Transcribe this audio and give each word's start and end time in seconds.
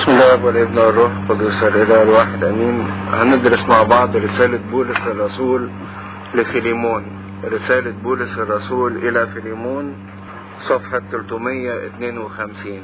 بسم 0.00 0.10
الآب 0.10 0.44
والابن 0.44 0.78
والروح 0.78 1.10
القدس 1.12 1.62
الإله 1.62 2.02
الواحد 2.02 2.44
أمين. 2.44 2.86
هندرس 3.12 3.68
مع 3.68 3.82
بعض 3.82 4.16
رسالة 4.16 4.60
بولس 4.70 4.98
الرسول 5.06 5.70
لفيليمون. 6.34 7.02
رسالة 7.44 7.90
بولس 8.02 8.38
الرسول 8.38 8.96
إلى 8.96 9.26
فيليمون 9.26 9.94
صفحة 10.68 11.02
352 11.10 12.82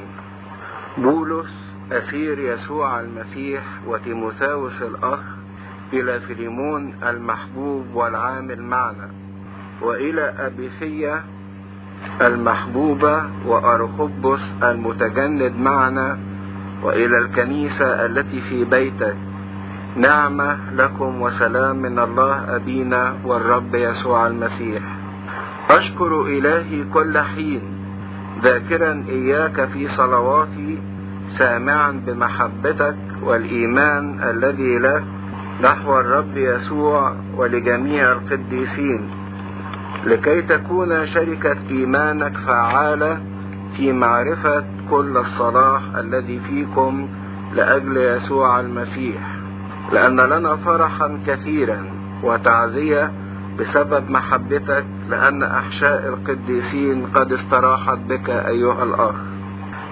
بولس 0.97 1.73
اسير 1.91 2.39
يسوع 2.39 2.99
المسيح 2.99 3.63
وتيموثاوس 3.87 4.81
الأخ 4.81 5.19
إلى 5.93 6.19
فيليمون 6.19 6.93
المحبوب 7.03 7.85
والعامل 7.93 8.61
معنا 8.61 9.09
وإلى 9.81 10.33
أبفية 10.39 11.23
المحبوبة 12.21 13.23
وارخبس 13.45 14.41
المتجند 14.63 15.55
معنا 15.55 16.19
وإلى 16.83 17.17
الكنيسة 17.17 18.05
التي 18.05 18.41
في 18.41 18.65
بيتك. 18.65 19.15
نعمة 19.95 20.57
لكم 20.75 21.21
وسلام 21.21 21.75
من 21.75 21.99
الله 21.99 22.55
أبينا 22.55 23.13
والرب 23.25 23.75
يسوع 23.75 24.27
المسيح. 24.27 24.81
أشكر 25.69 26.21
إلهي 26.21 26.83
كل 26.93 27.17
حين. 27.17 27.61
ذاكرا 28.43 29.05
إياك 29.09 29.65
في 29.65 29.87
صلواتي 29.87 30.79
سامعا 31.37 31.91
بمحبتك 32.07 32.95
والإيمان 33.23 34.23
الذي 34.23 34.79
لك 34.79 35.03
نحو 35.61 35.99
الرب 35.99 36.37
يسوع 36.37 37.15
ولجميع 37.35 38.11
القديسين. 38.11 39.09
لكي 40.05 40.41
تكون 40.41 41.07
شركة 41.07 41.57
إيمانك 41.69 42.37
فعالة 42.37 43.19
في 43.75 43.91
معرفة 43.91 44.63
كل 44.89 45.17
الصلاح 45.17 45.81
الذي 45.95 46.39
فيكم 46.39 47.07
لأجل 47.53 47.97
يسوع 47.97 48.59
المسيح 48.59 49.37
لأن 49.91 50.19
لنا 50.19 50.55
فرحا 50.55 51.19
كثيرا 51.27 51.85
وتعزية 52.23 53.11
بسبب 53.59 54.09
محبتك 54.09 54.85
لأن 55.09 55.43
أحشاء 55.43 56.07
القديسين 56.07 57.05
قد 57.05 57.33
استراحت 57.33 57.97
بك 57.97 58.29
أيها 58.29 58.83
الأخ. 58.83 59.15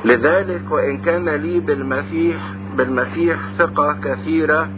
لذلك 0.06 0.72
وإن 0.72 0.98
كان 0.98 1.30
لي 1.30 1.59
بالمسيح 1.59 2.38
بالمسيح 2.78 3.40
ثقة 3.58 3.94
كثيرة 4.03 4.70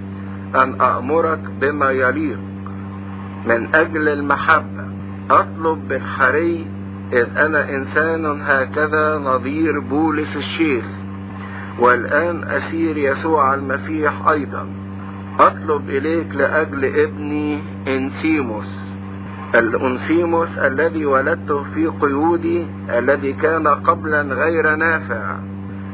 أن 0.55 0.81
أأمرك 0.81 1.39
بما 1.61 1.91
يليق 1.91 2.39
من 3.45 3.75
أجل 3.75 4.09
المحبة. 4.09 4.87
أطلب 5.31 5.87
بالحري 5.87 6.67
إذ 7.13 7.37
أنا 7.37 7.69
إنسان 7.69 8.41
هكذا 8.41 9.17
نظير 9.17 9.79
بولس 9.79 10.35
الشيخ 10.35 10.85
والآن 11.79 12.43
أسير 12.43 12.97
يسوع 12.97 13.53
المسيح 13.53 14.27
أيضا. 14.29 14.67
أطلب 15.39 15.89
إليك 15.89 16.35
لأجل 16.35 16.85
ابني 16.85 17.59
إنسيموس. 17.87 18.87
الأنسيموس 19.55 20.57
الذي 20.57 21.05
ولدته 21.05 21.63
في 21.63 21.87
قيودي 21.87 22.67
الذي 22.89 23.33
كان 23.33 23.67
قبلا 23.67 24.21
غير 24.21 24.75
نافع. 24.75 25.35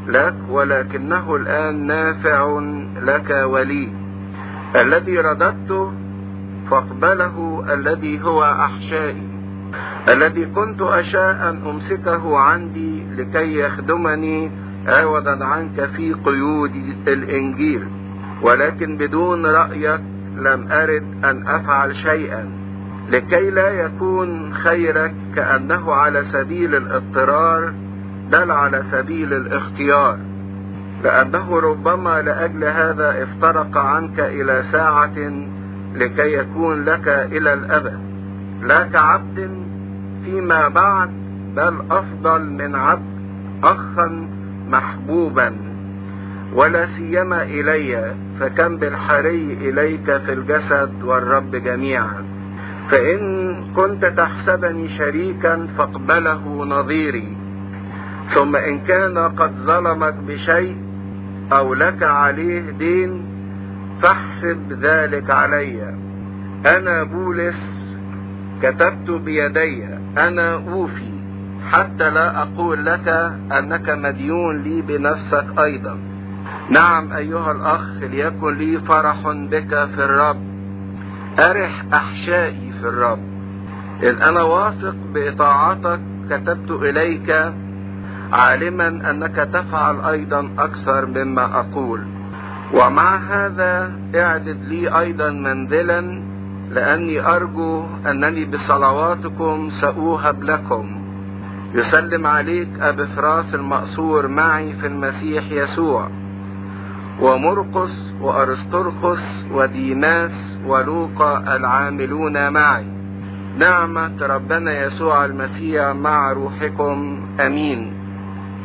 لك 0.07 0.35
ولكنه 0.49 1.35
الآن 1.35 1.87
نافع 1.87 2.59
لك 3.01 3.29
ولي. 3.45 3.89
الذي 4.75 5.19
رددته 5.19 5.91
فاقبله 6.69 7.65
الذي 7.73 8.23
هو 8.23 8.43
أحشائي. 8.43 9.32
الذي 10.09 10.45
كنت 10.45 10.81
أشاء 10.81 11.49
أن 11.49 11.61
أمسكه 11.69 12.37
عندي 12.37 13.03
لكي 13.17 13.59
يخدمني 13.59 14.51
عوضا 14.87 15.45
عنك 15.45 15.85
في 15.85 16.13
قيود 16.13 16.71
الإنجيل 17.07 17.87
ولكن 18.41 18.97
بدون 18.97 19.45
رأيك 19.45 20.01
لم 20.37 20.71
أرد 20.71 21.03
أن 21.23 21.47
أفعل 21.47 21.95
شيئا. 21.95 22.49
لكي 23.09 23.49
لا 23.49 23.69
يكون 23.69 24.53
خيرك 24.53 25.13
كأنه 25.35 25.93
على 25.93 26.25
سبيل 26.31 26.75
الاضطرار 26.75 27.73
بل 28.31 28.51
على 28.51 28.83
سبيل 28.91 29.33
الاختيار. 29.33 30.17
لأنه 31.03 31.59
ربما 31.59 32.21
لأجل 32.21 32.63
هذا 32.63 33.23
افترق 33.23 33.77
عنك 33.77 34.19
إلى 34.19 34.63
ساعة 34.71 35.45
لكي 35.95 36.33
يكون 36.33 36.83
لك 36.83 37.07
إلى 37.07 37.53
الأبد. 37.53 37.99
لا 38.61 38.83
كعبد 38.83 39.63
فيما 40.25 40.67
بعد 40.67 41.09
بل 41.55 41.73
أفضل 41.91 42.41
من 42.49 42.75
عبد 42.75 43.13
أخا 43.63 44.27
محبوبا. 44.67 45.55
ولا 46.53 46.85
سيما 46.85 47.43
إلي 47.43 48.15
فكم 48.39 48.77
بالحري 48.77 49.53
إليك 49.61 50.17
في 50.17 50.33
الجسد 50.33 51.03
والرب 51.03 51.51
جميعا. 51.55 52.23
فإن 52.91 53.19
كنت 53.75 54.05
تحسبني 54.05 54.89
شريكا 54.97 55.67
فاقبله 55.77 56.65
نظيري. 56.65 57.37
ثم 58.35 58.55
إن 58.55 58.79
كان 58.79 59.17
قد 59.17 59.51
ظلمك 59.65 60.13
بشيء 60.27 60.77
أو 61.53 61.73
لك 61.73 62.03
عليه 62.03 62.71
دين 62.71 63.25
فاحسب 64.01 64.73
ذلك 64.81 65.29
علي. 65.29 65.95
أنا 66.65 67.03
بولس 67.03 67.72
كتبت 68.63 69.09
بيدي 69.11 69.85
أنا 70.17 70.53
أوفي 70.55 71.13
حتى 71.71 72.09
لا 72.09 72.41
أقول 72.41 72.85
لك 72.85 73.07
أنك 73.51 73.89
مديون 73.89 74.57
لي 74.57 74.81
بنفسك 74.81 75.45
أيضا. 75.59 75.97
نعم 76.69 77.13
أيها 77.13 77.51
الأخ 77.51 77.85
ليكن 78.01 78.57
لي 78.57 78.79
فرح 78.79 79.27
بك 79.27 79.69
في 79.69 80.03
الرب. 80.05 80.41
أرح 81.39 81.83
أحشائي 81.93 82.73
في 82.81 82.87
الرب. 82.87 83.23
إذ 84.03 84.21
أنا 84.21 84.41
واثق 84.41 84.95
بإطاعتك 85.13 85.99
كتبت 86.29 86.71
إليك 86.71 87.53
عالما 88.31 88.87
أنك 88.87 89.35
تفعل 89.35 90.01
أيضا 90.01 90.49
أكثر 90.57 91.05
مما 91.05 91.59
أقول. 91.59 92.01
ومع 92.73 93.17
هذا 93.17 93.91
اعدد 94.15 94.57
لي 94.67 94.99
أيضا 94.99 95.29
منزلا 95.29 96.32
لأني 96.73 97.35
أرجو 97.35 97.85
أنني 98.05 98.45
بصلواتكم 98.45 99.69
سأوهب 99.81 100.43
لكم. 100.43 101.01
يسلم 101.73 102.27
عليك 102.27 102.69
أبي 102.79 103.05
فراس 103.05 103.55
المأسور 103.55 104.27
معي 104.27 104.73
في 104.73 104.87
المسيح 104.87 105.51
يسوع. 105.51 106.09
ومرقس 107.21 108.13
وأرسطرخس 108.21 109.45
وديماس 109.51 110.59
ولوقا 110.65 111.55
العاملون 111.55 112.49
معي. 112.49 112.85
نعمة 113.57 114.17
ربنا 114.21 114.85
يسوع 114.85 115.25
المسيح 115.25 115.87
مع 115.87 116.31
روحكم. 116.33 117.27
أمين. 117.39 117.93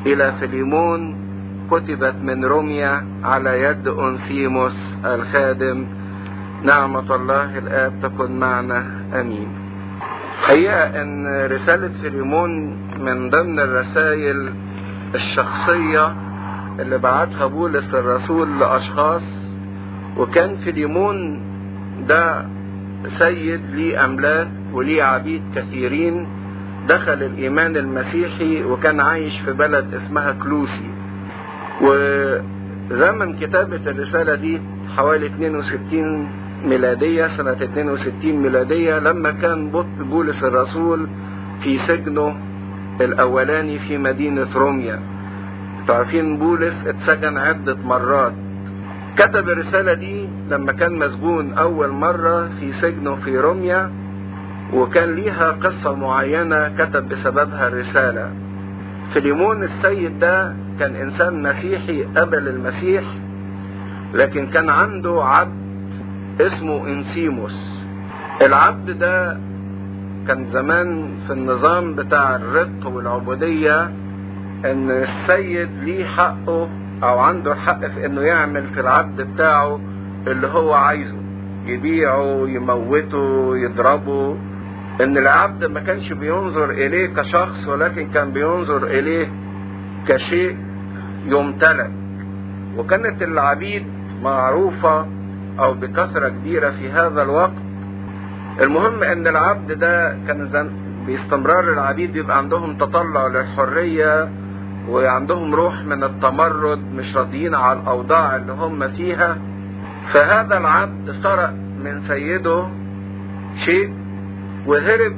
إلى 0.07 0.33
فيليمون 0.41 1.17
كتبت 1.71 2.15
من 2.23 2.45
روميا 2.45 3.07
على 3.25 3.63
يد 3.63 3.89
أنسيموس 3.89 4.97
الخادم. 5.05 5.87
نعمة 6.63 7.15
الله 7.15 7.59
الآب 7.59 7.93
تكن 8.03 8.39
معنا. 8.41 8.79
أمين. 9.21 9.49
حقيقة 10.43 11.03
أن 11.03 11.27
رسالة 11.47 11.91
فيليمون 12.03 12.51
من 13.01 13.31
ضمن 13.31 13.59
الرسائل 13.61 14.53
الشخصية 15.15 16.13
اللي 16.81 16.99
بعتها 16.99 17.47
بولس 17.47 17.95
الرسول 17.95 18.61
لأشخاص 18.61 19.23
وكان 20.17 20.57
فيليمون 20.57 21.43
ده 22.09 22.45
سيد 23.19 23.61
ليه 23.75 24.05
أملاك 24.05 24.49
وليه 24.73 25.03
عبيد 25.03 25.43
كثيرين 25.55 26.29
دخل 26.89 27.13
الإيمان 27.23 27.77
المسيحي 27.77 28.63
وكان 28.65 29.01
عايش 29.01 29.41
في 29.41 29.53
بلد 29.53 29.95
اسمها 29.95 30.33
كلوسي. 30.33 30.91
وزمن 31.83 33.37
كتابة 33.41 33.81
الرسالة 33.91 34.35
دي 34.35 34.61
حوالي 34.97 35.27
62 35.27 36.29
ميلادية 36.65 37.27
سنة 37.37 37.53
62 37.53 38.33
ميلادية 38.33 38.99
لما 38.99 39.31
كان 39.31 39.71
بط 39.71 39.87
بولس 40.01 40.43
الرسول 40.43 41.07
في 41.63 41.79
سجنه 41.79 42.37
الأولاني 43.01 43.79
في 43.79 43.99
مدينة 43.99 44.47
روميا. 44.55 45.01
تعرفين 45.87 46.37
بولس 46.39 46.87
اتسجن 46.87 47.37
عدة 47.39 47.77
مرات. 47.85 48.33
كتب 49.17 49.49
الرسالة 49.49 49.95
دي 49.95 50.29
لما 50.51 50.73
كان 50.73 50.99
مسجون 50.99 51.53
أول 51.53 51.89
مرة 51.89 52.51
في 52.61 52.73
سجنه 52.73 53.17
في 53.17 53.39
روميا 53.39 53.91
وكان 54.75 55.15
ليها 55.15 55.51
قصة 55.51 55.95
معينة 55.95 56.69
كتب 56.79 57.09
بسببها 57.09 57.69
الرسالة. 57.69 58.31
فيليمون 59.13 59.63
السيد 59.63 60.19
ده 60.19 60.55
كان 60.81 60.97
إنسان 60.97 61.43
مسيحي 61.43 62.03
قبل 62.17 62.49
المسيح 62.49 63.05
لكن 64.15 64.47
كان 64.47 64.71
عنده 64.71 65.25
عبد 65.25 65.68
اسمه 66.41 66.87
انسيموس. 66.87 67.85
العبد 68.43 68.99
ده 68.99 69.39
كان 70.29 70.47
زمان 70.51 71.15
في 71.27 71.33
النظام 71.33 71.95
بتاع 71.95 72.37
الرق 72.37 72.87
والعبودية 72.87 73.85
إن 74.65 74.91
السيد 74.91 75.69
ليه 75.83 76.05
حقه 76.05 76.69
أو 77.03 77.19
عنده 77.19 77.53
الحق 77.53 77.87
في 77.87 78.07
إنه 78.07 78.21
يعمل 78.21 78.65
في 78.75 78.81
العبد 78.81 79.21
بتاعه 79.23 79.81
اللي 80.27 80.47
هو 80.47 80.73
عايزه 80.75 81.17
يبيعه 81.67 82.45
يموته 82.49 83.57
يضربه. 83.57 84.37
إن 85.01 85.19
العبد 85.19 85.65
ما 85.65 85.81
كانش 85.81 86.13
بينظر 86.13 86.71
إليه 86.71 87.07
كشخص 87.07 87.69
ولكن 87.69 88.09
كان 88.11 88.33
بينظر 88.33 88.85
إليه 88.87 89.29
كشيء 90.09 90.57
يمتلك. 91.27 91.91
وكانت 92.77 93.23
العبيد 93.23 93.87
معروفة 94.23 95.07
أو 95.59 95.75
بكثرة 95.75 96.29
كبيرة 96.29 96.71
في 96.71 96.91
هذا 96.91 97.23
الوقت. 97.23 97.53
المهم 98.61 99.03
إن 99.03 99.27
العبد 99.27 99.73
ده 99.73 100.17
كان 100.27 100.71
باستمرار 101.07 101.73
العبيد 101.73 102.13
بيبقى 102.13 102.39
عندهم 102.39 102.79
تطلع 102.79 103.27
للحرية 103.27 104.29
وعندهم 104.89 105.55
روح 105.55 105.85
من 105.85 106.05
التمرد 106.05 106.79
مش 106.95 107.17
راضيين 107.17 107.55
على 107.55 107.81
الأوضاع 107.81 108.37
اللي 108.37 108.53
هم 108.53 108.89
فيها. 108.89 109.39
فهذا 110.13 110.59
العبد 110.59 111.15
سرق 111.23 111.51
من 111.85 112.03
سيده 112.09 112.69
شيء 113.65 113.93
وهرب 114.67 115.13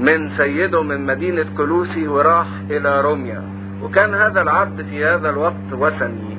من 0.00 0.28
سيده 0.28 0.82
من 0.82 1.06
مدينة 1.06 1.46
كلوسي 1.56 2.08
وراح 2.08 2.46
إلى 2.70 3.00
روميا. 3.00 3.42
وكان 3.82 4.14
هذا 4.14 4.42
العبد 4.42 4.82
في 4.82 5.04
هذا 5.04 5.30
الوقت 5.30 5.72
وثني. 5.72 6.36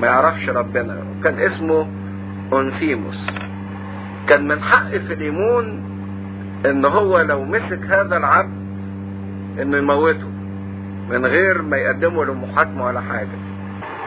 ما 0.00 0.06
يعرفش 0.06 0.48
ربنا. 0.48 0.96
وكان 1.20 1.38
اسمه 1.38 1.86
أنسيموس 2.52 3.26
كان 4.28 4.48
من 4.48 4.62
حق 4.62 4.88
فيليمون 4.88 5.82
إن 6.66 6.84
هو 6.84 7.20
لو 7.20 7.44
مسك 7.44 7.80
هذا 7.88 8.16
العبد 8.16 8.58
إنه 9.62 9.76
يموته 9.76 10.28
من 11.10 11.26
غير 11.26 11.62
ما 11.62 11.76
يقدمه 11.76 12.24
لمحاكمة 12.24 12.86
ولا 12.86 13.00
حاجة. 13.00 13.38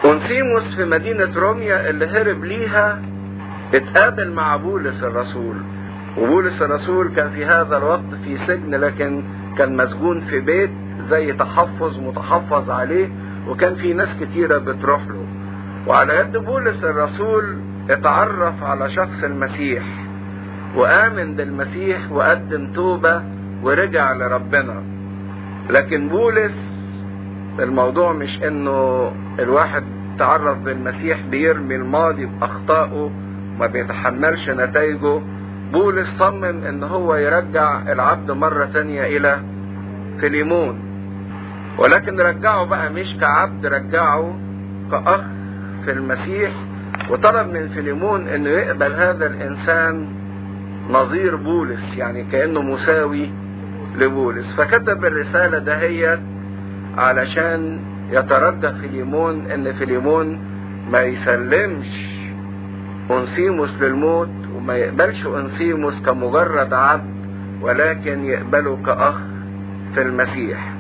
أنسيموس 0.06 0.76
في 0.76 0.86
مدينة 0.86 1.30
روميا 1.36 1.90
اللي 1.90 2.08
هرب 2.08 2.44
ليها 2.44 3.02
اتقابل 3.74 4.32
مع 4.32 4.56
بولس 4.56 5.04
الرسول. 5.04 5.56
وبولس 6.18 6.62
الرسول 6.62 7.08
كان 7.16 7.30
في 7.30 7.46
هذا 7.46 7.78
الوقت 7.78 8.16
في 8.24 8.38
سجن 8.38 8.76
لكن 8.76 9.24
كان 9.58 9.78
مسجون 9.78 10.22
في 10.22 10.40
بيت 10.40 10.70
زي 11.10 11.34
تحفظ 11.34 12.00
متحفظ 12.00 12.70
عليه 12.70 13.10
وكان 13.48 13.76
في 13.76 13.94
ناس 13.94 14.10
كتيرة 14.22 14.58
بتروح 14.58 15.02
له. 15.08 15.26
وعلى 15.88 16.16
يد 16.16 16.38
بولس 16.38 16.84
الرسول 16.84 17.58
اتعرف 17.90 18.64
على 18.64 18.90
شخص 18.90 19.24
المسيح 19.24 19.84
وآمن 20.76 21.36
بالمسيح 21.36 22.12
وقدم 22.12 22.72
توبة 22.74 23.22
ورجع 23.64 24.14
لربنا. 24.14 24.84
لكن 25.70 26.10
بولس 26.10 26.72
الموضوع 27.60 28.14
مش 28.14 28.44
إنه 28.48 29.12
الواحد 29.40 29.84
تعرف 30.20 30.58
بالمسيح 30.58 31.20
بيرمي 31.32 31.76
الماضي 31.76 32.26
بأخطائه 32.26 33.12
ما 33.60 33.68
بيتحملش 33.68 34.50
نتائجه 34.50 35.22
بولس 35.74 36.08
صمم 36.20 36.44
إن 36.44 36.84
هو 36.84 37.16
يرجع 37.16 37.92
العبد 37.92 38.32
مرة 38.32 38.66
تانية 38.66 39.18
إلى 39.18 39.40
فيليمون. 40.20 40.80
ولكن 41.78 42.22
رجعه 42.22 42.66
بقى 42.66 42.90
مش 42.94 43.18
كعبد 43.22 43.66
رجعه 43.66 44.36
كأخ 44.92 45.22
في 45.86 45.92
المسيح 45.92 46.52
وطلب 47.10 47.48
من 47.54 47.70
فيليمون 47.70 48.28
إنه 48.28 48.50
يقبل 48.50 48.94
هذا 48.94 49.26
الإنسان 49.26 50.08
نظير 50.90 51.36
بولس 51.36 51.98
يعني 51.98 52.24
كأنه 52.24 52.62
مساوي 52.62 53.30
لبولس. 53.96 54.56
فكتب 54.56 55.06
الرسالة 55.06 55.58
ديت 55.58 56.20
علشان 56.98 57.80
يترجى 58.12 58.72
فيليمون 58.82 59.52
إن 59.52 59.74
فيليمون 59.74 60.40
ما 60.92 61.02
يسلمش 61.02 61.88
انسيموس 63.12 63.70
للموت 63.82 64.30
وما 64.56 64.76
يقبلش 64.76 65.26
انسيموس 65.26 66.02
كمجرد 66.02 66.74
عبد 66.74 67.12
ولكن 67.62 68.26
يقبله 68.26 68.78
كأخ 68.86 69.16
في 69.96 70.02
المسيح. 70.02 70.74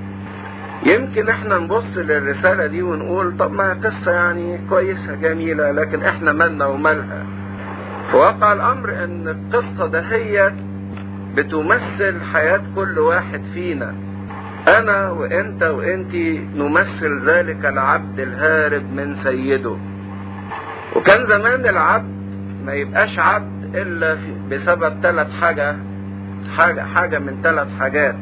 يمكن 0.86 1.30
إحنا 1.30 1.58
نبص 1.58 1.98
للرسالة 1.98 2.66
دي 2.66 2.82
ونقول 2.82 3.38
طب 3.38 3.52
ما 3.52 3.74
قصة 3.84 4.12
يعني 4.12 4.60
كويسة 4.70 5.16
جميلة 5.16 5.72
لكن 5.72 6.04
إحنا 6.04 6.34
مالنا 6.34 6.66
ومالها. 6.66 7.26
في 8.12 8.18
واقع 8.18 8.54
الأمر 8.54 9.04
إن 9.04 9.28
القصة 9.28 9.88
دهيت 9.88 10.54
بتمثل 11.36 12.22
حياة 12.34 12.62
كل 12.76 13.00
واحد 13.00 13.42
فينا. 13.54 13.96
أنا 14.68 15.10
وإنت 15.10 15.64
وإنتي 15.64 16.48
نمثل 16.56 17.30
ذلك 17.30 17.66
العبد 17.66 18.20
الهارب 18.20 18.84
من 18.94 19.16
سيده. 19.24 19.76
وكان 20.96 21.26
زمان 21.28 21.66
العبد 21.66 22.12
ما 22.66 22.74
يبقاش 22.74 23.20
عبد 23.20 23.76
إلا 23.76 24.18
بسبب 24.52 24.94
ثلاث 25.04 25.28
حاجة 25.42 25.76
حاجة 26.58 26.82
حاجة 26.82 27.20
من 27.20 27.42
ثلاث 27.44 27.68
حاجات. 27.80 28.16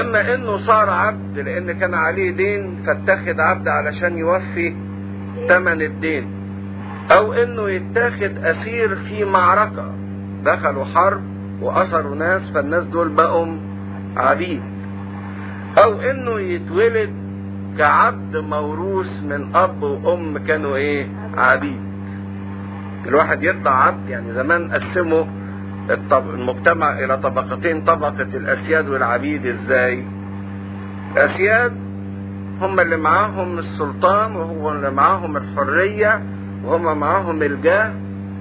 إما 0.00 0.34
إنه 0.34 0.56
صار 0.56 0.90
عبد 0.90 1.38
لأن 1.38 1.72
كان 1.72 1.94
عليه 1.94 2.30
دين 2.30 2.76
فاتخذ 2.86 3.40
عبد 3.40 3.68
علشان 3.68 4.18
يوفي 4.18 4.74
ثمن 5.48 5.82
الدين. 5.82 6.26
أو 7.10 7.32
إنه 7.32 7.70
يتاخد 7.70 8.44
أسير 8.44 8.94
في 8.94 9.24
معركة. 9.24 9.94
دخلوا 10.44 10.84
حرب 10.84 11.22
وأثروا 11.60 12.14
ناس 12.14 12.50
فالناس 12.50 12.84
دول 12.84 13.08
بقوا 13.08 13.46
عبيد. 14.16 14.62
أو 15.78 16.00
إنه 16.00 16.40
يتولد 16.40 17.10
كعبد 17.78 18.36
موروث 18.36 19.22
من 19.22 19.56
أب 19.56 19.82
وأم 19.82 20.38
كانوا 20.38 20.76
إيه؟ 20.76 21.06
عبيد. 21.36 21.80
الواحد 23.06 23.42
يطلع 23.42 23.86
عبد 23.86 24.08
يعني 24.08 24.32
زمان 24.32 24.72
قسموا 24.72 25.24
المجتمع 26.12 26.98
إلى 26.98 27.16
طبقتين 27.16 27.80
طبقة 27.80 28.22
الأسياد 28.22 28.88
والعبيد. 28.88 29.46
إزاي؟ 29.46 30.04
الاسياد 31.12 31.72
هم 32.60 32.80
اللي 32.80 32.96
معاهم 32.96 33.58
السلطان 33.58 34.36
وهو 34.36 34.72
اللي 34.72 34.90
معاهم 34.90 35.36
الحرية 35.36 36.22
وهم 36.64 36.98
معاهم 37.00 37.42
الجاه. 37.42 37.92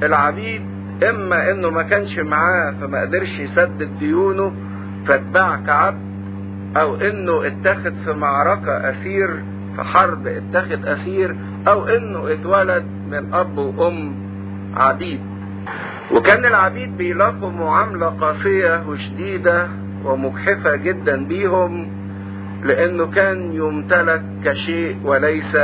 العبيد 0.03 0.61
إما 1.09 1.51
إنه 1.51 1.69
ما 1.69 1.81
كانش 1.81 2.19
معاه 2.19 2.71
فما 2.81 3.01
قدرش 3.01 3.39
يسدد 3.39 3.89
ديونه 3.99 4.51
فاتباع 5.07 5.55
كعبد 5.55 6.11
أو 6.77 6.95
إنه 6.95 7.47
اتخذ 7.47 7.93
في 8.05 8.13
معركة 8.13 8.71
أسير 8.71 9.43
في 9.75 9.83
حرب 9.83 10.27
اتخذ 10.27 10.85
أسير 10.87 11.35
أو 11.67 11.87
إنه 11.87 12.33
اتولد 12.33 12.83
من 13.11 13.33
أب 13.33 13.57
وأم 13.57 14.15
عبيد. 14.75 15.19
وكان 16.13 16.45
العبيد 16.45 16.97
بيلاقوا 16.97 17.49
معاملة 17.51 18.05
قاسية 18.07 18.83
وشديدة 18.87 19.67
ومجحفة 20.05 20.75
جدا 20.75 21.25
بيهم 21.25 21.87
لأنه 22.63 23.05
كان 23.05 23.53
يمتلك 23.53 24.23
كشيء 24.45 24.97
وليس 25.03 25.57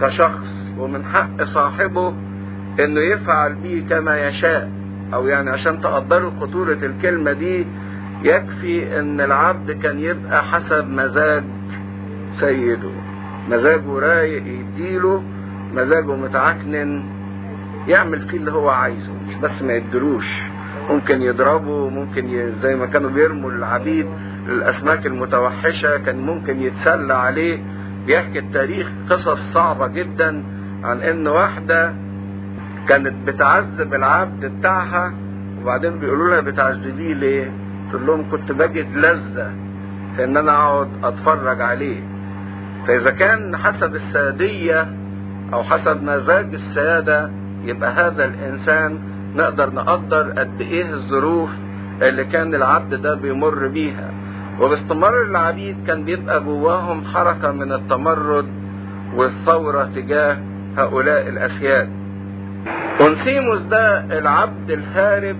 كشخص. 0.00 0.72
ومن 0.78 1.04
حق 1.04 1.42
صاحبه 1.44 2.14
إنه 2.80 3.00
يفعل 3.00 3.54
به 3.54 3.84
كما 3.90 4.28
يشاء. 4.28 4.70
أو 5.14 5.26
يعني 5.26 5.50
عشان 5.50 5.80
تقدروا 5.80 6.30
خطورة 6.40 6.78
الكلمة 6.82 7.32
دي 7.32 7.66
يكفي 8.22 8.98
إن 9.00 9.20
العبد 9.20 9.70
كان 9.70 9.98
يبقى 9.98 10.44
حسب 10.44 10.88
مزاج 10.88 11.44
سيده. 12.40 12.90
مزاجه 13.50 13.98
رايق 13.98 14.42
يديله 14.46 15.22
مزاجه 15.74 16.16
متعكنن 16.16 17.02
يعمل 17.88 18.28
فيه 18.28 18.36
اللي 18.38 18.52
هو 18.52 18.68
عايزه. 18.68 19.11
مش 19.28 19.34
بس 19.34 19.62
ما 19.62 19.72
يدلوش 19.72 20.26
ممكن 20.90 21.22
يضربه 21.22 21.88
ممكن 21.88 22.28
ي... 22.28 22.52
زي 22.62 22.76
ما 22.76 22.86
كانوا 22.86 23.10
بيرموا 23.10 23.50
العبيد 23.50 24.06
الأسماك 24.48 25.06
المتوحشة 25.06 25.96
كان 25.96 26.16
ممكن 26.26 26.60
يتسلى 26.62 27.14
عليه. 27.14 27.58
بيحكي 28.06 28.38
التاريخ 28.38 28.88
قصص 29.10 29.38
صعبة 29.54 29.86
جدا 29.86 30.44
عن 30.84 31.00
إن 31.00 31.26
واحدة 31.28 31.92
كانت 32.88 33.14
بتعذب 33.28 33.94
العبد 33.94 34.44
بتاعها 34.46 35.12
وبعدين 35.62 35.98
بيقولوا 35.98 36.28
لها 36.30 36.40
بتعذبيه 36.40 37.14
ليه؟ 37.14 37.50
قلت 37.92 38.02
لهم 38.02 38.30
كنت 38.30 38.52
بجد 38.52 38.96
لذة 38.96 39.52
في 40.16 40.24
إن 40.24 40.36
أنا 40.36 40.52
أقعد 40.52 40.88
أتفرج 41.04 41.60
عليه. 41.60 42.00
فإذا 42.86 43.10
كان 43.10 43.56
حسب 43.56 43.94
السادية 43.94 44.88
أو 45.52 45.62
حسب 45.62 46.02
مزاج 46.02 46.54
السادة 46.54 47.30
يبقى 47.64 47.92
هذا 47.92 48.24
الإنسان 48.24 48.98
نقدر 49.36 49.74
نقدر 49.74 50.30
قد 50.30 50.60
إيه 50.60 50.90
الظروف 50.94 51.50
اللي 52.02 52.24
كان 52.24 52.54
العبد 52.54 52.94
ده 52.94 53.14
بيمر 53.14 53.66
بيها. 53.66 54.10
وباستمرار 54.60 55.22
العبيد 55.22 55.76
كان 55.86 56.04
بيبقى 56.04 56.40
جواهم 56.40 57.04
حركة 57.04 57.52
من 57.52 57.72
التمرد 57.72 58.46
والثورة 59.16 59.84
تجاه 59.94 60.36
هؤلاء 60.76 61.28
الاسياد 61.28 61.88
أنسيموس 63.00 63.60
ده 63.60 63.98
العبد 64.18 64.70
الهارب 64.70 65.36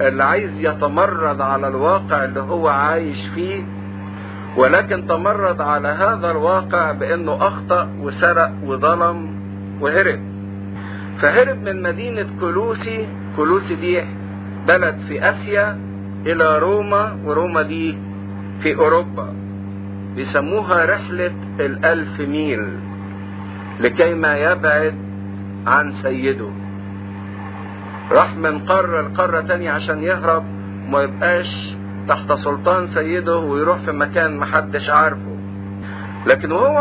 اللي 0.00 0.24
عايز 0.24 0.50
يتمرد 0.56 1.40
على 1.40 1.68
الواقع 1.68 2.24
اللي 2.24 2.40
هو 2.40 2.68
عايش 2.68 3.28
فيه 3.34 3.62
ولكن 4.56 5.06
تمرد 5.06 5.60
على 5.60 5.88
هذا 5.88 6.30
الواقع 6.30 6.92
بأنه 6.92 7.36
أخطأ 7.46 7.88
وسرق 8.00 8.50
وظلم 8.64 9.30
وهرب. 9.80 10.20
فهرب 11.20 11.62
من 11.62 11.82
مدينة 11.82 12.26
كلوسي 12.40 13.08
كلوسي 13.36 13.74
دي 13.74 14.02
بلد 14.66 14.96
في 15.08 15.30
آسيا 15.30 15.78
إلى 16.26 16.58
روما 16.58 17.18
وروما 17.24 17.62
دي 17.62 17.98
في 18.62 18.74
أوروبا. 18.76 19.34
بيسموها 20.16 20.84
رحلة 20.84 21.34
الألف 21.60 22.20
ميل 22.20 22.68
لكي 23.80 24.14
ما 24.14 24.36
يبعد 24.36 24.94
عن 25.66 25.92
سيده. 26.02 26.50
راح 28.12 28.36
من 28.36 28.58
قارة 28.58 29.00
لقارة 29.00 29.40
تانية 29.40 29.70
عشان 29.70 30.02
يهرب 30.02 30.44
وما 30.88 31.02
يبقاش 31.02 31.74
تحت 32.08 32.32
سلطان 32.32 32.88
سيده 32.94 33.38
ويروح 33.38 33.78
في 33.78 33.92
مكان 33.92 34.36
محدش 34.36 34.90
عارفه. 34.90 35.35
لكن 36.26 36.52
وهو 36.52 36.78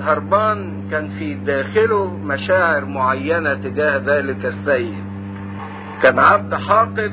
هربان 0.00 0.82
كان 0.90 1.08
في 1.18 1.34
داخله 1.34 2.16
مشاعر 2.24 2.84
معينة 2.84 3.54
تجاه 3.54 3.96
ذلك 4.06 4.46
السيد. 4.46 5.04
كان 6.02 6.18
عبد 6.18 6.54
حاقد 6.54 7.12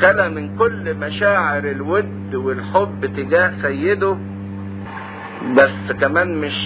خلى 0.00 0.28
من 0.28 0.56
كل 0.58 0.94
مشاعر 0.94 1.64
الود 1.64 2.34
والحب 2.34 3.06
تجاه 3.16 3.52
سيده 3.62 4.16
بس 5.56 5.92
كمان 6.00 6.40
مش 6.40 6.56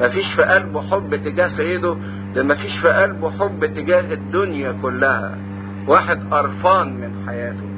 مفيش 0.00 0.32
في 0.32 0.42
قلبه 0.42 0.82
حب 0.82 1.16
تجاه 1.16 1.48
سيده 1.56 1.96
ده 2.34 2.42
مفيش 2.42 2.78
في 2.78 2.88
قلبه 2.88 3.30
حب 3.30 3.66
تجاه 3.66 4.12
الدنيا 4.14 4.74
كلها. 4.82 5.38
واحد 5.86 6.20
قرفان 6.30 6.88
من 6.94 7.24
حياته. 7.26 7.73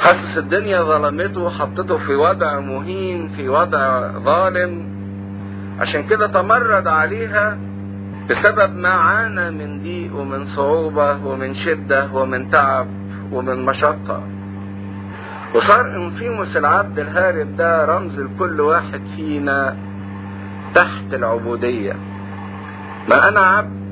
حاسس 0.00 0.38
الدنيا 0.38 0.82
ظلمته 0.82 1.40
وحطته 1.40 1.98
في 1.98 2.14
وضع 2.14 2.60
مهين 2.60 3.28
في 3.36 3.48
وضع 3.48 4.08
ظالم. 4.18 4.94
عشان 5.80 6.02
كده 6.02 6.26
تمرد 6.26 6.86
عليها 6.86 7.58
بسبب 8.30 8.76
ما 8.76 8.88
عانى 8.88 9.50
من 9.50 9.82
ضيق 9.82 10.16
ومن 10.16 10.44
صعوبة 10.44 11.26
ومن 11.26 11.54
شدة 11.54 12.08
ومن 12.12 12.50
تعب 12.50 12.86
ومن 13.32 13.64
مشقة. 13.64 14.22
وصار 15.54 15.96
إنفيموس 15.96 16.56
العبد 16.56 16.98
الهارب 16.98 17.56
ده 17.56 17.84
رمز 17.84 18.20
لكل 18.20 18.60
واحد 18.60 19.00
فينا 19.16 19.76
تحت 20.74 21.14
العبودية. 21.14 21.92
ما 23.08 23.28
أنا 23.28 23.40
عبد 23.40 23.84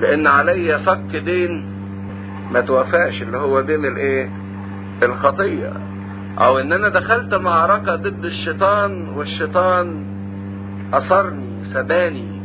لأن 0.00 0.26
عليا 0.26 0.78
صك 0.86 1.16
دين 1.16 1.64
ما 2.52 2.60
توفاش 2.60 3.22
اللي 3.22 3.38
هو 3.38 3.60
دين 3.60 3.84
الإيه؟ 3.84 4.39
الخطية 5.02 5.72
أو 6.38 6.58
ان 6.58 6.72
أنا 6.72 6.88
دخلت 6.88 7.34
معركة 7.34 7.96
ضد 7.96 8.24
الشيطان 8.24 9.08
والشيطان 9.16 10.04
اثرني 10.92 11.64
سباني. 11.74 12.40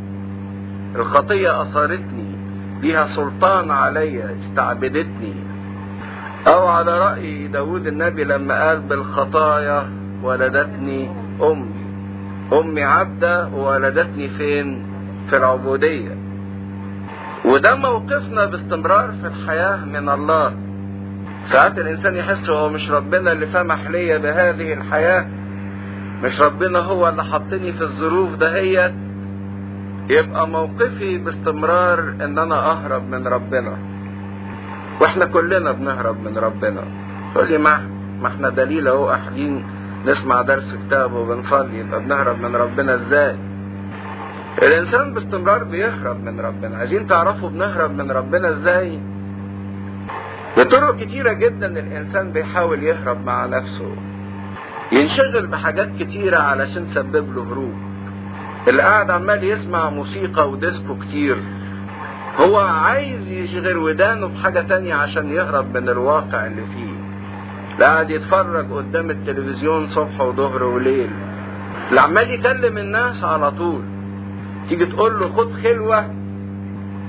الخطية 0.96 1.62
اثرتني 1.62 2.36
ليها 2.82 3.06
سلطان 3.06 3.70
عليا 3.70 4.36
استعبدتني. 4.40 5.34
أو 6.46 6.66
على 6.66 6.98
رأي 6.98 7.48
داود 7.48 7.86
النبي 7.86 8.24
لما 8.24 8.68
قال 8.68 8.80
بالخطايا 8.80 9.90
ولدتني 10.22 11.10
أمي. 11.42 11.86
أمي 12.52 12.84
عبدة 12.84 13.48
وولدتني 13.48 14.28
فين؟ 14.28 14.86
في 15.30 15.36
العبودية. 15.36 16.16
وده 17.44 17.74
موقفنا 17.74 18.44
باستمرار 18.44 19.12
في 19.20 19.26
الحياة 19.26 19.84
من 19.84 20.08
الله. 20.08 20.65
ساعات 21.52 21.78
الإنسان 21.78 22.16
يحس 22.16 22.50
هو 22.50 22.68
مش 22.68 22.90
ربنا 22.90 23.32
اللي 23.32 23.46
سمح 23.52 23.90
ليا 23.90 24.18
بهذه 24.18 24.72
الحياة. 24.72 25.26
مش 26.22 26.40
ربنا 26.40 26.78
هو 26.78 27.08
اللي 27.08 27.24
حطني 27.24 27.72
في 27.72 27.82
الظروف 27.84 28.34
دهيت 28.34 28.92
يبقى 30.10 30.48
موقفي 30.48 31.18
باستمرار 31.18 31.98
إن 32.00 32.38
أنا 32.38 32.70
أهرب 32.70 33.02
من 33.10 33.26
ربنا. 33.26 33.76
وإحنا 35.00 35.24
كلنا 35.24 35.72
بنهرب 35.72 36.16
من 36.24 36.38
ربنا. 36.38 36.82
تقول 37.34 37.48
لي 37.48 37.58
ما 37.58 37.80
ما 38.22 38.28
إحنا 38.28 38.48
دليل 38.48 38.88
أهو 38.88 39.06
قاعدين 39.08 39.64
نسمع 40.06 40.42
درس 40.42 40.74
كتاب 40.86 41.12
وبنصلي 41.12 41.78
يبقى 41.78 42.00
بنهرب 42.00 42.40
من 42.40 42.56
ربنا 42.56 42.94
إزاي؟ 42.94 43.36
الإنسان 44.62 45.14
باستمرار 45.14 45.64
بيهرب 45.64 46.24
من 46.24 46.40
ربنا. 46.40 46.76
عايزين 46.78 47.06
تعرفوا 47.06 47.48
بنهرب 47.50 47.90
من 47.90 48.10
ربنا 48.10 48.50
إزاي؟ 48.50 49.00
بطرق 50.56 50.96
كتيرة 50.96 51.32
جدا 51.32 51.66
الإنسان 51.66 52.32
بيحاول 52.32 52.82
يهرب 52.82 53.26
مع 53.26 53.46
نفسه. 53.46 53.96
ينشغل 54.92 55.46
بحاجات 55.46 55.88
كتيرة 55.98 56.38
علشان 56.38 56.86
تسبب 56.90 57.34
له 57.36 57.42
هروب. 57.42 57.74
اللي 58.68 58.82
قاعد 58.82 59.10
عمال 59.10 59.44
يسمع 59.44 59.90
موسيقى 59.90 60.50
وديسكو 60.50 60.96
كتير. 60.98 61.36
هو 62.40 62.58
عايز 62.58 63.28
يشغل 63.28 63.76
ودانه 63.76 64.26
بحاجة 64.26 64.60
تانية 64.60 64.94
عشان 64.94 65.30
يهرب 65.30 65.76
من 65.76 65.88
الواقع 65.88 66.46
اللي 66.46 66.62
فيه. 66.62 66.94
لا 67.78 67.86
قاعد 67.86 68.10
يتفرج 68.10 68.72
قدام 68.72 69.10
التلفزيون 69.10 69.86
صبح 69.86 70.20
وظهر 70.20 70.62
وليل. 70.62 71.10
اللي 71.90 72.00
عمال 72.00 72.30
يكلم 72.30 72.78
الناس 72.78 73.24
على 73.24 73.50
طول. 73.50 73.82
تيجي 74.68 74.86
تقول 74.86 75.20
له 75.20 75.28
خد 75.28 75.52
خلوة 75.62 76.04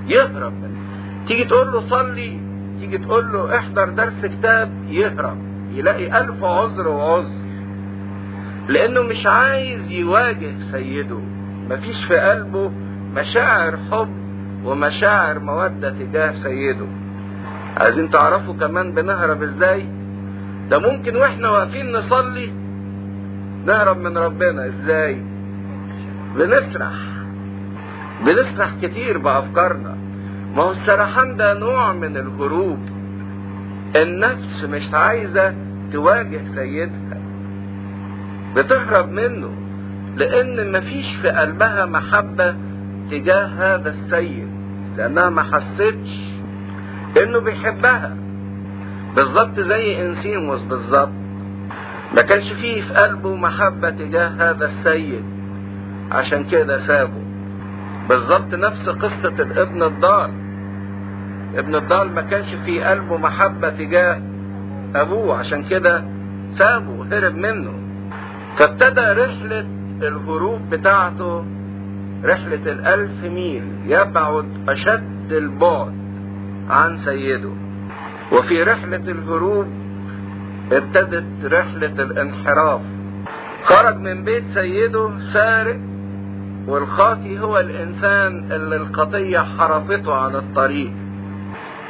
يهرب 0.08 0.54
تيجي 1.28 1.44
تقول 1.44 1.72
له 1.72 1.90
صلي 1.90 2.47
تيجي 2.80 2.98
تقول 2.98 3.34
له 3.34 3.58
احضر 3.58 3.90
درس 3.90 4.26
كتاب 4.26 4.72
يهرب 4.90 5.38
يلاقي 5.72 6.22
ألف 6.22 6.44
عذر 6.44 6.88
وعذر. 6.88 7.48
لأنه 8.70 9.02
مش 9.02 9.26
عايز 9.26 9.92
يواجه 9.92 10.54
سيده. 10.72 11.20
مفيش 11.70 12.06
في 12.06 12.18
قلبه 12.18 12.72
مشاعر 13.16 13.78
حب 13.92 14.10
ومشاعر 14.66 15.40
مودة 15.40 15.90
تجاه 15.90 16.34
سيده. 16.44 16.88
عايزين 17.78 18.10
تعرفوا 18.10 18.54
كمان 18.54 18.92
بنهرب 18.92 19.44
إزاي؟ 19.44 19.86
ده 20.70 20.80
ممكن 20.80 21.16
وإحنا 21.16 21.50
واقفين 21.50 21.92
نصلي 21.92 22.52
نهرب 23.66 23.98
من 23.98 24.18
ربنا. 24.18 24.66
إزاي؟ 24.66 25.22
بنسرح. 26.36 26.94
بنسرح 28.26 28.72
كتير 28.82 29.18
بأفكارنا. 29.18 29.98
ما 30.56 30.64
هو 30.64 30.72
السرحان 30.72 31.38
ده 31.38 31.54
نوع 31.54 31.94
من 31.94 32.18
الهروب. 32.18 32.80
النفس 33.96 34.64
مش 34.64 34.94
عايزة 34.94 35.54
تواجه 35.94 36.42
سيدها. 36.56 37.18
بتهرب 38.56 39.12
منه 39.12 39.50
لأن 40.16 40.72
مفيش 40.72 41.16
في 41.22 41.30
قلبها 41.30 41.86
محبة 41.86 42.56
تجاه 43.12 43.46
هذا 43.46 43.90
السيد. 43.90 44.48
لأنها 44.98 45.30
ما 45.30 45.44
حستش 45.44 46.10
إنه 47.24 47.40
بيحبها. 47.40 48.18
بالظبط 49.16 49.60
زي 49.60 50.06
إنسيموس 50.06 50.62
بالظبط. 50.62 51.12
ما 52.16 52.22
كانش 52.22 52.54
فيه 52.54 52.82
في 52.82 52.94
قلبه 52.94 53.36
محبة 53.36 53.90
تجاه 53.90 54.28
هذا 54.28 54.66
السيد. 54.66 55.24
عشان 56.12 56.44
كده 56.44 56.88
سابه. 56.88 57.27
بالظبط 58.10 58.54
نفس 58.54 58.90
قصة 58.90 59.36
الابن 59.40 59.84
الضال. 59.84 60.32
ابن 61.56 61.76
الضال 61.76 62.16
ما 62.16 62.22
كانش 62.22 62.56
في 62.66 62.84
قلبه 62.84 63.18
محبة 63.18 63.70
تجاه 63.70 64.22
أبوه 64.96 65.38
عشان 65.38 65.64
كده 65.64 66.04
سابه 66.58 67.06
هرب 67.12 67.36
منه. 67.36 67.74
فابتدى 68.58 69.02
رحلة 69.02 69.66
الهروب 70.02 70.70
بتاعته 70.70 71.46
رحلة 72.24 72.72
الألف 72.72 73.24
ميل 73.24 73.64
يبعد 73.86 74.46
أشد 74.70 75.32
البعد 75.32 75.94
عن 76.70 76.98
سيده. 76.98 77.52
وفي 78.32 78.64
رحلة 78.64 78.96
الهروب 79.08 79.68
ابتدت 80.72 81.26
رحلة 81.54 82.04
الانحراف. 82.04 82.82
خرج 83.64 83.98
من 84.00 84.24
بيت 84.24 84.44
سيده 84.54 85.12
سارق 85.34 85.80
والخاطي 86.68 87.40
هو 87.40 87.60
الإنسان 87.60 88.52
اللي 88.52 88.76
الخطية 88.76 89.40
حرفته 89.40 90.14
عن 90.14 90.36
الطريق. 90.36 90.92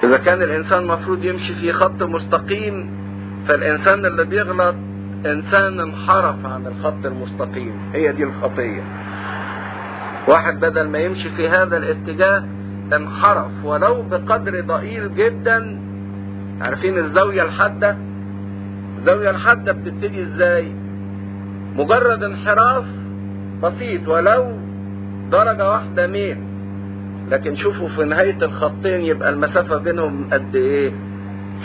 إذا 0.03 0.17
كان 0.17 0.41
الإنسان 0.41 0.86
مفروض 0.88 1.25
يمشي 1.25 1.55
في 1.55 1.74
خط 1.74 2.03
مستقيم 2.03 2.89
فالإنسان 3.48 4.05
اللي 4.05 4.25
بيغلط 4.25 4.75
إنسان 5.25 5.79
انحرف 5.79 6.46
عن 6.46 6.67
الخط 6.67 7.05
المستقيم. 7.05 7.79
هي 7.93 8.12
دي 8.12 8.24
الخطية. 8.24 8.81
واحد 10.27 10.60
بدل 10.60 10.89
ما 10.89 10.98
يمشي 11.00 11.29
في 11.29 11.50
هذا 11.50 11.77
الاتجاه 11.77 12.43
انحرف 12.93 13.51
ولو 13.63 14.01
بقدر 14.01 14.62
ضئيل 14.62 15.15
جدا. 15.15 15.81
عارفين 16.62 16.98
الزاوية 16.98 17.41
الحادة؟ 17.43 17.98
الزاوية 19.00 19.29
الحادة 19.29 19.72
بتبتدي 19.72 20.24
إزاي؟ 20.24 20.72
مجرد 21.75 22.24
انحراف 22.24 22.86
بسيط 23.63 24.07
ولو 24.07 24.66
درجة 25.31 25.69
واحدة 25.72 26.07
ميل. 26.07 26.38
لكن 27.31 27.55
شوفوا 27.55 27.88
في 27.89 28.03
نهاية 28.03 28.38
الخطين 28.41 29.01
يبقى 29.01 29.29
المسافة 29.29 29.77
بينهم 29.77 30.29
قد 30.34 30.55
إيه؟ 30.55 30.91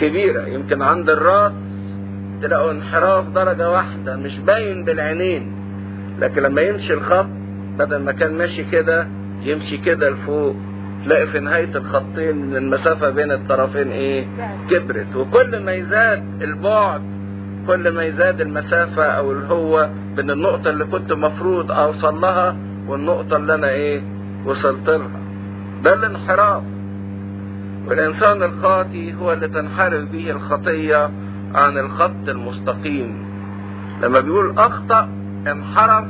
كبيرة. 0.01 0.47
يمكن 0.47 0.81
عند 0.81 1.09
الراس 1.09 1.51
تلاقوا 2.41 2.71
انحراف 2.71 3.29
درجة 3.29 3.71
واحدة 3.71 4.15
مش 4.15 4.39
باين 4.39 4.83
بالعينين. 4.85 5.51
لكن 6.19 6.41
لما 6.41 6.61
يمشي 6.61 6.93
الخط 6.93 7.27
بدل 7.79 7.97
ما 7.97 8.11
كان 8.11 8.37
ماشي 8.37 8.63
كده 8.63 9.07
يمشي 9.43 9.77
كده 9.77 10.09
لفوق. 10.09 10.55
تلاقي 11.05 11.27
في 11.27 11.39
نهاية 11.39 11.75
الخطين 11.75 12.55
المسافة 12.55 13.09
بين 13.09 13.31
الطرفين 13.31 13.91
إيه؟ 13.91 14.25
كبرت. 14.69 15.15
وكل 15.15 15.59
ما 15.63 15.71
يزاد 15.73 16.23
البعد 16.41 17.01
كل 17.67 17.89
ما 17.91 18.03
يزاد 18.03 18.41
المسافة 18.41 19.03
أو 19.03 19.31
اللي 19.31 19.45
هو 19.47 19.89
بين 20.15 20.31
النقطة 20.31 20.69
اللي 20.69 20.85
كنت 20.85 21.13
مفروض 21.13 21.71
أوصل 21.71 22.21
لها 22.21 22.55
والنقطة 22.87 23.37
اللي 23.37 23.55
أنا 23.55 23.69
إيه 23.69 24.01
وصلت 24.45 24.89
لها. 24.89 25.19
ده 25.83 25.93
الانحراف. 25.93 26.63
والإنسان 27.87 28.43
الخاطي 28.43 29.13
هو 29.13 29.33
اللي 29.33 29.47
تنحرف 29.47 30.11
به 30.11 30.31
الخطية 30.31 31.09
عن 31.55 31.77
الخط 31.77 32.27
المستقيم. 32.29 33.25
لما 34.01 34.19
بيقول 34.19 34.53
أخطأ 34.57 35.09
انحرف 35.47 36.05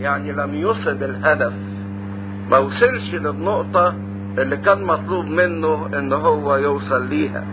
يعني 0.00 0.32
لم 0.32 0.54
يصب 0.54 1.02
الهدف. 1.02 1.52
ما 2.50 2.58
وصلش 2.58 3.14
للنقطة 3.14 3.94
اللي 4.38 4.56
كان 4.56 4.82
مطلوب 4.84 5.26
منه 5.26 5.88
إن 5.98 6.12
هو 6.12 6.56
يوصل 6.56 7.06
ليها. 7.08 7.44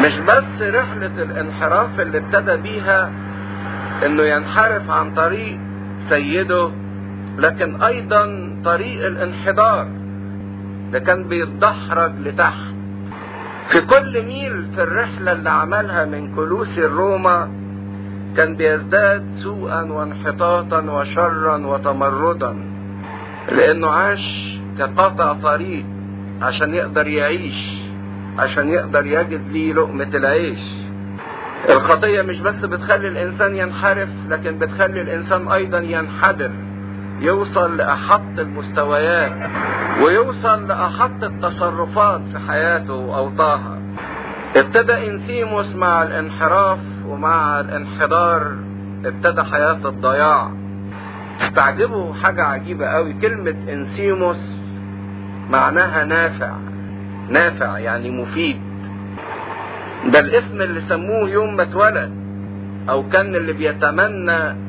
مش 0.00 0.18
بس 0.18 0.62
رحلة 0.62 1.22
الانحراف 1.22 2.00
اللي 2.00 2.18
ابتدى 2.18 2.56
بيها 2.56 3.10
إنه 4.06 4.22
ينحرف 4.22 4.90
عن 4.90 5.14
طريق 5.14 5.58
سيده 6.08 6.70
لكن 7.38 7.82
أيضا 7.82 8.52
طريق 8.64 9.06
الانحدار 9.06 9.88
ده 10.92 10.98
كان 10.98 11.24
بيتدحرج 11.28 12.12
لتحت. 12.24 12.66
في 13.70 13.80
كل 13.80 14.22
ميل 14.22 14.66
في 14.74 14.82
الرحلة 14.82 15.32
اللي 15.32 15.50
عملها 15.50 16.04
من 16.04 16.34
كلوسي 16.34 16.84
الروما 16.86 17.48
كان 18.36 18.56
بيزداد 18.56 19.24
سوءا 19.42 19.82
وانحطاطا 19.82 20.80
وشرا 20.80 21.56
وتمردا 21.66 22.56
لأنه 23.52 23.88
عاش 23.90 24.56
كقطع 24.78 25.32
طريق 25.32 25.84
عشان 26.42 26.74
يقدر 26.74 27.06
يعيش 27.06 27.76
عشان 28.38 28.68
يقدر 28.68 29.06
يجد 29.06 29.40
ليه 29.52 29.72
لقمة 29.72 30.08
العيش. 30.14 30.60
الخطية 31.70 32.22
مش 32.22 32.40
بس 32.40 32.54
بتخلي 32.54 33.08
الإنسان 33.08 33.56
ينحرف 33.56 34.08
لكن 34.28 34.58
بتخلي 34.58 35.00
الإنسان 35.02 35.48
أيضا 35.48 35.78
ينحدر. 35.78 36.50
يوصل 37.20 37.76
لأحط 37.76 38.38
المستويات 38.38 39.50
ويوصل 40.04 40.68
لأحط 40.68 41.22
التصرفات 41.24 42.20
في 42.32 42.38
حياته 42.48 42.94
وأوضاعها. 42.94 43.78
ابتدى 44.56 45.06
إنسيموس 45.10 45.74
مع 45.74 46.02
الانحراف 46.02 46.78
ومع 47.06 47.60
الانحدار 47.60 48.56
ابتدى 49.04 49.42
حياة 49.42 49.78
الضياع. 49.88 50.50
استعجبوا 51.40 52.14
حاجة 52.14 52.44
عجيبة 52.44 52.86
قوي 52.86 53.12
كلمة 53.12 53.54
إنسيموس 53.72 54.56
معناها 55.50 56.04
نافع. 56.04 56.52
نافع 57.28 57.78
يعني 57.78 58.10
مفيد. 58.10 58.60
ده 60.12 60.20
الاسم 60.20 60.60
اللي 60.60 60.80
سموه 60.80 61.28
يوم 61.30 61.56
ما 61.56 61.62
اتولد 61.62 62.12
أو 62.88 63.08
كان 63.08 63.34
اللي 63.34 63.52
بيتمنى 63.52 64.65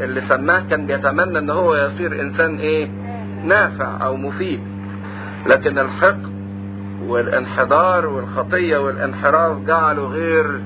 اللي 0.00 0.20
سماه 0.28 0.62
كان 0.70 0.86
بيتمنى 0.86 1.38
إن 1.38 1.50
هو 1.50 1.74
يصير 1.76 2.20
إنسان 2.20 2.56
إيه؟ 2.56 2.88
نافع 3.44 4.04
أو 4.06 4.16
مفيد. 4.16 4.60
لكن 5.46 5.78
الحقد 5.78 6.30
والانحدار 7.06 8.06
والخطية 8.06 8.78
والانحراف 8.78 9.58
جعله 9.66 10.02
غير 10.06 10.60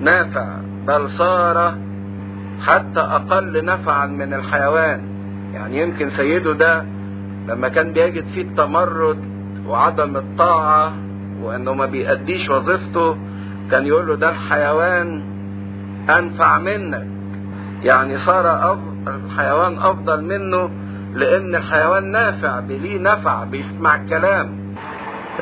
نافع 0.00 0.46
بل 0.86 1.08
صار 1.18 1.74
حتى 2.66 3.00
أقل 3.00 3.64
نفعا 3.64 4.06
من 4.06 4.34
الحيوان. 4.34 5.00
يعني 5.54 5.80
يمكن 5.82 6.10
سيده 6.10 6.52
ده 6.52 6.84
لما 7.48 7.68
كان 7.68 7.92
بيجد 7.92 8.24
فيه 8.34 8.42
التمرد 8.42 9.18
وعدم 9.66 10.16
الطاعة 10.16 10.92
وإنه 11.42 11.74
ما 11.74 11.86
بيأديش 11.86 12.50
وظيفته 12.50 13.16
كان 13.70 13.86
يقول 13.86 14.06
له 14.08 14.14
ده 14.14 14.30
الحيوان 14.30 15.22
أنفع 16.18 16.58
منك. 16.58 17.06
يعني 17.86 18.18
صار 18.18 18.72
أفضل 18.72 19.20
الحيوان 19.26 19.78
أفضل 19.78 20.24
منه 20.24 20.70
لأن 21.14 21.54
الحيوان 21.54 22.10
نافع 22.12 22.60
بليه 22.60 22.98
نفع 23.00 23.44
بيسمع 23.44 23.94
الكلام. 23.96 24.66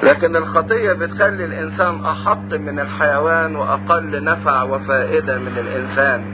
لكن 0.02 0.36
الخطية 0.36 0.92
بتخلي 0.92 1.44
الإنسان 1.44 2.04
أحط 2.04 2.54
من 2.54 2.80
الحيوان 2.80 3.56
وأقل 3.56 4.24
نفع 4.24 4.62
وفائدة 4.62 5.38
من 5.38 5.58
الإنسان. 5.58 6.24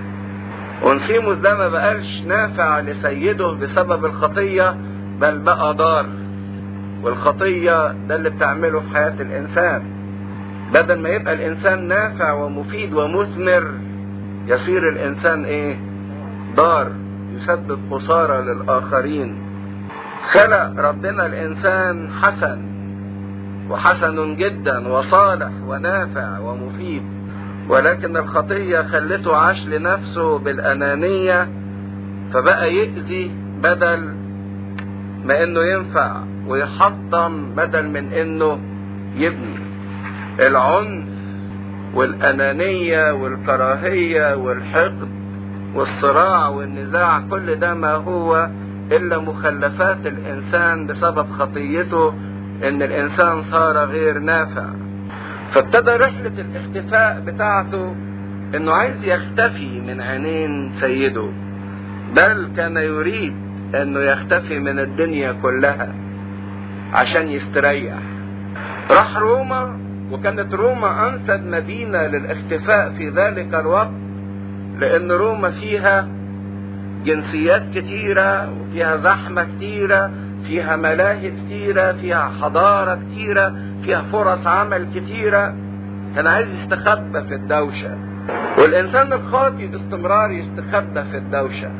ونسيموس 0.82 1.36
ده 1.36 1.54
ما 1.54 1.68
بقالش 1.68 2.22
نافع 2.26 2.80
لسيده 2.80 3.52
بسبب 3.52 4.04
الخطية 4.04 4.76
بل 5.20 5.38
بقى 5.38 5.74
ضار. 5.74 6.06
والخطية 7.02 7.92
ده 8.08 8.16
اللي 8.16 8.30
بتعمله 8.30 8.80
في 8.80 8.88
حياة 8.94 9.14
الإنسان. 9.20 9.82
بدل 10.74 10.98
ما 10.98 11.08
يبقى 11.08 11.34
الإنسان 11.34 11.88
نافع 11.88 12.32
ومفيد 12.32 12.94
ومثمر 12.94 13.70
يصير 14.46 14.88
الإنسان 14.88 15.44
إيه؟ 15.44 15.76
ضار 16.56 16.92
يسبب 17.34 17.78
خسارة 17.90 18.40
للآخرين. 18.40 19.34
خلق 20.32 20.80
ربنا 20.80 21.26
الإنسان 21.26 22.10
حسن 22.22 22.58
وحسن 23.70 24.36
جدا 24.36 24.88
وصالح 24.88 25.50
ونافع 25.66 26.38
ومفيد. 26.38 27.02
ولكن 27.68 28.16
الخطية 28.16 28.82
خلته 28.82 29.36
عاش 29.36 29.66
لنفسه 29.66 30.38
بالأنانية 30.38 31.48
فبقى 32.32 32.74
يأذي 32.74 33.30
بدل 33.62 34.14
ما 35.24 35.42
إنه 35.42 35.60
ينفع 35.60 36.16
ويحطم 36.46 37.54
بدل 37.56 37.88
من 37.88 38.12
إنه 38.12 38.58
يبني. 39.16 39.58
العنف 40.40 41.04
والأنانية 41.94 43.12
والكراهية 43.12 44.34
والحقد 44.34 45.19
والصراع 45.74 46.48
والنزاع 46.48 47.22
كل 47.30 47.54
ده 47.54 47.74
ما 47.74 47.92
هو 47.92 48.48
إلا 48.92 49.18
مخلفات 49.18 50.06
الإنسان 50.06 50.86
بسبب 50.86 51.26
خطيته 51.38 52.08
إن 52.68 52.82
الإنسان 52.82 53.42
صار 53.42 53.76
غير 53.78 54.18
نافع. 54.18 54.66
فابتدى 55.54 55.90
رحلة 55.90 56.32
الاختفاء 56.38 57.22
بتاعته 57.26 57.94
إنه 58.54 58.72
عايز 58.72 59.04
يختفي 59.04 59.80
من 59.80 60.00
عينين 60.00 60.72
سيده 60.80 61.28
بل 62.16 62.48
كان 62.56 62.76
يريد 62.76 63.34
إنه 63.74 64.00
يختفي 64.00 64.58
من 64.58 64.78
الدنيا 64.78 65.32
كلها 65.42 65.94
عشان 66.92 67.28
يستريح. 67.28 67.94
راح 68.90 69.16
روما 69.16 69.78
وكانت 70.12 70.54
روما 70.54 71.08
أنسب 71.08 71.46
مدينة 71.46 72.06
للاختفاء 72.06 72.90
في 72.98 73.08
ذلك 73.08 73.54
الوقت. 73.54 73.90
لأن 74.80 75.12
روما 75.12 75.50
فيها 75.50 76.08
جنسيات 77.04 77.62
كتيرة 77.74 78.52
وفيها 78.60 78.96
زحمة 78.96 79.46
كتيرة 79.56 80.10
فيها 80.46 80.76
ملاهي 80.76 81.30
كتيرة 81.30 81.92
فيها 81.92 82.32
حضارة 82.42 82.94
كتيرة 82.94 83.54
فيها 83.84 84.02
فرص 84.12 84.46
عمل 84.46 84.86
كتيرة. 84.94 85.54
كان 86.16 86.26
عايز 86.26 86.48
يستخبى 86.54 87.22
في 87.28 87.34
الدوشة. 87.34 87.98
والإنسان 88.58 89.12
الخاطي 89.12 89.66
باستمرار 89.66 90.30
يستخبى 90.30 91.02
في 91.10 91.16
الدوشة. 91.16 91.70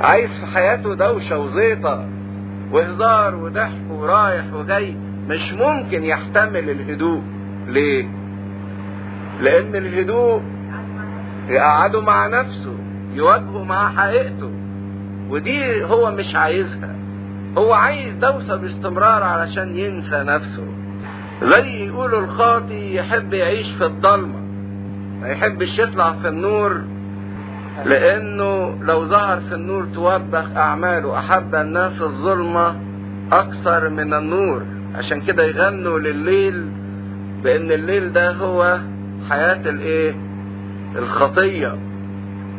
عايز 0.00 0.30
في 0.40 0.46
حياته 0.46 0.94
دوشة 0.94 1.38
وزيطة 1.38 2.06
وهزار 2.72 3.34
وضحك 3.36 3.90
ورايح 3.90 4.44
وجاي. 4.54 4.96
مش 5.28 5.52
ممكن 5.52 6.04
يحتمل 6.04 6.70
الهدوء. 6.70 7.22
ليه؟ 7.68 8.08
لأن 9.40 9.76
الهدوء 9.76 10.42
يقعده 11.50 12.00
مع 12.00 12.26
نفسه 12.26 12.74
يواجهه 13.14 13.64
مع 13.64 13.88
حقيقته. 13.88 14.50
ودي 15.30 15.84
هو 15.84 16.10
مش 16.10 16.34
عايزها. 16.34 16.96
هو 17.58 17.72
عايز 17.72 18.14
دوسة 18.14 18.56
باستمرار 18.56 19.22
علشان 19.22 19.78
ينسى 19.78 20.22
نفسه. 20.22 20.66
زي 21.42 21.86
يقولوا 21.86 22.20
الخاطي 22.20 22.94
يحب 22.94 23.32
يعيش 23.34 23.66
في 23.78 23.84
الضلمة 23.84 24.40
ما 25.20 25.28
يحبش 25.28 25.78
يطلع 25.78 26.12
في 26.22 26.28
النور 26.28 26.80
لأنه 27.84 28.78
لو 28.82 29.04
ظهر 29.04 29.40
في 29.48 29.54
النور 29.54 29.86
توبخ 29.94 30.56
أعماله. 30.56 31.18
أحب 31.18 31.54
الناس 31.54 32.00
الظلمة 32.00 32.76
أكثر 33.32 33.88
من 33.88 34.14
النور. 34.14 34.62
عشان 34.94 35.20
كده 35.20 35.42
يغنوا 35.44 35.98
لليل 35.98 36.64
بأن 37.44 37.72
الليل 37.72 38.12
ده 38.12 38.32
هو 38.32 38.78
حياة 39.30 39.60
الإيه؟ 39.70 40.14
الخطية 40.96 41.76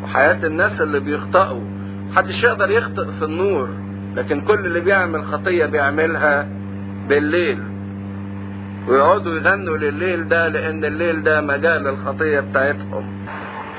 وحياة 0.04 0.46
الناس 0.48 0.82
اللي 0.82 1.00
بيخطئوا 1.00 1.63
محدش 2.12 2.44
يقدر 2.44 2.70
يخطئ 2.72 3.06
في 3.20 3.26
النور 3.26 3.70
لكن 4.15 4.41
كل 4.41 4.65
اللي 4.65 4.80
بيعمل 4.80 5.24
خطية 5.26 5.65
بيعملها 5.65 6.48
بالليل. 7.10 7.60
ويقعدوا 8.88 9.36
يغنوا 9.36 9.78
لليل 9.78 10.28
ده 10.28 10.48
لأن 10.48 10.86
الليل 10.86 11.24
ده 11.24 11.41
مجال 11.41 11.88
الخطية 11.88 12.39
بتاعتهم. 12.39 13.26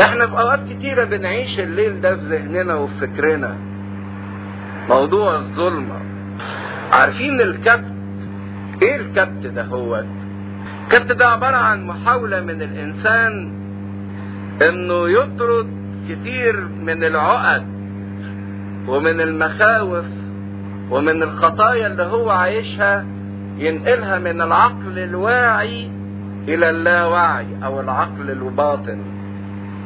إحنا 0.00 0.26
في 0.26 0.32
أوقات 0.32 0.60
كتيرة 0.72 1.04
بنعيش 1.04 1.60
الليل 1.60 2.00
ده 2.00 2.16
في 2.16 2.22
ذهننا 2.22 2.74
وفي 2.74 2.92
فكرنا. 3.00 3.56
موضوع 4.88 5.36
الظلمة 5.36 6.00
عارفين 6.92 7.40
الكبت؟ 7.40 7.92
إيه 8.82 8.96
الكبت 8.96 9.46
ده 9.46 9.64
هو؟ 9.64 10.04
الكبت 10.84 11.12
ده 11.12 11.26
عبارة 11.28 11.56
عن 11.56 11.86
محاولة 11.86 12.40
من 12.40 12.62
الإنسان 12.62 13.61
إنه 14.68 15.08
يطرد 15.10 15.70
كتير 16.08 16.68
من 16.68 17.04
العقد 17.04 17.66
ومن 18.88 19.20
المخاوف 19.20 20.04
ومن 20.90 21.22
الخطايا 21.22 21.86
اللي 21.86 22.02
هو 22.02 22.30
عايشها 22.30 23.04
ينقلها 23.58 24.18
من 24.18 24.40
العقل 24.42 24.98
الواعي 24.98 25.90
إلى 26.48 26.70
اللاوعي 26.70 27.46
أو 27.64 27.80
العقل 27.80 28.30
الباطن 28.30 28.98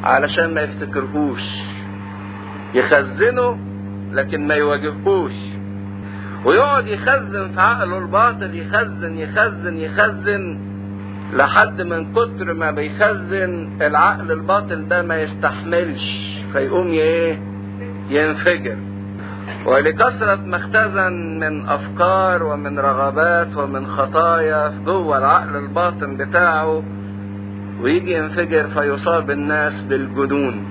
علشان 0.05 0.55
ما 0.55 0.61
يفتكرهوش. 0.61 1.43
يخزنه 2.75 3.59
لكن 4.13 4.47
ما 4.47 4.55
يواجهوش. 4.55 5.33
ويقعد 6.45 6.87
يخزن 6.87 7.53
في 7.55 7.61
عقله 7.61 7.99
الباطل 7.99 8.55
يخزن 8.55 9.19
يخزن 9.19 9.77
يخزن. 9.77 10.59
لحد 11.33 11.83
من 11.83 12.13
كتر 12.13 12.55
ما 12.55 12.71
بيخزن 12.71 13.69
العقل 13.83 14.33
الباطل 14.33 14.89
ده 14.89 15.03
ما 15.03 15.23
يستحملش 15.23 16.05
فيقوم 16.53 16.87
إيه 16.87 17.39
ينفجر. 18.11 18.77
ولكثرة 19.67 20.35
ما 20.35 20.57
اختزن 20.57 21.13
من 21.41 21.69
أفكار 21.69 22.43
ومن 22.43 22.79
رغبات 22.79 23.57
ومن 23.57 23.87
خطايا 23.87 24.75
جوه 24.87 25.19
العقل 25.19 25.57
الباطن 25.57 26.17
بتاعه 26.17 26.83
ويجي 27.83 28.13
ينفجر 28.13 28.69
فيصاب 28.69 29.31
الناس 29.31 29.81
بالجنون. 29.81 30.65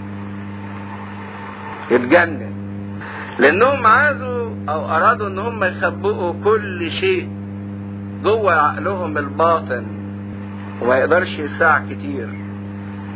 يتجنن. 1.91 2.51
لأنهم 3.39 3.87
عازوا 3.87 4.49
أو 4.69 4.85
أرادوا 4.85 5.27
إن 5.27 5.39
هم 5.39 5.63
يخبئوا 5.63 6.33
كل 6.43 6.91
شيء 6.91 7.29
جوه 8.23 8.53
عقلهم 8.53 9.17
الباطن. 9.17 9.94
وما 10.81 10.97
يقدرش 10.97 11.39
يساع 11.39 11.81
كتير. 11.89 12.27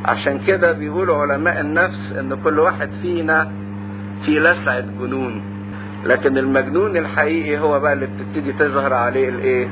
عشان 0.05 0.39
كده 0.39 0.71
بيقولوا 0.71 1.17
علماء 1.17 1.59
النفس 1.61 2.11
إن 2.19 2.37
كل 2.43 2.59
واحد 2.59 2.89
فينا 3.01 3.51
في 4.25 4.39
لسعة 4.39 4.83
جنون. 4.99 5.41
لكن 6.05 6.37
المجنون 6.37 6.97
الحقيقي 6.97 7.59
هو 7.59 7.79
بقى 7.79 7.93
اللي 7.93 8.07
بتبتدي 8.07 8.51
تظهر 8.53 8.93
عليه 8.93 9.29
الإيه؟ 9.29 9.67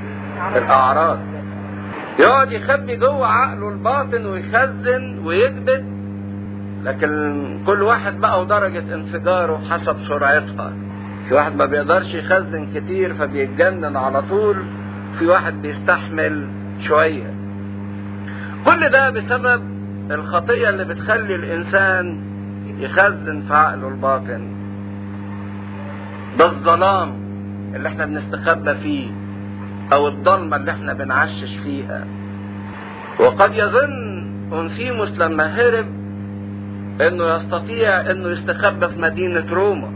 الأعراض. 0.56 1.20
يقعد 2.20 2.52
يخبي 2.52 2.96
جوه 2.96 3.28
عقله 3.28 3.70
الباطن 3.70 4.26
ويخزن 4.26 5.20
ويكبت 5.26 5.84
لكن 6.84 7.44
كل 7.66 7.82
واحد 7.82 8.20
بقى 8.20 8.42
ودرجة 8.42 8.94
انفجاره 8.96 9.62
حسب 9.70 9.96
سرعتها. 10.08 10.74
في 11.28 11.34
واحد 11.34 11.56
ما 11.56 11.66
بيقدرش 11.66 12.14
يخزن 12.14 12.68
كتير 12.76 13.14
فبيتجنن 13.14 13.98
على 13.98 14.22
طول. 14.22 14.58
في 15.20 15.26
واحد 15.28 15.62
بيستحمل 15.62 16.48
شوية. 16.88 17.34
كل 18.68 18.90
ده 18.90 19.10
بسبب 19.10 19.62
الخطية 20.12 20.70
اللي 20.70 20.86
بتخلي 20.86 21.36
الإنسان 21.36 22.20
يخزن 22.80 23.42
في 23.48 23.54
عقله 23.54 23.88
الباطن. 23.88 24.48
ده 26.40 26.46
الظلام 26.46 27.14
اللي 27.76 27.88
إحنا 27.90 28.06
بنستخبى 28.06 28.76
فيه 28.76 29.08
أو 29.94 30.08
الضلمة 30.08 30.56
اللي 30.56 30.72
إحنا 30.72 30.94
بنعشش 30.94 31.58
فيها. 31.64 32.06
وقد 33.20 33.54
يظن 33.54 34.28
انسيموس 34.54 35.10
لما 35.10 35.44
هرب 35.56 35.86
إنه 37.02 37.36
يستطيع 37.36 38.12
إنه 38.12 38.30
يستخبى 38.30 38.88
في 38.88 39.02
مدينة 39.02 39.46
روما. 39.54 39.88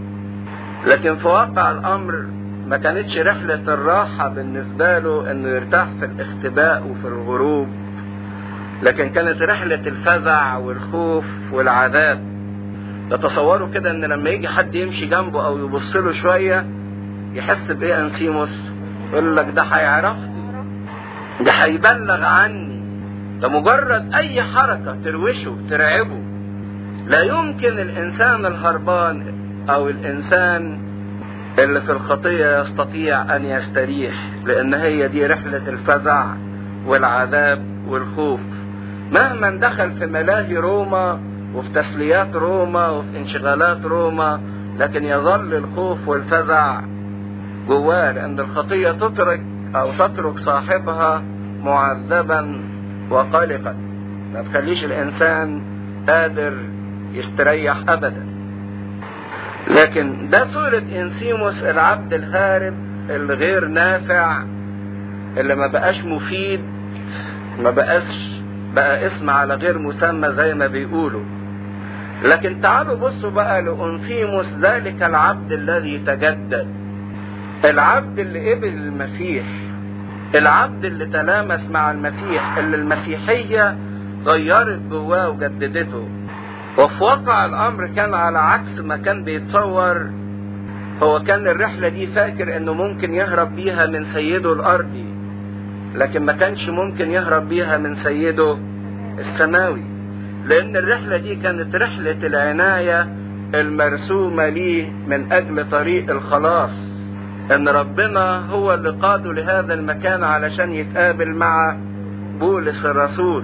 لكن 0.88 1.16
في 1.16 1.28
واقع 1.28 1.72
الأمر 1.72 2.26
ما 2.68 2.78
كانتش 2.78 3.18
رحلة 3.18 3.74
الراحة 3.74 4.30
بالنسبة 4.30 5.00
له 5.00 5.32
إنه 5.32 5.48
يرتاح 5.50 5.88
في 6.00 6.06
الاختباء 6.06 6.88
وفي 6.88 7.08
الغروب. 7.08 7.68
لكن 8.84 9.10
كانت 9.10 9.42
رحلة 9.42 9.88
الفزع 9.88 10.56
والخوف 10.58 11.26
والعذاب. 11.52 12.20
تتصوروا 13.10 13.68
كده 13.74 13.92
إن 13.92 14.06
لما 14.06 14.30
يجي 14.30 14.48
حد 14.48 14.76
يمشي 14.76 15.06
جنبه 15.06 15.46
أو 15.46 15.58
يبص 15.66 15.96
له 15.96 16.12
شوية 16.14 16.66
يحس 17.34 17.72
بإيه 17.72 18.00
أنسيموس؟ 18.00 18.50
يقول 19.12 19.36
لك 19.38 19.48
ده 19.56 19.62
هيعرفني 19.62 20.32
ده 21.42 21.52
هيبلغ 21.52 22.24
عني. 22.26 22.82
ده 23.42 23.48
مجرد 23.48 24.14
أي 24.14 24.44
حركة 24.44 24.98
تروشه 25.04 25.58
ترعبه. 25.70 26.22
لا 27.08 27.22
يمكن 27.24 27.80
الإنسان 27.80 28.46
الهربان 28.46 29.34
أو 29.70 29.90
الإنسان 29.90 30.80
اللي 31.60 31.82
في 31.82 31.92
الخطية 31.92 32.62
يستطيع 32.62 33.36
أن 33.36 33.46
يستريح 33.46 34.14
لأن 34.46 34.74
هي 34.74 35.08
دي 35.08 35.26
رحلة 35.26 35.70
الفزع 35.70 36.26
والعذاب 36.86 37.66
والخوف. 37.88 38.40
مهما 39.12 39.50
دخل 39.50 39.92
في 39.92 40.06
ملاهي 40.06 40.58
روما 40.58 41.20
وفي 41.56 41.70
تسليات 41.70 42.36
روما 42.36 42.90
وفي 42.90 43.18
انشغالات 43.18 43.86
روما 43.86 44.42
لكن 44.80 45.04
يظل 45.06 45.54
الخوف 45.54 46.08
والفزع 46.08 46.82
جواه 47.68 48.12
لأن 48.12 48.40
الخطية 48.40 48.92
تترك 48.92 49.42
أو 49.76 49.92
تترك 49.92 50.40
صاحبها 50.40 51.24
معذبا 51.64 52.62
وقلقا. 53.10 53.76
ما 54.34 54.42
تخليش 54.42 54.84
الإنسان 54.84 55.62
قادر 56.10 56.54
يستريح 57.14 57.78
ابدا. 57.90 58.26
لكن 59.68 60.30
ده 60.30 60.46
صورة 60.54 60.84
إنسيموس 60.96 61.64
العبد 61.64 62.14
الهارب 62.14 62.74
الغير 63.10 63.68
نافع 63.68 64.44
اللي 65.38 65.56
ما 65.56 65.68
بقاش 65.68 66.04
مفيد 66.06 66.62
ما 67.60 67.70
بقاش 67.72 68.41
بقى 68.76 69.08
اسم 69.08 69.30
على 69.30 69.54
غير 69.56 69.78
مسمى 69.78 70.34
زي 70.34 70.54
ما 70.54 70.68
بيقولوا. 70.68 71.24
لكن 72.24 72.62
تعالوا 72.62 72.96
بصوا 72.96 73.30
بقى 73.30 73.62
لأنسيموس 73.62 74.46
ذلك 74.62 75.04
العبد 75.04 75.52
الذي 75.52 75.98
تجدد. 75.98 76.68
العبد 77.66 78.20
اللي 78.20 78.54
قبل 78.54 78.68
المسيح 78.68 79.46
العبد 80.36 80.86
اللي 80.86 81.06
تلامس 81.06 81.70
مع 81.70 81.92
المسيح 81.92 82.58
اللي 82.58 82.76
المسيحية 82.78 83.76
غيرت 84.26 84.80
جواه 84.90 85.30
وجددته. 85.30 86.08
وفي 86.78 87.04
واقع 87.04 87.46
الأمر 87.46 87.88
كان 87.88 88.14
على 88.14 88.40
عكس 88.40 88.80
ما 88.80 88.98
كان 88.98 89.24
بيتصور 89.24 90.10
هو 91.04 91.20
كان 91.24 91.48
الرحلة 91.48 91.90
دي 91.90 92.08
فاكر 92.08 92.58
إنه 92.58 92.74
ممكن 92.74 93.14
يهرب 93.14 93.56
بيها 93.56 93.86
من 93.86 94.06
سيده 94.14 94.54
الأرضي. 94.54 95.06
لكن 95.96 96.26
ما 96.26 96.34
كانش 96.34 96.70
ممكن 96.70 97.12
يهرب 97.12 97.50
بيها 97.50 97.78
من 97.78 97.96
سيده 97.96 98.58
السماوي 99.20 99.82
لأن 100.46 100.76
الرحلة 100.76 101.18
دي 101.18 101.36
كانت 101.36 101.76
رحلة 101.76 102.18
العناية 102.24 103.08
المرسومة 103.56 104.50
ليه 104.50 104.92
من 105.08 105.32
أجل 105.32 105.70
طريق 105.70 106.10
الخلاص 106.12 106.72
إن 107.56 107.68
ربنا 107.70 108.40
هو 108.46 108.74
اللي 108.74 108.90
قاده 108.90 109.34
لهذا 109.34 109.74
المكان 109.74 110.24
علشان 110.24 110.72
يتقابل 110.72 111.30
مع 111.30 111.78
بولس 112.40 112.86
الرسول 112.86 113.44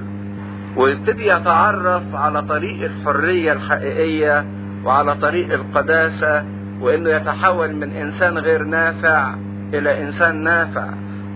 ويبتدي 0.76 1.28
يتعرف 1.28 2.04
على 2.16 2.42
طريق 2.42 2.84
الحرية 2.92 3.54
الحقيقية 3.54 4.46
وعلى 4.86 5.16
طريق 5.16 5.54
القداسة 5.54 6.44
وإنه 6.82 7.10
يتحول 7.10 7.76
من 7.76 7.92
إنسان 7.92 8.38
غير 8.38 8.64
نافع 8.64 9.36
إلى 9.74 10.04
إنسان 10.04 10.44
نافع. 10.44 10.88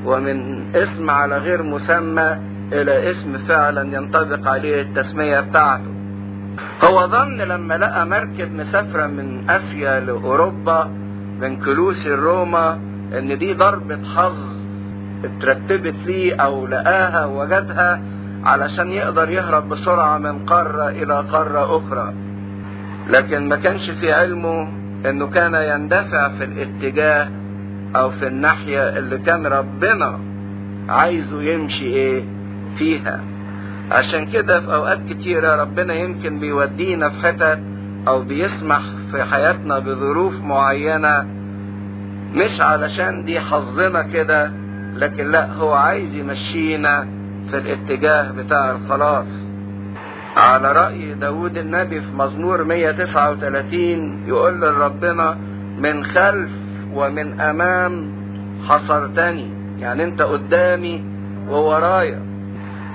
ومن 0.05 0.65
اسم 0.75 1.09
على 1.09 1.37
غير 1.37 1.63
مسمى 1.63 2.37
إلى 2.73 3.11
اسم 3.11 3.37
فعلا 3.47 3.97
ينطبق 3.97 4.47
عليه 4.47 4.81
التسمية 4.81 5.39
بتاعته. 5.39 5.91
هو 6.83 7.07
ظن 7.07 7.37
لما 7.37 7.73
لقى 7.77 8.05
مركب 8.05 8.53
مسافرة 8.53 9.07
من 9.07 9.49
آسيا 9.49 9.99
لأوروبا 9.99 10.91
من 11.41 11.55
كلوسي 11.65 12.09
روما 12.11 12.79
إن 13.17 13.37
دي 13.37 13.53
ضربة 13.53 13.99
حظ 14.15 14.35
اترتبت 15.23 15.95
ليه 16.05 16.35
أو 16.35 16.67
لقاها 16.67 17.25
وجدها 17.25 18.01
علشان 18.43 18.91
يقدر 18.91 19.29
يهرب 19.29 19.69
بسرعة 19.69 20.17
من 20.17 20.45
قارة 20.45 20.89
إلى 20.89 21.25
قارة 21.31 21.77
أخرى. 21.77 22.13
لكن 23.09 23.49
ما 23.49 23.55
كانش 23.55 23.89
في 23.89 24.13
علمه 24.13 24.67
إنه 25.05 25.27
كان 25.27 25.53
يندفع 25.55 26.29
في 26.37 26.43
الاتجاه 26.43 27.27
أو 27.95 28.11
في 28.11 28.27
الناحية 28.27 28.97
اللي 28.97 29.17
كان 29.17 29.47
ربنا 29.47 30.19
عايزه 30.89 31.41
يمشي 31.41 31.85
إيه 31.85 32.23
فيها. 32.77 33.19
عشان 33.91 34.25
كده 34.25 34.59
في 34.61 34.73
أوقات 34.73 34.99
كتيرة 35.09 35.61
ربنا 35.61 35.93
يمكن 35.93 36.39
بيودينا 36.39 37.09
في 37.09 37.15
حتت 37.27 37.59
أو 38.07 38.21
بيسمح 38.21 38.81
في 39.11 39.23
حياتنا 39.23 39.79
بظروف 39.79 40.33
معينة 40.33 41.25
مش 42.33 42.61
علشان 42.61 43.23
دي 43.25 43.39
حظنا 43.39 44.01
كده 44.01 44.51
لكن 44.95 45.31
لا 45.31 45.53
هو 45.53 45.73
عايز 45.73 46.13
يمشينا 46.15 47.07
في 47.51 47.57
الاتجاه 47.57 48.31
بتاع 48.31 48.71
الخلاص. 48.71 49.27
على 50.37 50.71
رأي 50.71 51.13
داود 51.13 51.57
النبي 51.57 52.01
في 52.01 52.07
مزمور 52.17 52.63
139 52.63 54.23
يقول 54.27 54.61
لربنا 54.61 55.37
من 55.79 56.05
خلف 56.05 56.49
ومن 56.93 57.39
أمام 57.39 58.11
حصرتني. 58.67 59.49
يعني 59.79 60.03
أنت 60.03 60.21
قدامي 60.21 61.03
وورايا. 61.49 62.19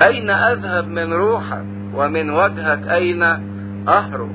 أين 0.02 0.30
أذهب 0.30 0.88
من 0.88 1.12
روحك 1.12 1.64
ومن 1.94 2.30
وجهك 2.30 2.88
أين 2.88 3.22
أهرب؟ 3.88 4.30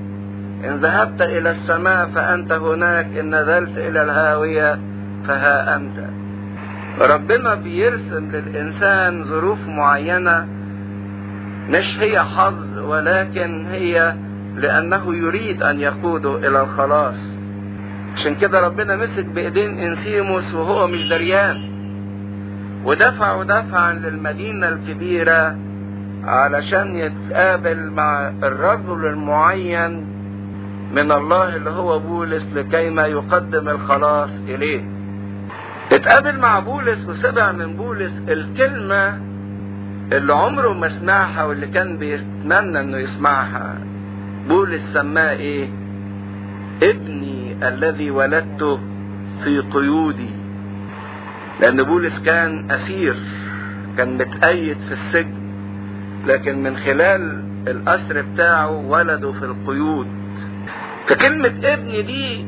إن 0.66 0.76
ذهبت 0.76 1.22
إلى 1.22 1.52
السماء 1.52 2.06
فأنت 2.06 2.52
هناك 2.52 3.06
إن 3.06 3.36
نزلت 3.36 3.78
إلى 3.78 4.04
الهاوية 4.04 4.80
فها 5.28 5.76
أنت. 5.76 6.10
ربنا 7.02 7.56
بيرسم 7.56 8.32
للإنسان 8.32 9.24
ظروف 9.24 9.68
معينة 9.68 10.48
مش 11.70 11.98
هي 12.00 12.20
حظ 12.20 12.78
ولكن 12.78 13.66
هي 13.66 14.16
لأنه 14.56 15.16
يريد 15.16 15.64
أن 15.64 15.80
يقوده 15.80 16.38
إلى 16.38 16.62
الخلاص. 16.62 17.31
عشان 18.16 18.36
كده 18.36 18.60
ربنا 18.60 18.96
مسك 18.96 19.26
بإيدين 19.26 19.80
إنسيموس 19.80 20.54
وهو 20.54 20.88
مش 20.88 21.08
دريان. 21.10 21.72
ودفعه 22.86 23.44
دفعا 23.44 23.94
للمدينة 23.94 24.68
الكبيرة 24.70 25.58
علشان 26.24 26.96
يتقابل 26.96 27.90
مع 27.92 28.30
الرجل 28.44 29.06
المعين 29.06 30.06
من 30.94 31.12
الله 31.12 31.56
اللي 31.56 31.70
هو 31.70 32.00
بولس 32.00 32.44
لكيما 32.56 33.06
يقدم 33.08 33.70
الخلاص 33.70 34.30
إليه. 34.48 34.82
اتقابل 35.92 36.40
مع 36.40 36.60
بولس 36.60 37.08
وسمع 37.08 37.52
من 37.52 37.74
بولس 37.74 38.12
الكلمة 38.30 39.18
اللي 40.12 40.34
عمره 40.34 40.74
ما 40.74 41.00
سمعها 41.00 41.44
واللي 41.44 41.68
كان 41.68 41.98
بيتمنى 41.98 42.80
إنه 42.80 42.98
يسمعها. 42.98 43.78
بولس 44.50 44.82
سماه 44.94 45.32
إيه؟ 45.32 45.70
ابني. 46.84 47.41
الذي 47.64 48.12
ولدته 48.12 48.80
في 49.44 49.60
قيودي. 49.60 50.30
لأن 51.60 51.84
بولس 51.84 52.20
كان 52.20 52.72
أسير 52.72 53.16
كان 53.98 54.18
متأيد 54.18 54.78
في 54.88 54.94
السجن 54.94 55.42
لكن 56.26 56.64
من 56.64 56.78
خلال 56.78 57.44
الاسر 57.68 58.22
بتاعه 58.22 58.72
ولده 58.72 59.32
في 59.32 59.46
القيود. 59.46 60.08
فكلمة 61.08 61.54
ابني 61.64 62.02
دي 62.02 62.46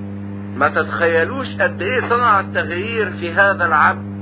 ما 0.57 0.67
تتخيلوش 0.67 1.47
قد 1.61 1.81
إيه 1.81 2.09
صنع 2.09 2.39
التغيير 2.39 3.11
في 3.11 3.33
هذا 3.33 3.65
العبد. 3.65 4.13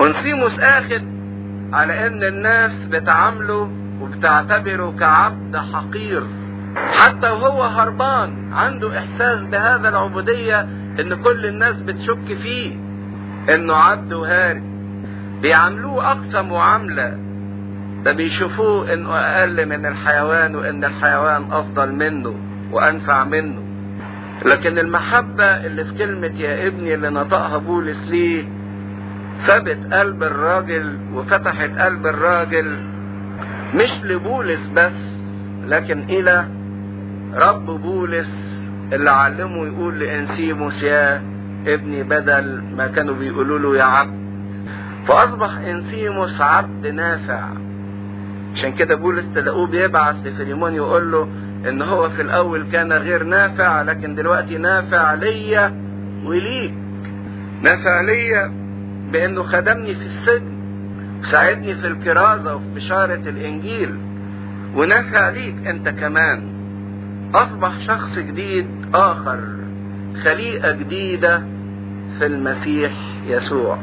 ونسيموس 0.00 0.60
اخد 0.60 1.02
على 1.72 2.06
إن 2.06 2.22
الناس 2.22 2.72
بتعامله 2.90 3.70
وبتعتبره 4.00 4.94
كعبد 5.00 5.56
حقير. 5.56 6.22
حتى 6.76 7.30
وهو 7.30 7.62
هربان 7.62 8.52
عنده 8.52 8.98
إحساس 8.98 9.42
بهذا 9.42 9.88
العبودية 9.88 10.60
إن 11.00 11.14
كل 11.22 11.46
الناس 11.46 11.76
بتشك 11.76 12.38
فيه 12.42 12.72
إنه 13.54 13.74
عبد 13.74 14.12
وهارب 14.12 14.62
بيعاملوه 15.42 16.10
أقصى 16.10 16.42
معاملة. 16.42 17.18
ده 18.04 18.12
بيشوفوه 18.12 18.92
إنه 18.92 19.14
أقل 19.16 19.66
من 19.68 19.86
الحيوان 19.86 20.54
وإن 20.56 20.84
الحيوان 20.84 21.42
أفضل 21.52 21.92
منه 21.92 22.34
وأنفع 22.72 23.24
منه. 23.24 23.62
لكن 24.44 24.78
المحبة 24.78 25.44
اللي 25.44 25.84
في 25.84 25.92
كلمة 25.98 26.40
يا 26.40 26.66
ابني 26.66 26.94
اللي 26.94 27.10
نطقها 27.10 27.58
بولس 27.58 27.96
ليه 28.08 28.44
ثبت 29.46 29.78
قلب 29.94 30.22
الراجل 30.22 30.98
وفتحت 31.14 31.70
قلب 31.78 32.06
الراجل 32.06 32.76
مش 33.74 33.90
لبولس 34.04 34.60
بس 34.76 34.92
لكن 35.66 36.02
إلى 36.08 36.46
رب 37.36 37.66
بولس 37.66 38.56
اللي 38.92 39.10
علمه 39.10 39.66
يقول 39.66 39.98
لأنسيموس 39.98 40.82
يا 40.82 41.22
ابني 41.66 42.02
بدل 42.02 42.62
ما 42.76 42.86
كانوا 42.86 43.14
بيقولوا 43.14 43.58
له 43.58 43.76
يا 43.76 43.84
عبد. 43.84 44.26
فأصبح 45.08 45.58
أنسيموس 45.58 46.40
عبد 46.40 46.86
نافع. 46.86 47.48
عشان 48.54 48.72
كده 48.72 48.94
بولس 48.94 49.24
تلاقوه 49.34 49.66
بيبعث 49.66 50.16
لفيليمون 50.26 50.74
يقول 50.74 51.12
له 51.12 51.28
إن 51.68 51.82
هو 51.82 52.10
في 52.10 52.22
الأول 52.22 52.64
كان 52.72 52.92
غير 52.92 53.22
نافع 53.22 53.82
لكن 53.82 54.14
دلوقتي 54.14 54.58
نافع 54.58 55.14
ليا 55.14 55.74
وليك. 56.24 56.74
نافع 57.62 58.00
ليا 58.00 58.52
بأنه 59.12 59.42
خدمني 59.42 59.94
في 59.94 60.04
السجن 60.06 60.56
ساعدني 61.32 61.74
في 61.74 61.86
الكرازة 61.86 62.54
وفي 62.54 62.64
بشارة 62.74 63.14
الإنجيل 63.28 63.98
ونافع 64.74 65.28
ليك 65.28 65.66
أنت 65.66 65.88
كمان. 65.88 66.55
أصبح 67.36 67.72
شخص 67.86 68.18
جديد 68.18 68.68
آخر 68.94 69.40
خليقة 70.24 70.72
جديدة 70.72 71.38
في 72.18 72.26
المسيح 72.26 72.92
يسوع. 73.26 73.78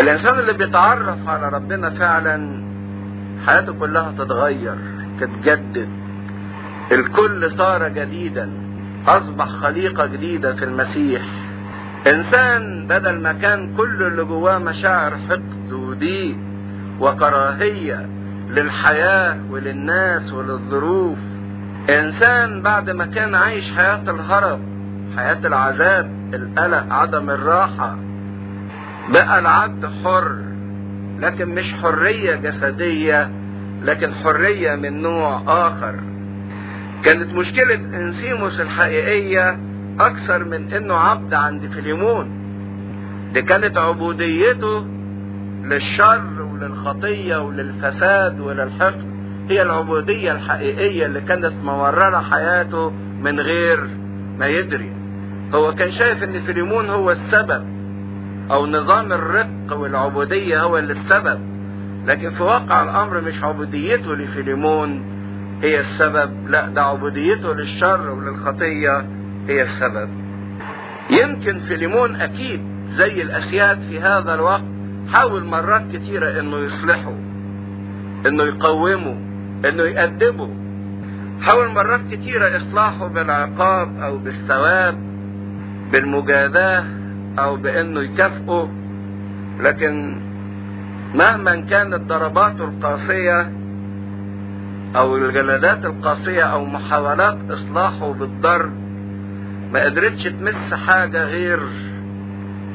الإنسان 0.00 0.38
اللي 0.38 0.52
بيتعرف 0.52 1.28
على 1.28 1.48
ربنا 1.48 1.90
فعلا 1.90 2.62
حياته 3.46 3.72
كلها 3.72 4.12
تتغير 4.18 4.74
تتجدد. 5.20 5.88
الكل 6.92 7.52
صار 7.58 7.88
جديدا 7.88 8.50
أصبح 9.06 9.48
خليقة 9.48 10.06
جديدة 10.06 10.54
في 10.54 10.64
المسيح. 10.64 11.22
إنسان 12.06 12.86
بدل 12.88 13.20
ما 13.22 13.32
كان 13.32 13.76
كل 13.76 14.02
اللي 14.02 14.24
جواه 14.24 14.58
مشاعر 14.58 15.16
حقد 15.28 15.72
وضيق 15.72 16.36
وكراهية 17.00 18.08
للحياة 18.50 19.38
وللناس 19.50 20.32
وللظروف 20.32 21.18
إنسان 21.90 22.62
بعد 22.62 22.90
ما 22.90 23.06
كان 23.06 23.34
عايش 23.34 23.64
حياة 23.76 24.02
الهرب 24.02 24.60
حياة 25.16 25.38
العذاب 25.46 26.10
القلق 26.34 26.92
عدم 26.92 27.30
الراحة 27.30 27.96
بقى 29.12 29.38
العبد 29.38 29.86
حر 30.04 30.38
لكن 31.18 31.48
مش 31.48 31.74
حرية 31.82 32.36
جسدية 32.36 33.30
لكن 33.82 34.14
حرية 34.14 34.74
من 34.74 35.02
نوع 35.02 35.42
آخر. 35.46 35.94
كانت 37.04 37.32
مشكلة 37.34 37.74
إنسيموس 37.74 38.60
الحقيقية 38.60 39.58
أكثر 40.00 40.44
من 40.44 40.72
إنه 40.72 40.94
عبد 40.94 41.34
عند 41.34 41.70
فيليمون. 41.74 42.30
دي 43.32 43.42
كانت 43.42 43.76
عبوديته 43.76 44.86
للشر 45.64 46.42
وللخطية 46.52 47.36
وللفساد 47.36 48.40
وللحقد. 48.40 49.17
هي 49.48 49.62
العبودية 49.62 50.32
الحقيقية 50.32 51.06
اللي 51.06 51.20
كانت 51.20 51.52
موررة 51.64 52.20
حياته 52.20 52.90
من 53.22 53.40
غير 53.40 53.88
ما 54.38 54.46
يدري. 54.46 54.92
هو 55.54 55.74
كان 55.74 55.92
شايف 55.92 56.22
إن 56.22 56.40
فيليمون 56.40 56.90
هو 56.90 57.10
السبب 57.12 57.64
أو 58.50 58.66
نظام 58.66 59.12
الرق 59.12 59.72
والعبودية 59.72 60.62
هو 60.62 60.78
اللي 60.78 60.92
السبب. 60.92 61.40
لكن 62.06 62.30
في 62.30 62.42
واقع 62.42 62.82
الأمر 62.82 63.20
مش 63.20 63.42
عبوديته 63.44 64.14
لفيليمون 64.14 65.02
هي 65.62 65.80
السبب 65.80 66.30
لا 66.48 66.68
ده 66.68 66.82
عبوديته 66.82 67.54
للشر 67.54 68.10
وللخطية 68.10 69.06
هي 69.48 69.62
السبب. 69.62 70.08
يمكن 71.10 71.60
فيليمون 71.60 72.16
أكيد 72.16 72.60
زي 72.96 73.22
الأسياد 73.22 73.78
في 73.88 74.00
هذا 74.00 74.34
الوقت 74.34 74.62
حاول 75.12 75.44
مرات 75.44 75.82
كتيرة 75.92 76.40
إنه 76.40 76.56
يصلحه 76.56 77.12
إنه 78.26 78.42
يقومه 78.44 79.27
إنه 79.64 79.82
يأدبه 79.82 80.50
حاول 81.40 81.68
مرات 81.68 82.00
كتيرة 82.10 82.56
إصلاحه 82.56 83.06
بالعقاب 83.06 84.00
أو 84.00 84.18
بالثواب 84.18 84.98
بالمجازاة 85.92 86.84
أو 87.38 87.56
بإنه 87.56 88.00
يكافئه. 88.00 88.68
لكن 89.60 90.16
مهما 91.14 91.56
كانت 91.60 91.94
ضرباته 91.94 92.64
القاسية 92.64 93.52
أو 94.96 95.16
الجلدات 95.16 95.84
القاسية 95.84 96.42
أو 96.42 96.64
محاولات 96.64 97.38
إصلاحه 97.50 98.12
بالضرب 98.12 98.72
ما 99.72 99.84
قدرتش 99.84 100.22
تمس 100.22 100.74
حاجة 100.74 101.24
غير 101.24 101.58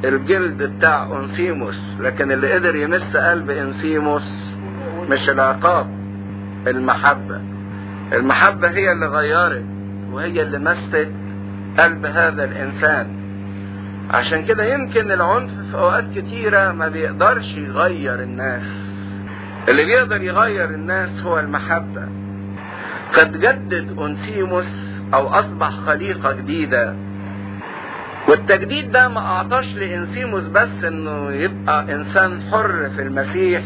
الجلد 0.05 0.63
بتاع 0.63 1.19
أنسيموس. 1.19 1.79
لكن 1.99 2.31
اللي 2.31 2.53
قدر 2.53 2.75
يمس 2.75 3.15
قلب 3.15 3.49
أنسيموس 3.49 4.53
مش 5.09 5.29
العقاب. 5.29 6.02
المحبة. 6.67 7.41
المحبة 8.13 8.69
هي 8.69 8.91
اللي 8.91 9.05
غيرت 9.07 9.65
وهي 10.11 10.41
اللي 10.41 10.59
مست 10.59 11.07
قلب 11.79 12.05
هذا 12.05 12.43
الإنسان. 12.43 13.07
عشان 14.11 14.45
كده 14.45 14.65
يمكن 14.65 15.11
العنف 15.11 15.51
في 15.71 15.77
أوقات 15.77 16.05
كتيرة 16.15 16.71
ما 16.71 16.87
بيقدرش 16.87 17.45
يغير 17.45 18.19
الناس. 18.23 18.63
اللي 19.69 19.85
بيقدر 19.85 20.21
يغير 20.21 20.69
الناس 20.69 21.21
هو 21.21 21.39
المحبة. 21.39 22.07
فتجدد 23.13 23.99
انسيموس 23.99 24.75
أو 25.13 25.27
أصبح 25.27 25.69
خليقة 25.69 26.31
جديدة. 26.33 26.95
والتجديد 28.27 28.91
ده 28.91 29.07
ما 29.07 29.19
أعطاش 29.19 29.65
لانسيموس 29.75 30.43
بس 30.43 30.83
إنه 30.87 31.31
يبقى 31.31 31.93
إنسان 31.95 32.41
حر 32.51 32.89
في 32.95 33.01
المسيح 33.01 33.63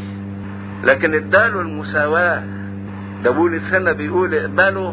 لكن 0.84 1.14
اداله 1.14 1.62
المساواة. 1.62 2.44
بولس 3.32 3.74
هنا 3.74 3.92
بيقول 3.92 4.36
اقبلوا 4.36 4.92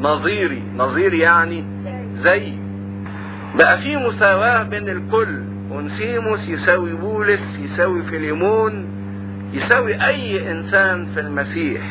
نظيري. 0.00 0.62
نظيري 0.76 1.18
يعني 1.18 1.64
زي. 2.18 2.52
بقى 3.58 3.78
في 3.78 3.96
مساواة 3.96 4.62
بين 4.62 4.88
الكل. 4.88 5.42
ونسيموس 5.70 6.48
يساوي 6.48 6.92
بولس 6.92 7.58
يساوي 7.58 8.02
فيليمون 8.02 8.86
يساوي 9.52 9.94
أي 10.06 10.52
إنسان 10.52 11.06
في 11.14 11.20
المسيح. 11.20 11.82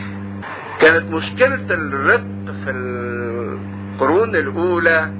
كانت 0.82 1.12
مشكلة 1.12 1.66
الرق 1.72 2.24
في 2.66 2.70
القرون 2.72 4.36
الأولى 4.36 5.12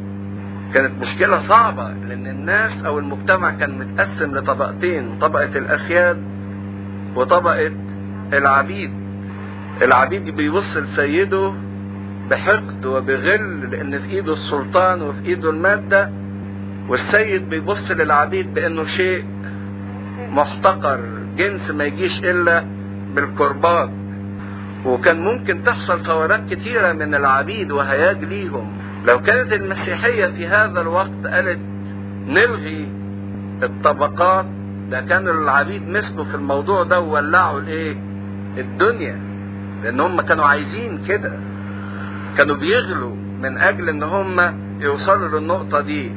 كانت 0.74 0.92
مشكلة 1.02 1.48
صعبة 1.48 1.94
لأن 2.08 2.28
الناس 2.28 2.84
أو 2.86 3.00
المجتمع 3.00 3.52
كان 3.52 3.80
متقسم 3.80 4.36
لطبقتين 4.36 5.20
طبقة 5.22 5.58
الأسياد 5.58 6.18
وطبقة 7.16 7.72
العبيد. 8.34 8.92
العبيد 9.82 10.30
بيبص 10.30 10.78
لسيده 10.78 11.54
بحقد 12.30 12.86
وبغل 12.86 13.72
لأن 13.72 14.00
في 14.00 14.10
إيده 14.10 14.34
السلطان 14.34 15.02
وفي 15.02 15.26
إيده 15.26 15.50
المادة 15.50 16.10
والسيد 16.90 17.50
بيبص 17.50 17.92
للعبيد 17.92 18.54
بأنه 18.54 18.86
شيء 18.86 19.24
محتقر 20.32 21.00
جنس 21.38 21.72
ما 21.72 21.84
يجيش 21.84 22.20
إلا 22.20 22.64
بالقربات 23.16 23.90
وكان 24.86 25.20
ممكن 25.22 25.64
تحصل 25.64 26.06
ثورات 26.06 26.54
كتيرة 26.54 26.92
من 26.92 27.16
العبيد 27.16 27.72
وهياج 27.72 28.24
ليهم. 28.24 28.72
لو 29.06 29.22
كانت 29.22 29.54
المسيحية 29.54 30.26
في 30.26 30.48
هذا 30.48 30.82
الوقت 30.82 31.28
قالت 31.28 31.60
نلغي 32.28 32.88
الطبقات 33.64 34.46
ده 34.92 35.02
كانوا 35.02 35.34
العبيد 35.34 35.88
مسكوا 35.90 36.24
في 36.24 36.36
الموضوع 36.36 36.84
ده 36.84 37.00
وولعوا 37.00 37.60
الايه 37.60 37.96
الدنيا. 38.58 39.29
لأن 39.84 40.00
هم 40.00 40.22
كانوا 40.22 40.46
عايزين 40.46 40.98
كده. 41.08 41.40
كانوا 42.38 42.56
بيغلوا 42.56 43.16
من 43.42 43.58
أجل 43.58 43.90
إن 43.90 44.04
هم 44.04 44.60
يوصلوا 44.80 45.40
للنقطة 45.40 45.82
دي. 45.82 46.12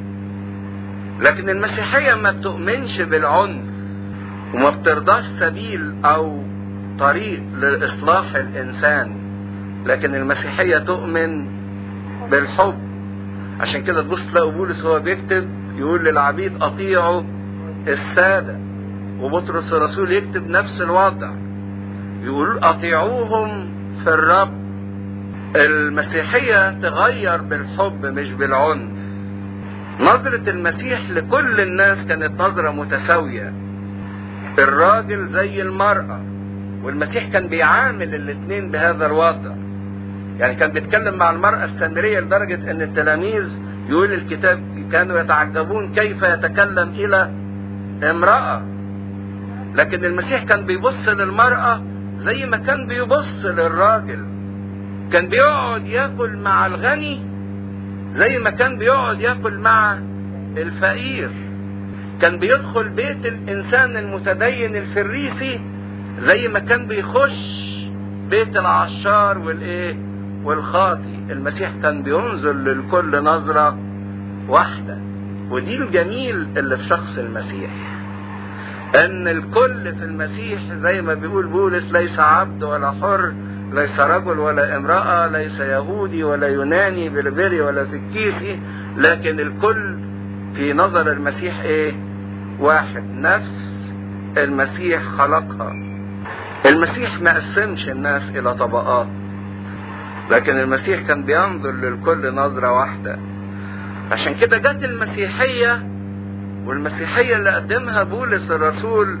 لكن 1.19 1.49
المسيحية 1.49 2.15
ما 2.15 2.31
بتؤمنش 2.31 3.01
بالعنف 3.01 3.63
وما 4.53 4.69
بترضاش 4.69 5.23
سبيل 5.39 5.93
أو 6.05 6.43
طريق 6.99 7.43
لإصلاح 7.59 8.35
الإنسان. 8.35 9.15
لكن 9.85 10.15
المسيحية 10.15 10.77
تؤمن 10.77 11.47
بالحب. 12.31 12.79
عشان 13.59 13.83
كده 13.83 14.01
تبص 14.01 14.21
تلاقوا 14.31 14.51
بولس 14.51 14.85
هو 14.85 14.99
بيكتب 14.99 15.49
يقول 15.77 16.03
للعبيد 16.03 16.63
أطيعوا 16.63 17.23
السادة. 17.87 18.59
وبطرس 19.19 19.73
الرسول 19.73 20.11
يكتب 20.11 20.49
نفس 20.49 20.81
الوضع. 20.81 21.31
يقول 22.23 22.57
أطيعوهم 22.57 23.69
في 24.03 24.09
الرب. 24.09 24.63
المسيحية 25.55 26.79
تغير 26.81 27.41
بالحب 27.41 28.05
مش 28.05 28.31
بالعنف. 28.31 28.91
نظرة 29.99 30.49
المسيح 30.49 31.09
لكل 31.09 31.61
الناس 31.61 32.07
كانت 32.07 32.41
نظرة 32.41 32.71
متساوية. 32.71 33.53
الراجل 34.59 35.27
زي 35.27 35.61
المرأة 35.61 36.19
والمسيح 36.83 37.27
كان 37.27 37.47
بيعامل 37.47 38.15
الاثنين 38.15 38.71
بهذا 38.71 39.05
الوضع. 39.05 39.51
يعني 40.39 40.55
كان 40.55 40.71
بيتكلم 40.71 41.17
مع 41.17 41.31
المرأة 41.31 41.65
السامرية 41.65 42.19
لدرجة 42.19 42.71
إن 42.71 42.81
التلاميذ 42.81 43.49
يقول 43.89 44.13
الكتاب 44.13 44.59
كانوا 44.91 45.19
يتعجبون 45.19 45.93
كيف 45.93 46.23
يتكلم 46.23 46.89
إلى 46.89 47.31
امرأة. 48.03 48.61
لكن 49.75 50.05
المسيح 50.05 50.43
كان 50.43 50.65
بيبص 50.65 51.07
للمرأة 51.07 51.81
زي 52.25 52.45
ما 52.45 52.57
كان 52.57 52.87
بيبص 52.87 53.45
للراجل. 53.45 54.25
كان 55.11 55.27
بيقعد 55.29 55.87
ياكل 55.87 56.37
مع 56.37 56.65
الغني 56.65 57.21
زي 58.15 58.37
ما 58.37 58.49
كان 58.49 58.77
بيقعد 58.77 59.19
ياكل 59.21 59.57
مع 59.57 59.97
الفقير. 60.57 61.29
كان 62.21 62.39
بيدخل 62.39 62.89
بيت 62.89 63.25
الإنسان 63.25 63.97
المتدين 63.97 64.75
الفريسي 64.75 65.61
زي 66.19 66.47
ما 66.47 66.59
كان 66.59 66.87
بيخش 66.87 67.63
بيت 68.29 68.57
العشار 68.57 69.37
والإيه؟ 69.37 69.95
والخاطي. 70.43 71.19
المسيح 71.29 71.71
كان 71.81 72.03
بينظر 72.03 72.53
للكل 72.53 73.23
نظرة 73.23 73.77
واحدة. 74.47 74.97
ودي 75.49 75.77
الجميل 75.83 76.47
اللي 76.57 76.77
في 76.77 76.83
شخص 76.83 77.17
المسيح. 77.17 77.92
أن 78.95 79.27
الكل 79.27 79.95
في 79.95 80.03
المسيح 80.03 80.61
زي 80.81 81.01
ما 81.01 81.13
بيقول 81.13 81.47
بولس 81.47 81.83
ليس 81.91 82.19
عبد 82.19 82.63
ولا 82.63 82.91
حر 82.91 83.33
ليس 83.71 83.99
رجل 83.99 84.39
ولا 84.39 84.77
امرأة 84.77 85.27
ليس 85.27 85.59
يهودي 85.59 86.23
ولا 86.23 86.47
يوناني 86.47 87.09
بربري 87.09 87.61
ولا 87.61 87.85
سكيسي 87.85 88.59
لكن 88.97 89.39
الكل 89.39 89.97
في 90.55 90.73
نظر 90.73 91.11
المسيح 91.11 91.59
إيه؟ 91.61 91.93
واحد. 92.59 93.03
نفس 93.13 93.73
المسيح 94.37 95.01
خلقها. 95.03 95.73
المسيح 96.65 97.21
ما 97.21 97.33
قسمش 97.33 97.89
الناس 97.89 98.29
إلى 98.35 98.53
طبقات. 98.53 99.07
لكن 100.31 100.57
المسيح 100.59 101.01
كان 101.07 101.23
بينظر 101.23 101.71
للكل 101.71 102.33
نظرة 102.35 102.71
واحدة. 102.71 103.19
عشان 104.11 104.33
كده 104.35 104.57
جت 104.57 104.83
المسيحية 104.83 105.83
والمسيحية 106.65 107.35
اللي 107.35 107.49
قدمها 107.49 108.03
بولس 108.03 108.51
الرسول 108.51 109.19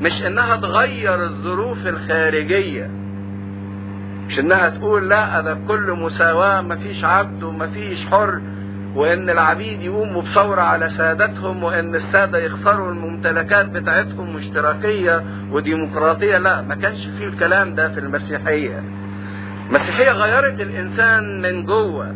مش 0.00 0.12
إنها 0.26 0.56
تغير 0.56 1.24
الظروف 1.24 1.86
الخارجية. 1.86 2.90
مش 4.28 4.38
إنها 4.38 4.68
تقول 4.68 5.08
لا 5.08 5.40
ده 5.40 5.58
كل 5.68 5.92
مساواة 5.92 6.60
مفيش 6.60 7.04
عبد 7.04 7.42
ومفيش 7.42 8.06
حر 8.06 8.40
وإن 8.94 9.30
العبيد 9.30 9.82
يقوموا 9.82 10.22
بثورة 10.22 10.60
على 10.60 10.90
سادتهم 10.98 11.62
وإن 11.64 11.94
السادة 11.94 12.38
يخسروا 12.38 12.90
الممتلكات 12.92 13.66
بتاعتهم 13.68 14.34
واشتراكية 14.34 15.22
وديمقراطية. 15.50 16.38
لا 16.38 16.62
ما 16.62 16.74
كانش 16.74 17.06
فيه 17.18 17.26
الكلام 17.26 17.74
ده 17.74 17.88
في 17.88 18.00
المسيحية. 18.00 18.82
المسيحية 19.68 20.10
غيرت 20.12 20.60
الإنسان 20.60 21.42
من 21.42 21.64
جوة. 21.64 22.14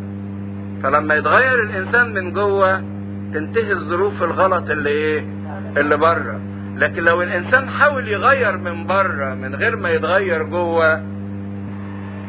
فلما 0.83 1.15
يتغير 1.15 1.63
الإنسان 1.63 2.15
من 2.15 2.33
جوة 2.33 2.83
تنتهي 3.35 3.73
الظروف 3.73 4.23
الغلط 4.23 4.71
اللي 4.71 4.91
إيه؟ 4.91 5.25
اللي 5.77 5.97
بره. 5.97 6.41
لكن 6.77 7.03
لو 7.03 7.23
الإنسان 7.23 7.69
حاول 7.69 8.09
يغير 8.09 8.57
من 8.59 8.87
بره 8.87 9.35
من 9.35 9.55
غير 9.55 9.77
ما 9.77 9.91
يتغير 9.91 10.43
جوه 10.43 11.03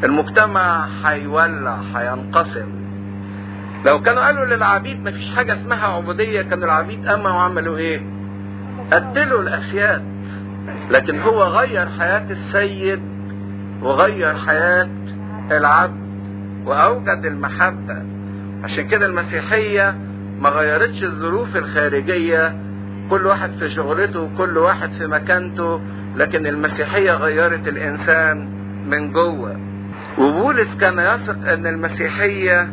المجتمع 0.03 0.87
هيولع 1.05 1.77
هينقسم. 1.95 2.67
لو 3.85 4.01
كانوا 4.01 4.25
قالوا 4.25 4.45
للعبيد 4.45 5.03
مفيش 5.07 5.35
حاجة 5.35 5.61
اسمها 5.61 5.87
عبودية 5.87 6.41
كان 6.41 6.63
العبيد 6.63 7.07
قاموا 7.07 7.31
وعملوا 7.31 7.77
إيه؟ 7.77 8.01
قتلوا 8.93 9.41
الأسياد. 9.41 10.03
لكن 10.91 11.19
هو 11.19 11.43
غير 11.43 11.89
حياة 11.99 12.25
السيد 12.31 13.01
وغير 13.81 14.33
حياة 14.35 14.89
العبد 15.51 16.07
وأوجد 16.65 17.25
المحبة. 17.25 18.03
عشان 18.63 18.87
كده 18.87 19.05
المسيحية 19.05 19.95
ما 20.39 20.49
غيرتش 20.49 21.03
الظروف 21.03 21.55
الخارجية. 21.55 22.55
كل 23.09 23.25
واحد 23.25 23.51
في 23.59 23.75
شغلته 23.75 24.19
وكل 24.21 24.57
واحد 24.57 24.89
في 24.97 25.07
مكانته. 25.07 25.81
لكن 26.15 26.47
المسيحية 26.47 27.11
غيرت 27.11 27.67
الإنسان 27.67 28.49
من 28.89 29.11
جوه. 29.11 29.59
وبولس 30.17 30.77
كان 30.79 30.99
يثق 30.99 31.51
إن 31.51 31.67
المسيحية 31.67 32.69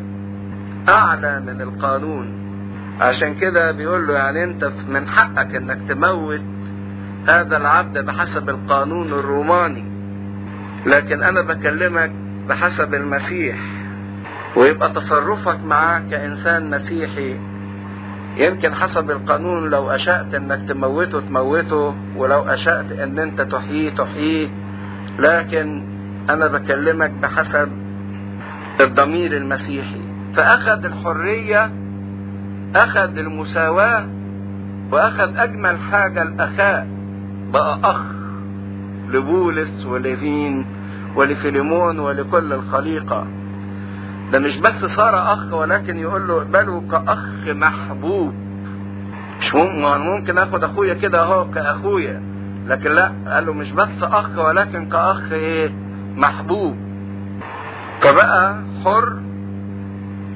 أعلى 0.88 1.40
من 1.40 1.60
القانون. 1.60 2.44
عشان 3.00 3.34
كده 3.34 3.72
بيقول 3.72 4.06
له 4.06 4.14
يعني 4.14 4.44
أنت 4.44 4.70
من 4.88 5.08
حقك 5.08 5.54
إنك 5.54 5.78
تموت 5.88 6.40
هذا 7.28 7.56
العبد 7.56 7.98
بحسب 7.98 8.48
القانون 8.50 9.08
الروماني. 9.08 9.84
لكن 10.86 11.22
أنا 11.22 11.40
بكلمك 11.40 12.10
بحسب 12.48 12.94
المسيح. 12.94 13.56
ويبقى 14.56 14.90
تصرفك 14.92 15.58
معاه 15.64 16.02
كإنسان 16.10 16.70
مسيحي 16.70 17.36
يمكن 18.36 18.74
حسب 18.74 19.10
القانون 19.10 19.70
لو 19.70 19.90
أشأت 19.90 20.34
إنك 20.34 20.68
تموته 20.68 21.20
تموته 21.20 21.94
ولو 22.16 22.40
أشأت 22.40 22.92
إن 22.92 23.18
أنت 23.18 23.40
تحييه 23.40 23.90
تحييه. 23.90 24.48
لكن 25.18 25.82
أنا 26.30 26.46
بكلمك 26.46 27.10
بحسب 27.22 27.68
الضمير 28.80 29.36
المسيحي. 29.36 30.00
فأخذ 30.36 30.84
الحرية 30.84 31.70
أخذ 32.76 33.18
المساواة 33.18 34.06
وأخذ 34.92 35.36
أجمل 35.36 35.76
حاجة 35.92 36.22
الأخاء. 36.22 36.86
بقى 37.52 37.78
أخ 37.84 38.00
لبولس 39.08 39.86
ولفين 39.86 40.66
ولفيليمون 41.16 41.98
ولكل 41.98 42.52
الخليقة. 42.52 43.26
ده 44.34 44.40
مش 44.40 44.56
بس 44.56 44.90
صار 44.96 45.32
أخ 45.32 45.52
ولكن 45.52 45.96
يقول 45.96 46.28
له 46.28 46.36
اقبله 46.36 46.82
كأخ 46.90 47.18
محبوب. 47.46 48.34
مش 49.40 49.54
ممكن 49.98 50.38
آخد 50.38 50.64
أخويا 50.64 50.94
كده 50.94 51.22
أهو 51.22 51.50
كأخويا. 51.50 52.22
لكن 52.66 52.90
لا 52.90 53.12
قال 53.26 53.46
له 53.46 53.52
مش 53.52 53.70
بس 53.72 54.02
أخ 54.02 54.38
ولكن 54.38 54.88
كأخ 54.88 55.32
إيه؟ 55.32 55.70
محبوب. 56.16 56.76
فبقى 58.02 58.54
حر 58.84 59.18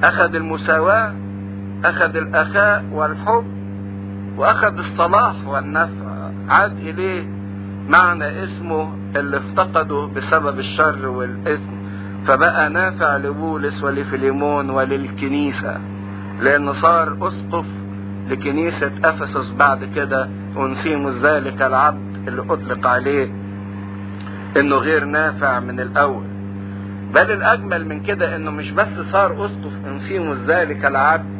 أخذ 0.03 0.35
المساواة 0.35 1.13
أخذ 1.85 2.15
الأخاء 2.15 2.85
والحب 2.91 3.45
وأخذ 4.37 4.77
الصلاح 4.79 5.35
والنفع. 5.47 6.29
عاد 6.49 6.77
إليه 6.77 7.27
معنى 7.87 8.43
اسمه 8.43 8.93
اللي 9.15 9.37
افتقده 9.37 10.09
بسبب 10.15 10.59
الشر 10.59 11.07
والإثم. 11.07 11.78
فبقى 12.27 12.69
نافع 12.69 13.17
لبولس 13.17 13.83
ولفيليمون 13.83 14.69
وللكنيسة 14.69 15.77
لأنه 16.41 16.73
صار 16.73 17.27
أسقف 17.27 17.65
لكنيسة 18.29 18.91
إفسس 19.03 19.51
بعد 19.59 19.89
كده 19.95 20.29
أنسيموس 20.57 21.15
ذلك 21.15 21.61
العبد 21.61 22.27
اللي 22.27 22.41
أطلق 22.41 22.87
عليه 22.87 23.29
إنه 24.57 24.75
غير 24.75 25.05
نافع 25.05 25.59
من 25.59 25.79
الأول. 25.79 26.23
بل 27.13 27.31
الأجمل 27.31 27.87
من 27.87 27.99
كده 27.99 28.35
إنه 28.35 28.51
مش 28.51 28.71
بس 28.71 28.87
صار 29.11 29.45
أسقف 29.45 29.71
أنسيموس 29.87 30.37
ذلك 30.47 30.85
العبد 30.85 31.39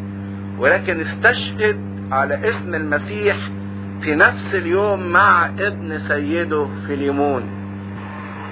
ولكن 0.60 1.00
استشهد 1.02 1.80
على 2.12 2.50
اسم 2.50 2.76
المسيح 2.76 3.38
في 4.02 4.16
نفس 4.16 4.54
اليوم 4.54 5.12
مع 5.12 5.46
ابن 5.46 6.00
سيده 6.08 6.68
فيليمون. 6.88 7.59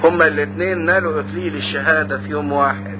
هما 0.03 0.27
الاثنين 0.27 0.85
نالوا 0.85 1.19
اكليل 1.19 1.55
الشهادة 1.55 2.17
في 2.17 2.29
يوم 2.29 2.51
واحد. 2.51 2.97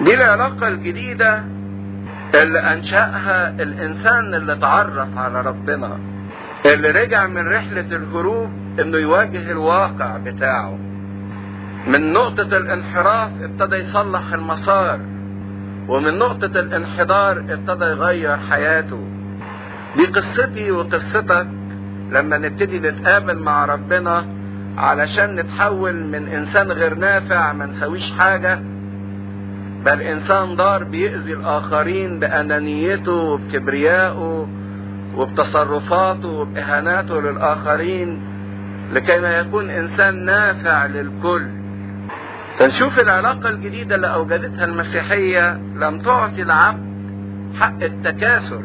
دي 0.00 0.14
العلاقة 0.14 0.68
الجديدة 0.68 1.44
اللي 2.34 2.58
أنشأها 2.58 3.50
الإنسان 3.62 4.34
اللي 4.34 4.52
اتعرف 4.52 5.18
على 5.18 5.40
ربنا 5.40 5.98
اللي 6.66 6.90
رجع 6.90 7.26
من 7.26 7.48
رحلة 7.48 7.96
الهروب 7.96 8.50
إنه 8.80 8.98
يواجه 8.98 9.50
الواقع 9.50 10.16
بتاعه. 10.16 10.78
من 11.86 12.12
نقطة 12.12 12.56
الانحراف 12.56 13.30
ابتدى 13.42 13.76
يصلح 13.76 14.32
المسار 14.32 15.00
ومن 15.88 16.18
نقطة 16.18 16.60
الانحدار 16.60 17.38
ابتدى 17.38 17.84
يغير 17.84 18.36
حياته. 18.50 19.04
دي 19.96 20.06
قصتي 20.06 20.70
وقصتك 20.70 21.46
لما 22.10 22.38
نبتدي 22.38 22.78
نتقابل 22.78 23.38
مع 23.38 23.64
ربنا 23.64 24.24
علشان 24.78 25.34
نتحول 25.34 26.04
من 26.04 26.28
إنسان 26.28 26.72
غير 26.72 26.94
نافع 26.94 27.52
ما 27.52 27.66
نسويش 27.66 28.12
حاجة 28.18 28.60
بل 29.84 30.00
إنسان 30.02 30.56
ضار 30.56 30.84
بيأذي 30.84 31.32
الآخرين 31.32 32.18
بأنانيته 32.20 33.12
وبكبريائه 33.12 34.48
وبتصرفاته 35.16 36.28
وبإهاناته 36.28 37.20
للآخرين 37.20 38.22
لكي 38.92 39.18
ما 39.20 39.38
يكون 39.38 39.70
إنسان 39.70 40.24
نافع 40.24 40.86
للكل. 40.86 41.46
فنشوف 42.58 42.98
العلاقة 42.98 43.48
الجديدة 43.48 43.94
اللي 43.94 44.06
أوجدتها 44.14 44.64
المسيحية 44.64 45.52
لم 45.76 45.98
تعطي 45.98 46.42
العبد 46.42 46.84
حق 47.60 47.82
التكاسل 47.82 48.64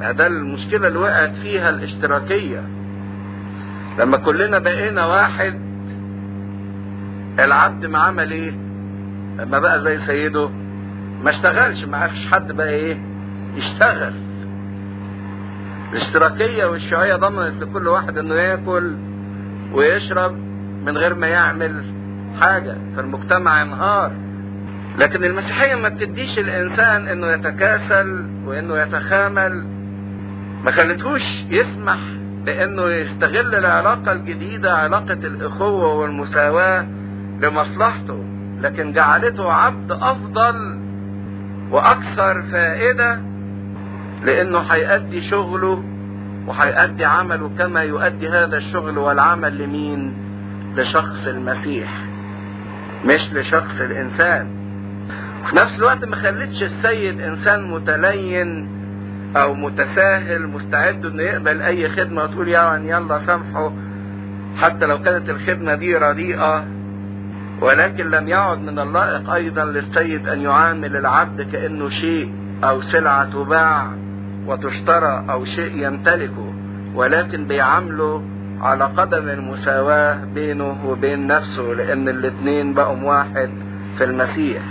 ده 0.00 0.26
المشكلة 0.26 0.88
اللي 0.88 0.98
وقعت 0.98 1.32
فيها 1.42 1.70
الاشتراكية. 1.70 2.62
لما 3.98 4.16
كلنا 4.16 4.58
بقينا 4.58 5.06
واحد 5.06 5.54
العبد 7.38 7.86
ما 7.86 7.98
عمل 7.98 8.30
إيه؟ 8.30 8.50
لما 9.38 9.58
بقى 9.58 9.82
زي 9.82 9.98
سيده 10.06 10.48
ما 11.22 11.30
اشتغلش 11.30 11.84
ما 11.84 11.96
عرفش 11.96 12.26
حد 12.32 12.52
بقى 12.52 12.68
إيه؟ 12.68 12.98
يشتغل. 13.56 14.12
الاشتراكية 15.92 16.64
والشيوعية 16.66 17.16
ضمنت 17.16 17.62
لكل 17.62 17.88
واحد 17.88 18.18
إنه 18.18 18.34
ياكل 18.34 18.94
ويشرب 19.72 20.32
من 20.84 20.98
غير 20.98 21.14
ما 21.14 21.26
يعمل 21.26 21.84
حاجة. 22.40 22.76
فالمجتمع 22.96 23.62
انهار. 23.62 24.12
لكن 24.98 25.24
المسيحية 25.24 25.74
ما 25.74 25.88
بتديش 25.88 26.38
الإنسان 26.38 27.08
إنه 27.08 27.26
يتكاسل 27.26 28.26
وإنه 28.44 28.78
يتخامل. 28.78 29.66
ما 30.64 30.70
خلتهوش 30.70 31.22
يسمح 31.50 31.98
بانه 32.44 32.90
يستغل 32.90 33.54
العلاقة 33.54 34.12
الجديدة 34.12 34.72
علاقة 34.74 35.12
الأخوة 35.12 35.94
والمساواة 35.94 36.86
لمصلحته 37.40 38.24
لكن 38.60 38.92
جعلته 38.92 39.52
عبد 39.52 39.92
أفضل 39.92 40.78
وأكثر 41.70 42.42
فائدة 42.42 43.20
لأنه 44.24 44.58
هيأدي 44.58 45.30
شغله 45.30 45.84
وهيأدي 46.46 47.04
عمله 47.04 47.50
كما 47.58 47.82
يؤدي 47.82 48.28
هذا 48.28 48.56
الشغل 48.56 48.98
والعمل 48.98 49.58
لمين؟ 49.62 50.14
لشخص 50.76 51.26
المسيح 51.26 52.04
مش 53.04 53.32
لشخص 53.32 53.80
الإنسان. 53.80 54.46
في 55.50 55.56
نفس 55.56 55.78
الوقت 55.78 56.04
ما 56.04 56.16
خلتش 56.16 56.62
السيد 56.62 57.20
إنسان 57.20 57.70
متلين 57.70 58.77
أو 59.42 59.54
متساهل 59.54 60.46
مستعد 60.46 61.06
إنه 61.06 61.22
يقبل 61.22 61.62
أي 61.62 61.88
خدمة 61.88 62.22
وتقول 62.22 62.48
يعني 62.48 62.88
يلا 62.88 63.26
سامحه 63.26 63.72
حتى 64.56 64.86
لو 64.86 65.02
كانت 65.02 65.30
الخدمة 65.30 65.74
دي 65.74 65.96
رديئة. 65.96 66.64
ولكن 67.60 68.10
لم 68.10 68.28
يعد 68.28 68.58
من 68.58 68.78
اللائق 68.78 69.30
أيضا 69.30 69.64
للسيد 69.64 70.28
أن 70.28 70.40
يعامل 70.40 70.96
العبد 70.96 71.42
كأنه 71.52 71.88
شيء 71.88 72.32
أو 72.64 72.82
سلعة 72.82 73.24
تباع 73.24 73.86
وتشترى 74.46 75.24
أو 75.30 75.44
شيء 75.44 75.86
يمتلكه 75.86 76.52
ولكن 76.94 77.44
بيعامله 77.44 78.22
على 78.60 78.84
قدم 78.84 79.28
المساواة 79.28 80.18
بينه 80.34 80.76
وبين 80.86 81.26
نفسه 81.26 81.62
لأن 81.62 82.08
الاتنين 82.08 82.74
بقوا 82.74 83.02
واحد 83.02 83.50
في 83.98 84.04
المسيح. 84.04 84.62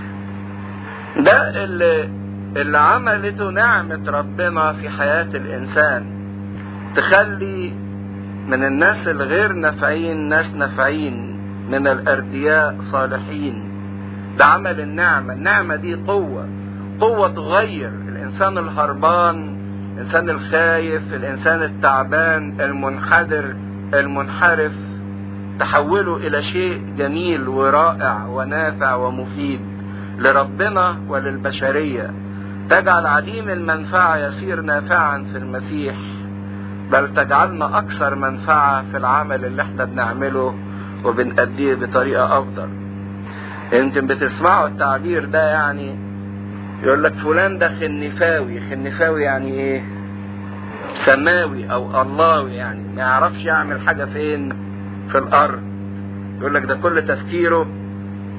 ده 1.18 1.63
اللي, 1.63 2.09
اللي 2.58 2.78
عملته 2.78 3.49
نعمة 3.49 4.12
ربنا 4.12 4.74
في 4.74 4.89
حياة 4.89 5.28
الإنسان. 5.34 6.05
تخلي 6.95 7.74
من 8.47 8.64
الناس 8.64 9.08
الغير 9.08 9.53
نافعين 9.53 10.30
ناس 10.30 10.45
نافعين 10.55 11.39
من 11.72 11.88
الأردياء 11.88 12.76
صالحين. 12.91 13.64
ده 14.38 14.45
عمل 14.45 14.80
النعمة. 14.80 15.34
النعمة 15.34 15.76
دي 15.76 15.95
قوة. 15.95 16.49
قوة 16.99 17.28
تغير. 17.28 17.91
الإنسان 18.10 18.58
الهربان 18.58 19.58
الإنسان 19.95 20.30
الخايف 20.30 21.14
الإنسان 21.14 21.64
التعبان 21.64 22.62
المنحدر 22.62 23.55
المنحرف. 23.93 24.72
تحوله 25.60 26.18
إلى 26.18 26.43
شيء 26.43 26.82
جميل 26.97 27.47
ورائع 27.47 28.26
ونافع 28.26 28.95
ومفيد 28.95 29.60
لربنا 30.20 30.95
وللبشرية. 31.08 32.26
تجعل 32.70 33.05
عديم 33.07 33.49
المنفعة 33.49 34.18
يصير 34.18 34.61
نافعا 34.61 35.26
في 35.32 35.38
المسيح 35.38 35.95
بل 36.91 37.13
تجعلنا 37.13 37.78
أكثر 37.78 38.15
منفعة 38.15 38.84
في 38.91 38.97
العمل 38.97 39.45
اللي 39.45 39.61
إحنا 39.61 39.86
بنعمله 39.86 40.55
وبنأديه 41.05 41.76
بطريقة 41.76 42.39
أفضل. 42.39 42.70
يمكن 43.74 44.07
بتسمعوا 44.07 44.68
التعبير 44.68 45.26
ده 45.26 45.51
يعني 45.51 45.95
يقول 46.84 47.03
لك 47.03 47.13
فلان 47.13 47.57
ده 47.57 47.68
خنفاوي 47.80 48.61
خنفاوي 48.70 49.24
يعني 49.24 49.51
إيه؟ 49.51 49.84
سماوي 51.05 51.72
أو 51.72 52.01
اللهوي 52.01 52.53
يعني 52.55 52.82
ما 52.95 53.01
يعرفش 53.01 53.45
يعمل 53.45 53.82
حاجة 53.88 54.05
فين؟ 54.05 54.53
في 55.11 55.18
الأرض. 55.18 55.61
يقول 56.39 56.53
لك 56.53 56.65
ده 56.65 56.76
كل 56.76 57.01
تفكيره 57.07 57.63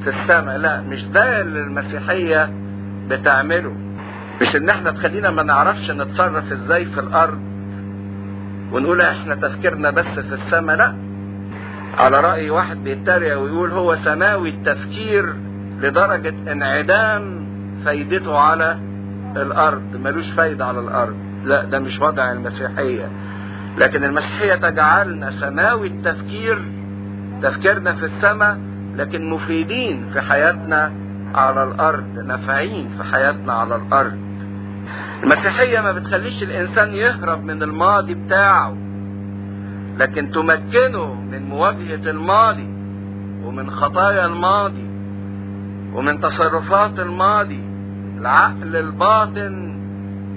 في 0.05 0.11
السماء. 0.11 0.57
لا 0.59 0.81
مش 0.81 1.05
ده 1.05 1.41
اللي 1.41 1.61
المسيحية 1.61 2.51
بتعمله. 3.09 3.77
مش 4.43 4.57
إن 4.57 4.69
إحنا 4.69 4.91
تخلينا 4.91 5.31
ما 5.31 5.43
نعرفش 5.43 5.91
نتصرف 5.91 6.53
إزاي 6.53 6.85
في 6.85 7.01
الأرض 7.01 7.39
ونقول 8.73 9.01
إحنا 9.01 9.35
تفكيرنا 9.35 9.91
بس 9.91 10.05
في 10.07 10.35
السماء 10.35 10.77
لا. 10.77 10.95
على 11.99 12.21
رأي 12.21 12.51
واحد 12.51 12.85
بيتريق 12.85 13.39
ويقول 13.41 13.71
هو 13.71 13.97
سماوي 14.05 14.49
التفكير 14.51 15.35
لدرجة 15.81 16.35
انعدام 16.53 17.47
فايدته 17.85 18.39
على 18.39 18.79
الأرض 19.37 19.97
ملوش 20.05 20.27
فايدة 20.37 20.67
على 20.67 20.81
الأرض. 20.81 21.17
لا 21.45 21.65
ده 21.65 21.79
مش 21.79 22.01
وضع 22.01 22.33
المسيحية. 22.33 23.09
لكن 23.79 24.05
المسيحية 24.05 24.55
تجعلنا 24.55 25.33
سماوي 25.41 25.87
التفكير 25.89 26.63
تفكيرنا 27.43 27.93
في 27.93 28.05
السماء 28.05 28.59
لكن 28.97 29.31
مفيدين 29.31 30.11
في 30.13 30.21
حياتنا 30.21 30.93
على 31.35 31.63
الأرض 31.65 32.19
نافعين 32.27 32.89
في 32.99 33.05
حياتنا 33.13 33.53
على 33.53 33.77
الأرض. 33.77 34.19
المسيحية 35.23 35.81
ما 35.81 35.93
بتخليش 35.93 36.43
الإنسان 36.43 36.93
يهرب 36.93 37.45
من 37.45 37.63
الماضي 37.63 38.15
بتاعه 38.15 38.77
لكن 39.99 40.31
تمكنه 40.31 41.15
من 41.15 41.49
مواجهة 41.49 42.11
الماضي 42.11 42.69
ومن 43.45 43.71
خطايا 43.71 44.27
الماضي 44.27 44.87
ومن 45.95 46.21
تصرفات 46.21 46.99
الماضي. 46.99 47.61
العقل 48.19 48.77
الباطن 48.77 49.79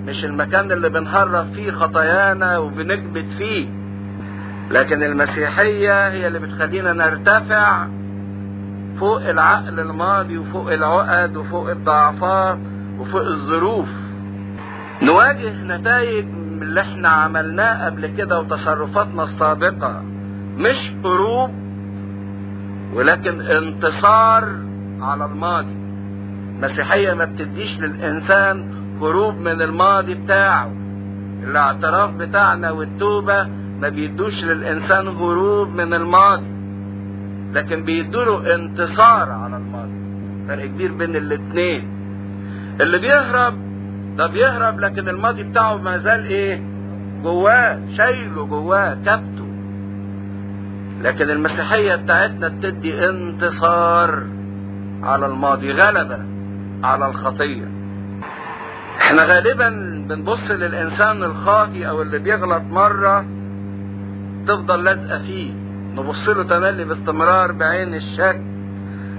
مش 0.08 0.26
المكان 0.26 0.72
اللي 0.72 0.90
بنهرب 0.90 1.54
فيه 1.54 1.72
خطايانا 1.72 2.58
وبنكبت 2.58 3.26
فيه. 3.38 3.68
لكن 4.72 5.04
المسيحية 5.04 6.08
هي 6.08 6.28
اللي 6.28 6.40
بتخلينا 6.40 6.94
نرتفع 6.94 7.88
فوق 9.00 9.30
العقل 9.30 9.80
الماضي 9.80 10.38
وفوق 10.38 10.74
العقد 10.74 11.36
وفوق 11.38 11.70
الضعفات 11.70 12.58
وفوق 13.00 13.22
الظروف. 13.26 13.88
نواجه 15.04 15.64
نتائج 15.64 16.26
اللي 16.62 16.82
إحنا 16.82 17.10
عملناه 17.10 17.86
قبل 17.86 18.08
كده 18.08 18.40
وتصرفاتنا 18.40 19.24
السابقة. 19.24 20.04
مش 20.58 20.78
هروب 21.06 21.52
ولكن 22.94 23.42
انتصار 23.42 24.56
على 25.02 25.26
الماضي. 25.26 25.76
المسيحية 26.56 27.14
ما 27.14 27.26
بتديش 27.26 27.80
للإنسان 27.80 28.74
هروب 29.02 29.36
من 29.36 29.62
الماضي 29.62 30.14
بتاعه. 30.16 30.72
الاعتراف 31.44 32.10
بتاعنا 32.14 32.72
والتوبة 32.72 33.44
ما 33.82 33.90
بيدوش 33.90 34.34
للإنسان 34.44 35.08
هروب 35.08 35.68
من 35.76 35.94
الماضي 35.94 36.52
لكن 37.54 37.84
بيدوله 37.84 38.56
انتصار 38.56 39.32
على 39.32 39.58
الماضي. 39.58 39.92
فرق 40.48 40.66
كبير 40.66 40.92
بين 40.94 41.16
الاتنين. 41.16 41.88
اللي 42.82 42.98
بيهرب 43.00 43.71
ده 44.18 44.28
بيهرب 44.28 44.80
لكن 44.80 45.10
الماضي 45.10 45.44
بتاعه 45.44 45.78
ما 45.78 45.98
زال 45.98 46.26
إيه؟ 46.26 46.62
جواه 47.24 47.80
شايله 47.98 48.46
جواه 48.46 48.94
كبته. 48.94 49.48
لكن 51.02 51.30
المسيحية 51.30 51.96
بتاعتنا 51.96 52.48
بتدي 52.48 53.10
انتصار 53.10 54.24
على 55.04 55.26
الماضي 55.26 55.72
غلبة 55.72 56.20
على 56.84 57.08
الخطية. 57.08 57.66
إحنا 59.02 59.24
غالبا 59.24 59.70
بنبص 60.10 60.52
للإنسان 60.52 61.24
الخاطي 61.24 61.90
أو 61.90 62.02
اللي 62.02 62.20
بيغلط 62.20 62.64
مرة 62.72 63.26
تفضل 64.48 64.84
لازقة 64.84 65.20
فيه. 65.20 65.54
نبص 65.96 66.30
له 66.30 66.44
تملي 66.44 66.84
باستمرار 66.86 67.52
بعين 67.52 67.94
الشك 67.96 68.42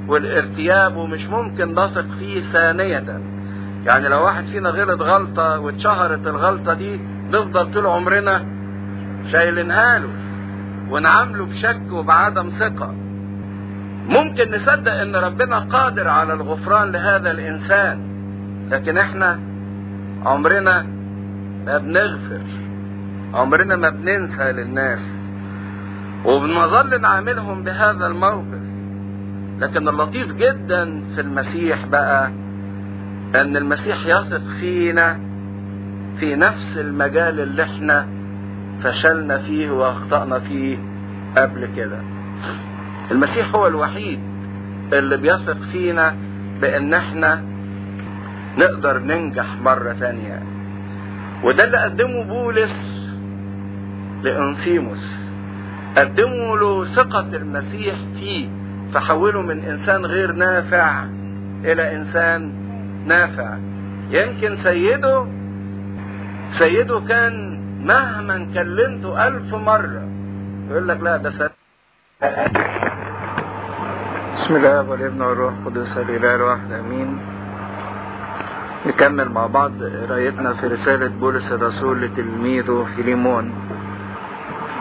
والارتياب 0.09 0.97
ومش 0.97 1.25
ممكن 1.27 1.73
نثق 1.73 2.07
فيه 2.19 2.53
ثانية. 2.53 3.21
يعني 3.87 4.09
لو 4.09 4.25
واحد 4.25 4.45
فينا 4.45 4.69
غلط 4.69 5.03
غلطة 5.03 5.59
واتشهرت 5.61 6.27
الغلطة 6.27 6.75
دي 6.75 7.01
نفضل 7.31 7.73
طول 7.73 7.87
عمرنا 7.87 8.45
شايلينها 9.33 9.99
له 9.99 10.09
ونعامله 10.91 11.45
بشك 11.45 11.93
وبعدم 11.93 12.49
ثقة. 12.49 12.95
ممكن 14.09 14.55
نصدق 14.57 14.93
إن 14.93 15.17
ربنا 15.17 15.59
قادر 15.59 16.09
على 16.09 16.33
الغفران 16.33 16.93
لهذا 16.93 17.31
الإنسان 17.31 18.01
لكن 18.71 18.99
إحنا 18.99 19.39
عمرنا 20.27 20.87
ما 21.67 21.79
بنغفر 21.79 22.41
عمرنا 23.35 23.77
ما 23.77 23.89
بننسى 23.91 24.53
للناس 24.53 25.01
وبنظل 26.25 27.01
نعاملهم 27.01 27.63
بهذا 27.65 28.07
الموقف. 28.07 28.63
لكن 29.59 29.89
اللطيف 29.89 30.33
جدا 30.33 31.03
في 31.15 31.21
المسيح 31.21 31.87
بقى 31.87 32.31
أن 33.35 33.57
المسيح 33.57 34.07
يثق 34.07 34.43
فينا 34.61 35.21
في 36.21 36.37
نفس 36.37 36.77
المجال 36.77 37.41
اللي 37.41 37.63
إحنا 37.63 38.07
فشلنا 38.83 39.39
فيه 39.39 39.71
وأخطأنا 39.71 40.39
فيه 40.39 40.79
قبل 41.37 41.69
كده. 41.77 41.99
المسيح 43.11 43.55
هو 43.55 43.67
الوحيد 43.67 44.21
اللي 44.93 45.17
بيثق 45.17 45.57
فينا 45.73 46.15
بأن 46.61 46.95
إحنا 46.95 47.43
نقدر 48.59 48.99
ننجح 48.99 49.47
مرة 49.65 49.93
تانية. 50.01 50.43
وده 51.45 51.65
اللي 51.65 51.79
قدمه 51.79 52.25
بولس 52.25 53.03
لانسيموس 54.23 55.17
قدموا 55.99 56.57
له 56.57 56.95
ثقة 56.95 57.27
المسيح 57.37 57.95
فيه 58.19 58.49
فحوله 58.95 59.43
من 59.43 59.65
إنسان 59.65 60.07
غير 60.07 60.33
نافع 60.33 61.05
إلى 61.65 61.97
إنسان 61.97 62.53
نافع. 63.07 63.59
يمكن 64.11 64.57
سيده 64.63 65.27
سيده 66.59 67.01
كان 67.01 67.35
مهما 67.87 68.47
كلمته 68.55 69.27
ألف 69.29 69.55
مرة. 69.55 70.05
يقول 70.71 70.89
لك 70.89 71.01
لا 71.01 71.17
ده 71.17 71.31
سيد. 71.31 71.51
بسم 74.37 74.57
الله 74.57 74.91
والابن 74.91 75.23
والروح 75.23 75.55
القدس 75.55 75.97
الإله 75.97 76.35
الواحد 76.35 76.73
آمين. 76.73 77.19
نكمل 78.87 79.29
مع 79.29 79.47
بعض 79.47 79.73
قرايتنا 79.83 80.55
في 80.55 80.67
رسالة 80.67 81.09
بولس 81.09 81.53
الرسول 81.53 82.03
لتلميذه 82.03 82.87
فيليمون. 82.97 83.53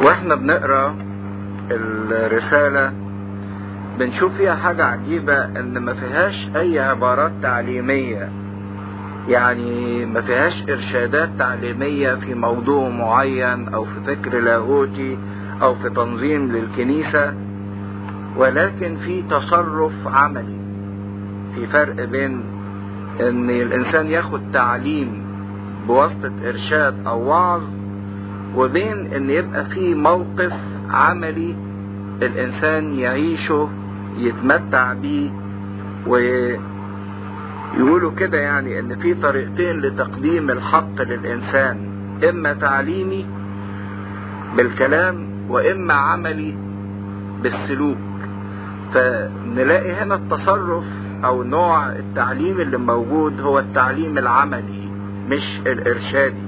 وإحنا 0.01 0.35
بنقرأ 0.35 0.95
الرسالة 1.71 2.93
بنشوف 3.99 4.33
فيها 4.37 4.55
حاجة 4.55 4.85
عجيبة 4.85 5.45
إن 5.45 5.77
ما 5.77 5.93
فيهاش 5.93 6.47
أي 6.55 6.79
عبارات 6.79 7.31
تعليمية. 7.41 8.29
يعني 9.29 10.05
ما 10.05 10.21
فيهاش 10.21 10.63
إرشادات 10.69 11.29
تعليمية 11.39 12.15
في 12.15 12.33
موضوع 12.33 12.89
معين 12.89 13.67
أو 13.73 13.85
في 13.85 13.91
فكر 14.15 14.39
لاهوتي 14.39 15.17
أو 15.61 15.75
في 15.75 15.89
تنظيم 15.89 16.51
للكنيسة 16.51 17.33
ولكن 18.37 18.97
في 18.97 19.21
تصرف 19.21 19.93
عملي. 20.05 20.59
في 21.55 21.67
فرق 21.67 22.05
بين 22.05 22.41
إن 23.19 23.49
الإنسان 23.49 24.07
ياخد 24.07 24.41
تعليم 24.53 25.23
بواسطة 25.87 26.31
إرشاد 26.47 27.07
أو 27.07 27.27
وعظ 27.29 27.61
وبين 28.55 29.13
إن 29.13 29.29
يبقى 29.29 29.65
في 29.65 29.95
موقف 29.95 30.53
عملي 30.89 31.55
الإنسان 32.21 32.93
يعيشه 32.99 33.69
يتمتع 34.17 34.93
بيه 34.93 35.29
ويقولوا 37.73 38.11
كده 38.17 38.37
يعني 38.37 38.79
إن 38.79 38.95
في 38.95 39.13
طريقتين 39.13 39.81
لتقديم 39.81 40.49
الحق 40.49 41.01
للإنسان 41.01 41.77
إما 42.29 42.53
تعليمي 42.53 43.25
بالكلام 44.57 45.27
وإما 45.49 45.93
عملي 45.93 46.55
بالسلوك. 47.43 47.97
فنلاقي 48.93 49.91
هنا 49.93 50.15
التصرف 50.15 50.83
أو 51.25 51.43
نوع 51.43 51.89
التعليم 51.91 52.61
اللي 52.61 52.77
موجود 52.77 53.41
هو 53.41 53.59
التعليم 53.59 54.17
العملي 54.17 54.89
مش 55.29 55.59
الإرشادي. 55.67 56.43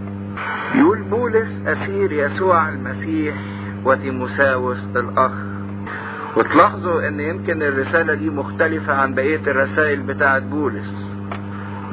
يقول 0.76 1.02
بولس 1.02 1.62
أسير 1.68 2.12
يسوع 2.12 2.70
المسيح 2.70 3.36
وتيموساوس 3.86 4.78
الأخ. 4.96 5.32
وتلاحظوا 6.38 7.08
إن 7.08 7.20
يمكن 7.20 7.64
الرسالة 7.64 8.14
دي 8.14 8.30
مختلفة 8.30 8.94
عن 8.94 9.14
بقية 9.14 9.42
الرسائل 9.48 10.00
بتاعت 10.02 10.44
بولس. 10.44 11.14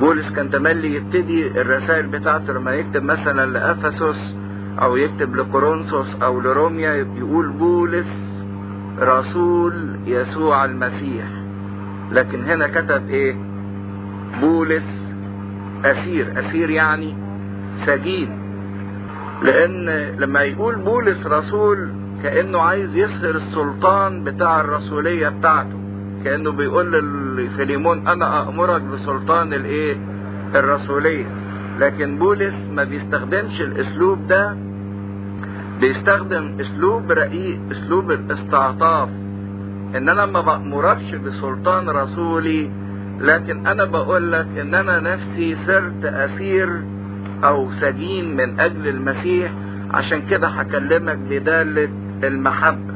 بولس 0.01 0.33
كان 0.33 0.51
تملي 0.51 0.95
يبتدي 0.95 1.61
الرسائل 1.61 2.07
بتاعته 2.07 2.53
لما 2.53 2.73
يكتب 2.75 3.03
مثلا 3.03 3.47
لأفسس 3.47 4.37
أو 4.83 4.97
يكتب 4.97 5.37
لكورنثوس 5.37 6.17
أو 6.23 6.41
لروميا 6.41 6.93
يقول 6.95 7.49
بولس 7.49 8.41
رسول 8.99 9.99
يسوع 10.07 10.65
المسيح. 10.65 11.25
لكن 12.13 12.45
هنا 12.45 12.67
كتب 12.67 13.09
إيه؟ 13.09 13.37
بولس 14.41 15.13
أسير. 15.85 16.33
أسير 16.41 16.71
يعني 16.71 17.17
سجين. 17.87 18.41
لأن 19.43 19.87
لما 20.19 20.41
يقول 20.43 20.75
بولس 20.75 21.27
رسول 21.27 21.89
كأنه 22.23 22.59
عايز 22.61 22.97
يظهر 22.97 23.37
السلطان 23.37 24.25
بتاع 24.25 24.61
الرسولية 24.61 25.29
بتاعته. 25.29 25.81
كأنه 26.25 26.53
بيقول 26.53 26.93
لفيليمون 27.37 28.09
أنا 28.09 28.49
أمرك 28.49 28.83
بسلطان 28.83 29.53
الإيه؟ 29.53 29.97
الرسولية. 30.55 31.27
لكن 31.79 32.19
بولس 32.19 32.55
ما 32.73 32.85
بيستخدمش 32.85 33.61
الأسلوب 33.61 34.27
ده. 34.29 34.57
بيستخدم 35.81 36.57
أسلوب 36.61 37.13
رقيق 37.13 37.59
أسلوب 37.71 38.11
الاستعطاف. 38.11 39.09
إن 39.97 40.09
أنا 40.09 40.27
ما 40.27 40.41
بأمركش 40.41 41.15
بسلطان 41.15 41.89
رسولي 41.89 42.71
لكن 43.21 43.67
أنا 43.67 43.85
بقول 43.85 44.33
لك 44.33 44.47
إن 44.61 44.75
أنا 44.75 45.01
نفسي 45.01 45.57
صرت 45.67 46.05
أسير 46.05 46.83
أو 47.45 47.69
سجين 47.81 48.37
من 48.37 48.61
أجل 48.61 48.89
المسيح. 48.89 49.53
عشان 49.91 50.23
كده 50.27 50.49
هكلمك 50.49 51.17
بدالة 51.31 51.89
المحبة. 52.25 52.95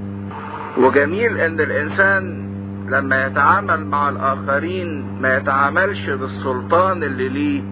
وجميل 0.79 1.39
إن 1.39 1.61
الإنسان 1.61 2.45
لما 2.89 3.27
يتعامل 3.27 3.87
مع 3.87 4.09
الآخرين 4.09 5.19
ما 5.21 5.37
يتعاملش 5.37 6.11
بالسلطان 6.11 7.03
اللي 7.03 7.29
ليه 7.29 7.63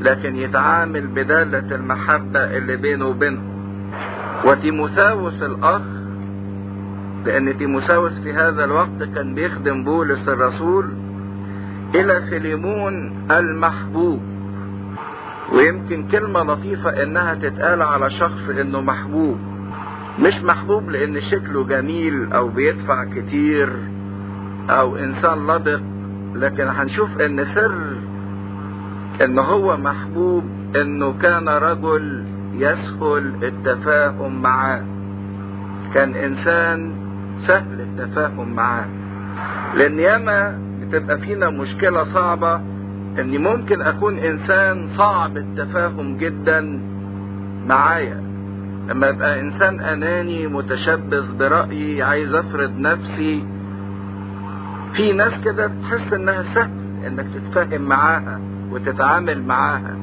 لكن 0.00 0.36
يتعامل 0.36 1.06
بدالة 1.06 1.74
المحبة 1.76 2.40
اللي 2.56 2.76
بينه 2.76 3.06
وبينهم. 3.06 3.58
وتيموثاوس 4.44 5.42
الأخ 5.42 5.82
لأن 7.24 7.58
تيموثاوس 7.58 8.12
في 8.12 8.32
هذا 8.32 8.64
الوقت 8.64 9.02
كان 9.14 9.34
بيخدم 9.34 9.84
بولس 9.84 10.28
الرسول 10.28 10.92
إلى 11.94 12.22
فيليمون 12.30 13.12
المحبوب. 13.30 14.20
ويمكن 15.52 16.08
كلمة 16.08 16.42
لطيفة 16.42 17.02
إنها 17.02 17.34
تتقال 17.34 17.82
على 17.82 18.10
شخص 18.10 18.48
إنه 18.48 18.80
محبوب. 18.80 19.38
مش 20.20 20.34
محبوب 20.42 20.90
لأن 20.90 21.20
شكله 21.20 21.64
جميل 21.64 22.32
أو 22.32 22.48
بيدفع 22.48 23.04
كتير 23.04 23.68
أو 24.70 24.96
إنسان 24.96 25.46
لدق 25.46 25.82
لكن 26.34 26.68
هنشوف 26.68 27.20
إن 27.20 27.44
سر 27.54 27.96
إن 29.24 29.38
هو 29.38 29.76
محبوب 29.76 30.44
إنه 30.76 31.14
كان 31.22 31.48
رجل 31.48 32.24
يسهل 32.54 33.32
التفاهم 33.42 34.42
معاه 34.42 34.84
كان 35.94 36.14
إنسان 36.14 36.92
سهل 37.46 37.80
التفاهم 37.80 38.52
معاه 38.54 38.86
لأن 39.74 39.98
ياما 39.98 40.58
بتبقى 40.80 41.18
فينا 41.18 41.50
مشكلة 41.50 42.04
صعبة 42.14 42.60
إني 43.18 43.38
ممكن 43.38 43.82
أكون 43.82 44.18
إنسان 44.18 44.88
صعب 44.96 45.36
التفاهم 45.36 46.16
جدا 46.16 46.80
معايا. 47.66 48.27
لما 48.88 49.08
ابقى 49.08 49.40
إنسان 49.40 49.80
أناني 49.80 50.46
متشبث 50.46 51.24
برأيي 51.38 52.02
عايز 52.02 52.34
أفرض 52.34 52.78
نفسي. 52.78 53.44
في 54.94 55.12
ناس 55.12 55.40
كده 55.44 55.66
تحس 55.82 56.12
إنها 56.12 56.42
سهل 56.54 56.70
إنك 57.06 57.26
تتفاهم 57.34 57.82
معاها 57.82 58.40
وتتعامل 58.72 59.42
معاها. 59.42 59.96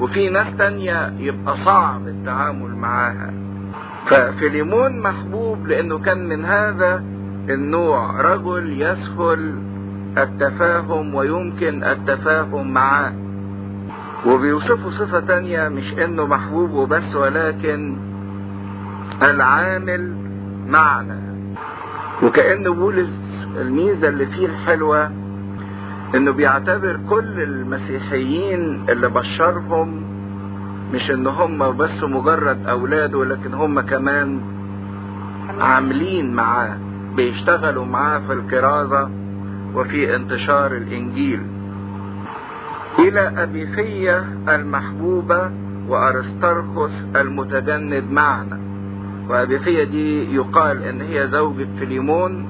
وفي 0.00 0.28
ناس 0.30 0.46
تانية 0.58 1.12
يبقى 1.18 1.56
صعب 1.64 2.08
التعامل 2.08 2.74
معاها. 2.74 3.32
ففيليمون 4.06 5.00
محبوب 5.00 5.66
لأنه 5.66 5.98
كان 5.98 6.28
من 6.28 6.44
هذا 6.44 7.04
النوع 7.48 8.20
رجل 8.20 8.82
يسهل 8.82 9.54
التفاهم 10.18 11.14
ويمكن 11.14 11.84
التفاهم 11.84 12.72
معاه. 12.72 13.12
وبيوصفه 14.26 14.90
صفة 14.90 15.20
تانية 15.20 15.68
مش 15.68 15.92
إنه 15.92 16.26
محبوب 16.26 16.70
وبس 16.70 17.16
ولكن 17.16 17.96
العامل 19.22 20.16
معنا. 20.68 21.20
وكأن 22.22 22.62
بولس 22.62 23.10
الميزة 23.60 24.08
اللي 24.08 24.26
فيه 24.26 24.46
الحلوة 24.46 25.10
إنه 26.14 26.30
بيعتبر 26.30 27.00
كل 27.10 27.42
المسيحيين 27.42 28.84
اللي 28.88 29.08
بشرهم 29.08 30.02
مش 30.92 31.10
إن 31.10 31.26
هم 31.26 31.76
بس 31.76 32.02
مجرد 32.02 32.66
اولاده 32.66 33.24
لكن 33.24 33.54
هم 33.54 33.80
كمان 33.80 34.40
عاملين 35.60 36.34
معاه 36.34 36.76
بيشتغلوا 37.16 37.84
معاه 37.84 38.18
في 38.26 38.32
الكرازة 38.32 39.10
وفي 39.74 40.16
انتشار 40.16 40.72
الإنجيل. 40.76 41.42
إلى 42.98 43.20
ابيفية 43.42 44.24
المحبوبة 44.48 45.50
وارسترخس 45.88 47.04
المتجند 47.16 48.04
معنا. 48.10 48.60
وابيفية 49.28 49.84
دي 49.84 50.34
يقال 50.34 50.82
إن 50.84 51.00
هي 51.00 51.28
زوجة 51.28 51.66
فيليمون 51.78 52.46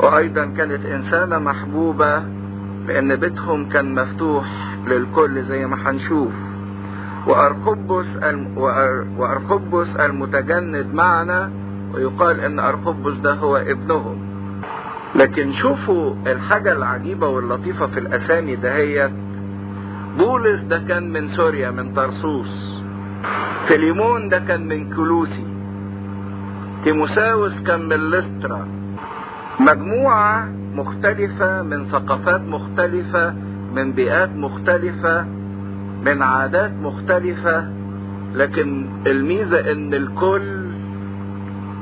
وأيضا 0.00 0.46
كانت 0.46 0.84
إنسانة 0.86 1.38
محبوبة 1.38 2.22
لأن 2.86 3.16
بيتهم 3.16 3.68
كان 3.68 3.94
مفتوح 3.94 4.46
للكل 4.86 5.42
زي 5.42 5.66
ما 5.66 5.90
هنشوف. 5.90 6.32
وارقبس 7.26 8.06
الم... 8.22 8.58
وارقبس 9.18 9.96
المتجند 9.96 10.94
معنا 10.94 11.50
ويقال 11.94 12.40
إن 12.40 12.58
ارقبس 12.58 13.12
ده 13.16 13.34
هو 13.34 13.56
ابنهم. 13.56 14.16
لكن 15.14 15.52
شوفوا 15.52 16.14
الحاجة 16.26 16.72
العجيبة 16.72 17.28
واللطيفة 17.28 17.86
في 17.86 18.00
الأسامي 18.00 18.56
دهيت. 18.56 19.10
بولس 20.18 20.60
ده 20.60 20.78
كان 20.78 21.12
من 21.12 21.28
سوريا 21.28 21.70
من 21.70 21.92
طرسوس. 21.92 22.75
فيليمون 23.68 24.28
ده 24.28 24.38
كان 24.38 24.68
من 24.68 24.94
كلوسي 24.94 25.46
تيموساوس 26.84 27.52
كان 27.66 27.88
من 27.88 28.10
لسترا 28.10 28.68
مجموعة 29.60 30.48
مختلفة 30.74 31.62
من 31.62 31.86
ثقافات 31.92 32.40
مختلفة 32.40 33.34
من 33.74 33.92
بيئات 33.92 34.30
مختلفة 34.36 35.26
من 36.06 36.22
عادات 36.22 36.72
مختلفة 36.82 37.68
لكن 38.34 38.86
الميزة 39.06 39.72
ان 39.72 39.94
الكل 39.94 40.66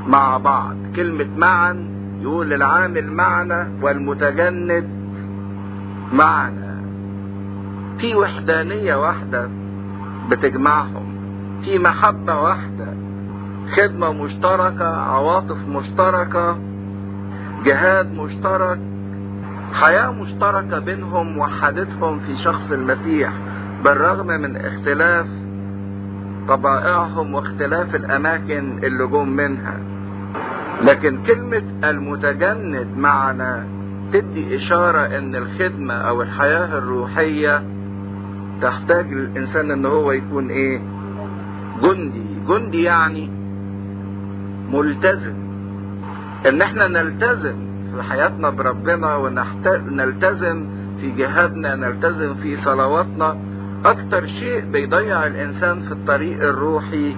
مع 0.06 0.36
بعض 0.38 0.76
كلمة 0.96 1.26
معا 1.36 1.88
يقول 2.20 2.52
العامل 2.52 3.12
معنا 3.12 3.68
والمتجند 3.82 4.88
معنا 6.12 6.74
في 7.98 8.14
وحدانية 8.14 8.94
واحدة 8.94 9.48
بتجمعهم 10.30 11.13
في 11.64 11.78
محبة 11.78 12.40
واحدة 12.40 12.86
خدمة 13.76 14.12
مشتركة 14.12 14.96
عواطف 14.96 15.56
مشتركة 15.68 16.58
جهاد 17.64 18.12
مشترك 18.14 18.78
حياة 19.72 20.10
مشتركة 20.10 20.78
بينهم 20.78 21.38
وحدتهم 21.38 22.20
في 22.20 22.36
شخص 22.44 22.72
المسيح 22.72 23.32
بالرغم 23.84 24.26
من 24.26 24.56
اختلاف 24.56 25.26
طبائعهم 26.48 27.34
واختلاف 27.34 27.94
الأماكن 27.94 28.78
اللي 28.84 29.06
جم 29.06 29.28
منها 29.28 29.80
لكن 30.82 31.22
كلمة 31.22 31.62
المتجند 31.84 32.88
معنا 32.96 33.66
تدي 34.12 34.56
إشارة 34.56 34.98
إن 35.18 35.34
الخدمة 35.36 35.94
أو 35.94 36.22
الحياة 36.22 36.78
الروحية 36.78 37.62
تحتاج 38.62 39.12
للإنسان 39.12 39.70
إن 39.70 39.86
هو 39.86 40.12
يكون 40.12 40.50
إيه؟ 40.50 40.80
جندي، 41.84 42.24
جندي 42.48 42.82
يعني 42.82 43.30
ملتزم. 44.72 45.34
إن 46.48 46.62
إحنا 46.62 46.88
نلتزم 46.88 47.56
في 47.94 48.02
حياتنا 48.02 48.50
بربنا 48.50 49.16
ونلتزم 49.16 50.66
في 51.00 51.10
جهادنا 51.10 51.74
نلتزم 51.74 52.34
في 52.34 52.56
صلواتنا 52.64 53.36
أكتر 53.84 54.26
شيء 54.26 54.60
بيضيع 54.64 55.26
الإنسان 55.26 55.82
في 55.82 55.92
الطريق 55.92 56.42
الروحي 56.42 57.16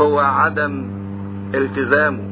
هو 0.00 0.18
عدم 0.18 0.90
التزامه. 1.54 2.24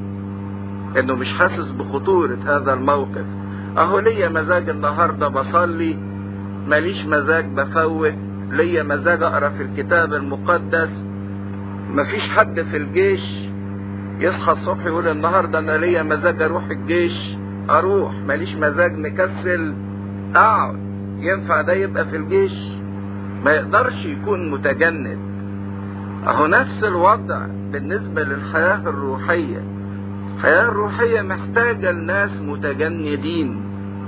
إنه 0.99 1.15
مش 1.15 1.33
حاسس 1.39 1.71
بخطورة 1.71 2.39
هذا 2.47 2.73
الموقف. 2.75 3.25
أهو 3.79 3.99
ليا 3.99 4.29
مزاج 4.29 4.69
النهاردة 4.69 5.29
بصلي 5.29 5.97
ماليش 6.69 7.07
مزاج 7.07 7.45
بفوت 7.45 8.15
ليا 8.51 8.83
مزاج 8.83 9.23
أقرأ 9.23 9.49
في 9.49 9.63
الكتاب 9.63 10.15
المقدس 10.15 11.04
مفيش 11.95 12.23
حد 12.31 12.61
في 12.63 12.77
الجيش 12.77 13.21
يصحى 14.21 14.53
الصبح 14.53 14.87
يقول 14.87 15.09
النهارده 15.09 15.59
أنا 15.59 15.77
ليا 15.77 16.03
مزاج 16.03 16.43
أروح 16.43 16.65
الجيش. 16.71 17.37
أروح 17.71 18.13
ماليش 18.27 18.55
مزاج 18.57 18.99
مكسل. 18.99 19.75
أقعد. 20.37 20.79
ينفع 21.19 21.61
ده 21.61 21.73
يبقى 21.73 22.05
في 22.05 22.17
الجيش؟ 22.17 22.53
ما 23.45 23.53
يقدرش 23.53 24.05
يكون 24.05 24.51
متجند. 24.51 25.19
أهو 26.27 26.47
نفس 26.47 26.85
الوضع 26.85 27.47
بالنسبة 27.73 28.23
للحياة 28.23 28.81
الروحية. 28.89 29.63
الحياة 30.37 30.69
الروحية 30.69 31.23
محتاجة 31.23 31.91
لناس 31.91 32.31
متجندين 32.41 33.61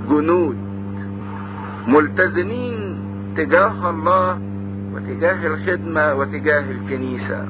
جنود 0.09 0.57
ملتزمين 1.87 2.99
تجاه 3.37 3.89
الله 3.89 4.39
وتجاه 4.93 5.47
الخدمة 5.47 6.13
وتجاه 6.13 6.71
الكنيسة. 6.71 7.45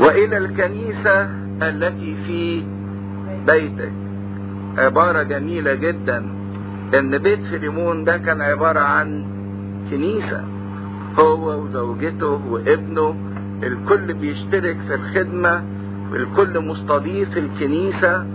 وإلى 0.00 0.36
الكنيسة 0.38 1.30
التي 1.62 2.16
في 2.26 2.62
بيتك. 3.46 3.92
عبارة 4.78 5.22
جميلة 5.22 5.74
جدا. 5.74 6.26
إن 6.98 7.18
بيت 7.18 7.40
فيليمون 7.50 8.04
ده 8.04 8.16
كان 8.18 8.40
عبارة 8.40 8.80
عن 8.80 9.24
كنيسة. 9.90 10.44
هو 11.18 11.62
وزوجته 11.62 12.40
وابنه 12.50 13.16
الكل 13.62 14.14
بيشترك 14.14 14.76
في 14.88 14.94
الخدمة 14.94 15.64
والكل 16.12 16.60
مستضيف 16.60 17.36
الكنيسة. 17.36 18.26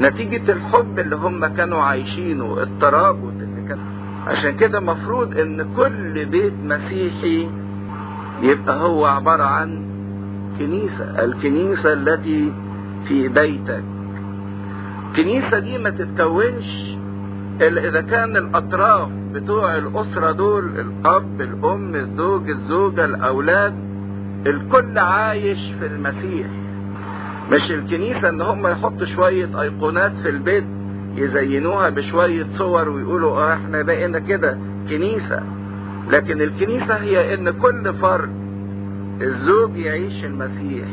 نتيجة 0.00 0.52
الحب 0.52 0.98
اللي 0.98 1.16
هم 1.16 1.46
كانوا 1.46 1.82
عايشينه 1.82 2.62
الترابط 2.62 3.32
اللي 3.40 3.68
كان. 3.68 3.78
عشان 4.26 4.56
كده 4.56 4.80
مفروض 4.80 5.38
إن 5.38 5.74
كل 5.76 6.24
بيت 6.26 6.52
مسيحي 6.64 7.48
يبقى 8.42 8.80
هو 8.80 9.06
عبارة 9.06 9.42
عن 9.42 9.89
كنيسة 10.60 11.24
الكنيسة 11.24 11.92
التي 11.92 12.52
في 13.08 13.28
بيتك. 13.28 13.84
الكنيسة 15.08 15.58
دي 15.58 15.78
ما 15.78 15.90
تتكونش 15.90 16.96
إلا 17.60 17.88
إذا 17.88 18.00
كان 18.00 18.36
الأطراف 18.36 19.08
بتوع 19.32 19.76
الأسرة 19.76 20.32
دول 20.32 20.64
الأب 20.64 21.40
الأم 21.40 21.94
الزوج 21.94 22.50
الزوجة 22.50 23.04
الأولاد 23.04 23.74
الكل 24.46 24.98
عايش 24.98 25.58
في 25.80 25.86
المسيح. 25.86 26.46
مش 27.52 27.70
الكنيسة 27.70 28.28
إن 28.28 28.40
هم 28.40 28.66
يحطوا 28.66 29.06
شوية 29.06 29.60
أيقونات 29.62 30.12
في 30.22 30.28
البيت 30.28 30.64
يزينوها 31.16 31.88
بشوية 31.88 32.46
صور 32.58 32.88
ويقولوا 32.88 33.30
آه 33.38 33.54
إحنا 33.54 33.82
بقينا 33.82 34.18
كده 34.18 34.58
كنيسة. 34.88 35.42
لكن 36.10 36.42
الكنيسة 36.42 36.94
هي 36.94 37.34
إن 37.34 37.50
كل 37.50 37.94
فرد 37.94 38.39
الزوج 39.20 39.76
يعيش 39.76 40.24
المسيح. 40.24 40.88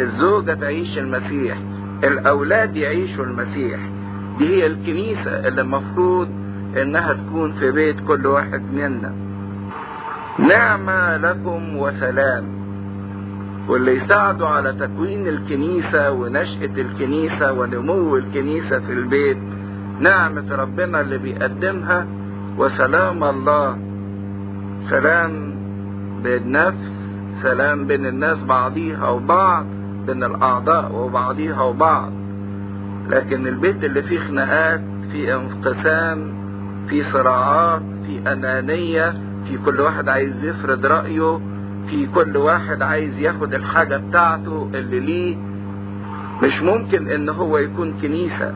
الزوجة 0.00 0.54
تعيش 0.54 0.98
المسيح. 0.98 1.58
الأولاد 2.04 2.76
يعيشوا 2.76 3.24
المسيح. 3.24 3.80
دي 4.38 4.48
هي 4.48 4.66
الكنيسة 4.66 5.48
اللي 5.48 5.60
المفروض 5.60 6.28
إنها 6.82 7.12
تكون 7.12 7.52
في 7.52 7.70
بيت 7.70 8.00
كل 8.00 8.26
واحد 8.26 8.62
منا. 8.72 9.14
نعمة 10.38 11.16
لكم 11.16 11.76
وسلام. 11.76 12.44
واللي 13.68 13.96
يساعدوا 13.96 14.48
على 14.48 14.72
تكوين 14.72 15.28
الكنيسة 15.28 16.10
ونشأة 16.10 16.74
الكنيسة 16.78 17.52
ونمو 17.52 18.16
الكنيسة 18.16 18.78
في 18.78 18.92
البيت 18.92 19.38
نعمة 20.00 20.56
ربنا 20.56 21.00
اللي 21.00 21.18
بيقدمها 21.18 22.06
وسلام 22.58 23.24
الله. 23.24 23.78
سلام 24.90 25.54
بالنفس 26.24 26.93
سلام 27.42 27.86
بين 27.86 28.06
الناس 28.06 28.38
بعضيها 28.38 29.08
وبعض 29.08 29.66
بين 30.06 30.24
الأعضاء 30.24 30.92
وبعضيها 30.94 31.62
وبعض. 31.62 32.12
لكن 33.08 33.46
البيت 33.46 33.84
اللي 33.84 34.02
فيه 34.02 34.18
خناقات 34.18 34.80
فيه 35.12 35.36
انقسام 35.36 36.34
في 36.88 37.04
صراعات 37.12 37.82
في 38.06 38.32
أنانية 38.32 39.14
في 39.48 39.58
كل 39.64 39.80
واحد 39.80 40.08
عايز 40.08 40.44
يفرض 40.44 40.86
رأيه 40.86 41.40
في 41.90 42.06
كل 42.14 42.36
واحد 42.36 42.82
عايز 42.82 43.18
ياخد 43.18 43.54
الحاجة 43.54 43.96
بتاعته 43.96 44.70
اللي 44.74 45.00
ليه. 45.00 45.36
مش 46.42 46.62
ممكن 46.62 47.08
إن 47.08 47.28
هو 47.28 47.58
يكون 47.58 47.94
كنيسة. 48.02 48.54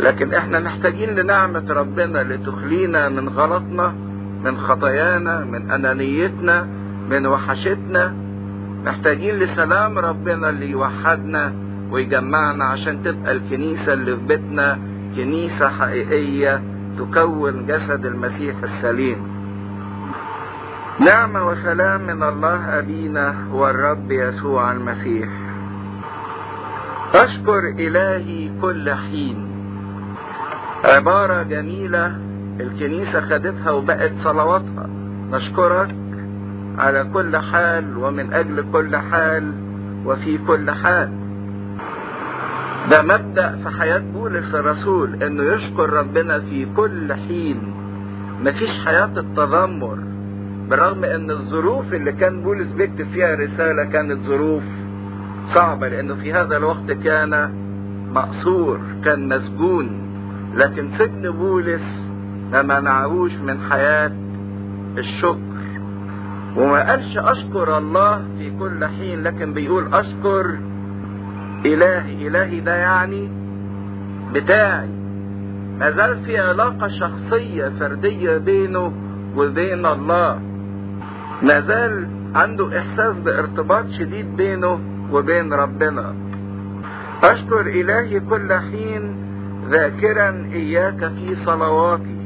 لكن 0.00 0.34
إحنا 0.34 0.60
محتاجين 0.60 1.08
لنعمة 1.10 1.64
ربنا 1.70 2.22
لتخلينا 2.22 3.08
من 3.08 3.28
غلطنا 3.28 3.94
من 4.44 4.56
خطايانا 4.58 5.44
من 5.44 5.70
أنانيتنا 5.70 6.68
من 7.10 7.26
وحشتنا. 7.26 8.14
محتاجين 8.84 9.34
لسلام 9.34 9.98
ربنا 9.98 10.50
اللي 10.50 10.70
يوحدنا 10.70 11.52
ويجمعنا 11.90 12.64
عشان 12.64 13.02
تبقى 13.02 13.32
الكنيسة 13.32 13.92
اللي 13.92 14.16
في 14.16 14.22
بيتنا 14.22 14.78
كنيسة 15.16 15.68
حقيقية 15.68 16.62
تكون 16.98 17.66
جسد 17.66 18.06
المسيح 18.06 18.56
السليم. 18.62 19.18
نعمة 21.00 21.46
وسلام 21.46 22.00
من 22.06 22.22
الله 22.22 22.78
أبينا 22.78 23.34
والرب 23.52 24.10
يسوع 24.10 24.72
المسيح. 24.72 25.28
أشكر 27.14 27.58
إلهي 27.78 28.50
كل 28.60 28.90
حين. 28.90 29.48
عبارة 30.84 31.42
جميلة 31.42 32.16
الكنيسة 32.60 33.20
خدتها 33.20 33.70
وبقت 33.70 34.12
صلواتها. 34.24 34.86
نشكرك. 35.30 36.07
على 36.78 37.04
كل 37.14 37.36
حال 37.36 37.96
ومن 37.96 38.32
أجل 38.32 38.64
كل 38.72 38.96
حال 38.96 39.52
وفي 40.06 40.38
كل 40.38 40.70
حال. 40.70 41.10
ده 42.90 43.02
مبدأ 43.02 43.56
في 43.62 43.70
حياة 43.70 44.02
بولس 44.14 44.54
الرسول 44.54 45.22
إنه 45.22 45.42
يشكر 45.42 45.90
ربنا 45.90 46.40
في 46.40 46.66
كل 46.76 47.12
حين. 47.14 47.74
مفيش 48.44 48.70
حياة 48.84 49.10
التذمر 49.16 49.98
برغم 50.70 51.04
إن 51.04 51.30
الظروف 51.30 51.94
اللي 51.94 52.12
كان 52.12 52.42
بولس 52.42 52.72
بيكتب 52.72 53.06
فيها 53.12 53.34
رسالة 53.34 53.84
كانت 53.84 54.20
ظروف 54.20 54.62
صعبة 55.54 55.88
لأنه 55.88 56.14
في 56.14 56.32
هذا 56.32 56.56
الوقت 56.56 56.92
كان 56.92 57.54
مقصور 58.14 58.80
كان 59.04 59.28
مسجون. 59.28 60.08
لكن 60.54 60.90
سجن 60.98 61.30
بولس 61.30 62.02
ما 62.52 62.62
منعهوش 62.62 63.32
من 63.32 63.58
حياة 63.70 64.12
الشكر. 64.98 65.47
وما 66.58 66.90
قالش 66.90 67.18
أشكر 67.18 67.78
الله 67.78 68.22
في 68.38 68.50
كل 68.58 68.84
حين 68.84 69.22
لكن 69.22 69.52
بيقول 69.52 69.94
أشكر 69.94 70.58
إلهي. 71.66 72.26
إلهي 72.28 72.60
ده 72.60 72.74
يعني 72.74 73.28
بتاعي. 74.32 74.88
ما 75.78 75.90
زال 75.90 76.24
في 76.24 76.38
علاقة 76.38 76.88
شخصية 76.88 77.68
فردية 77.80 78.36
بينه 78.38 78.92
وبين 79.36 79.86
الله. 79.86 80.40
ما 81.42 81.60
زال 81.60 82.08
عنده 82.34 82.78
إحساس 82.78 83.16
بارتباط 83.16 83.84
شديد 83.98 84.36
بينه 84.36 84.80
وبين 85.12 85.52
ربنا. 85.52 86.14
أشكر 87.22 87.60
إلهي 87.60 88.20
كل 88.20 88.52
حين 88.52 89.16
ذاكرا 89.70 90.48
إياك 90.52 90.98
في 90.98 91.36
صلواتي 91.44 92.18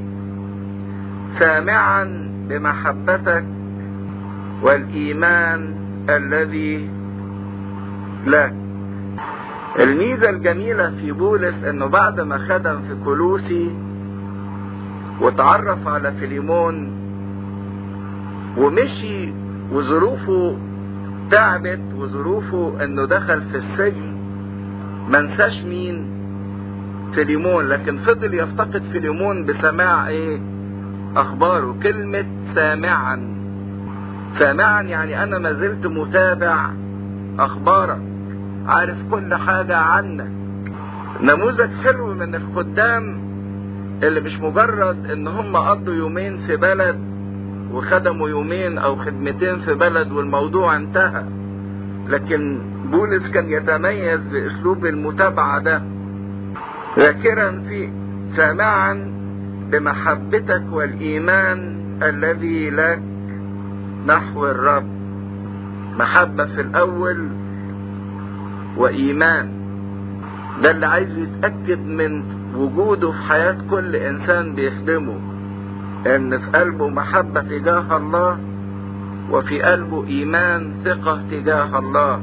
سامعا 1.38 2.04
بمحبتك 2.48 3.44
والإيمان 4.62 5.74
الذي 6.08 6.90
لك 8.26 8.54
الميزة 9.80 10.30
الجميلة 10.30 10.90
في 10.90 11.12
بولس 11.12 11.64
إنه 11.64 11.86
بعد 11.86 12.20
ما 12.20 12.38
خدم 12.38 12.82
في 12.82 12.96
كولوسي 13.04 13.70
وتعرف 15.20 15.88
على 15.88 16.12
فيليمون 16.12 16.92
ومشي 18.58 19.32
وظروفه 19.72 20.56
تعبت 21.30 21.80
وظروفه 21.96 22.84
إنه 22.84 23.04
دخل 23.04 23.42
في 23.42 23.56
السجن 23.56 24.16
منساش 25.08 25.64
مين؟ 25.64 26.06
فيليمون. 27.14 27.64
لكن 27.68 27.98
فضل 27.98 28.34
يفتقد 28.34 28.82
فيليمون 28.92 29.44
بسماع 29.44 30.08
إيه؟ 30.08 30.40
أخباره 31.16 31.76
كلمة 31.82 32.24
سامعا. 32.54 33.41
سامعا 34.38 34.82
يعني 34.82 35.22
أنا 35.22 35.38
ما 35.38 35.52
زلت 35.52 35.86
متابع 35.86 36.70
أخبارك. 37.38 38.00
عارف 38.66 38.96
كل 39.10 39.34
حاجة 39.34 39.76
عنك. 39.76 40.30
نموذج 41.22 41.70
حلو 41.84 42.14
من 42.14 42.34
الخدام 42.34 43.20
اللي 44.02 44.20
مش 44.20 44.40
مجرد 44.40 45.10
إن 45.10 45.26
هم 45.26 45.56
قضوا 45.56 45.94
يومين 45.94 46.38
في 46.46 46.56
بلد 46.56 46.98
وخدموا 47.72 48.28
يومين 48.28 48.78
أو 48.78 48.96
خدمتين 48.96 49.60
في 49.60 49.74
بلد 49.74 50.12
والموضوع 50.12 50.76
انتهى. 50.76 51.24
لكن 52.08 52.58
بولس 52.90 53.30
كان 53.30 53.48
يتميز 53.48 54.20
بأسلوب 54.28 54.86
المتابعة 54.86 55.58
ده. 55.58 55.82
ذاكرا 56.98 57.62
في 57.68 57.90
سامعا 58.36 59.12
بمحبتك 59.72 60.62
والإيمان 60.72 61.76
الذي 62.02 62.70
لك 62.70 63.00
نحو 64.06 64.46
الرب. 64.46 64.86
محبة 65.98 66.44
في 66.44 66.60
الأول 66.60 67.28
وإيمان. 68.76 69.52
ده 70.62 70.70
اللي 70.70 70.86
عايز 70.86 71.18
يتأكد 71.18 71.86
من 71.86 72.22
وجوده 72.56 73.10
في 73.10 73.22
حياة 73.22 73.56
كل 73.70 73.96
إنسان 73.96 74.54
بيخدمه. 74.54 75.20
إن 76.06 76.38
في 76.38 76.46
قلبه 76.58 76.88
محبة 76.88 77.40
تجاه 77.40 77.96
الله 77.96 78.38
وفي 79.30 79.62
قلبه 79.62 80.06
إيمان 80.06 80.72
ثقة 80.84 81.22
تجاه 81.30 81.78
الله. 81.78 82.20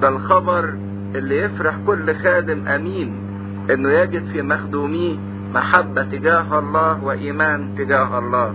ده 0.00 0.08
الخبر 0.08 0.74
اللي 1.14 1.38
يفرح 1.38 1.74
كل 1.86 2.14
خادم 2.14 2.68
أمين 2.68 3.14
إنه 3.70 3.88
يجد 3.88 4.26
في 4.32 4.42
مخدوميه 4.42 5.16
محبة 5.54 6.02
تجاه 6.02 6.58
الله 6.58 7.04
وإيمان 7.04 7.74
تجاه 7.78 8.18
الله. 8.18 8.54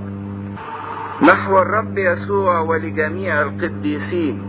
نحو 1.21 1.59
الرب 1.61 1.97
يسوع 1.97 2.59
ولجميع 2.59 3.41
القديسين. 3.41 4.41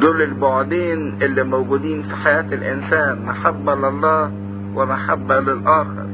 دول 0.00 0.22
البعدين 0.22 1.22
اللي 1.22 1.42
موجودين 1.44 2.02
في 2.02 2.16
حياة 2.16 2.46
الإنسان 2.52 3.26
محبة 3.26 3.74
لله 3.74 4.32
ومحبة 4.74 5.40
للآخر. 5.40 6.06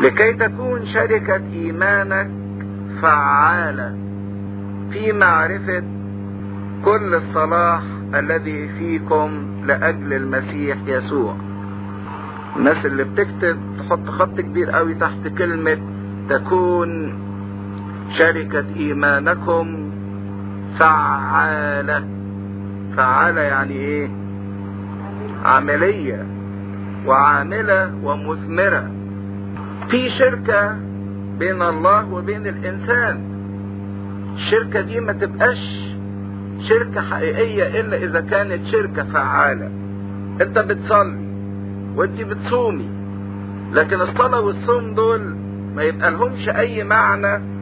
لكي 0.00 0.32
تكون 0.32 0.86
شركة 0.86 1.42
إيمانك 1.52 2.30
فعالة 3.02 3.96
في 4.92 5.12
معرفة 5.12 5.82
كل 6.84 7.14
الصلاح 7.14 7.82
الذي 8.14 8.68
فيكم 8.68 9.30
لأجل 9.66 10.12
المسيح 10.12 10.78
يسوع. 10.86 11.36
الناس 12.56 12.86
اللي 12.86 13.04
بتكتب 13.04 13.58
تحط 13.78 14.08
خط 14.08 14.40
كبير 14.40 14.70
قوي 14.70 14.94
تحت 14.94 15.28
كلمة 15.38 15.78
تكون 16.28 17.12
شركة 18.18 18.64
إيمانكم 18.76 19.90
فعالة 20.78 22.04
فعالة 22.96 23.40
يعني 23.40 23.72
إيه؟ 23.74 24.08
عملية 25.44 26.26
وعاملة 27.06 27.92
ومثمرة. 28.02 28.90
في 29.90 30.10
شركة 30.10 30.76
بين 31.38 31.62
الله 31.62 32.12
وبين 32.12 32.46
الإنسان. 32.46 33.20
الشركة 34.34 34.80
دي 34.80 35.00
ما 35.00 35.12
تبقاش 35.12 35.58
شركة 36.68 37.00
حقيقية 37.00 37.80
إلا 37.80 37.96
إذا 37.96 38.20
كانت 38.20 38.66
شركة 38.66 39.02
فعالة. 39.04 39.70
أنت 40.40 40.58
بتصلي 40.58 41.28
وأنت 41.96 42.20
بتصومي 42.20 42.88
لكن 43.72 44.00
الصلاة 44.00 44.40
والصوم 44.40 44.94
دول 44.94 45.36
ما 45.74 45.82
يبقى 45.82 46.10
لهمش 46.10 46.48
أي 46.48 46.84
معنى 46.84 47.57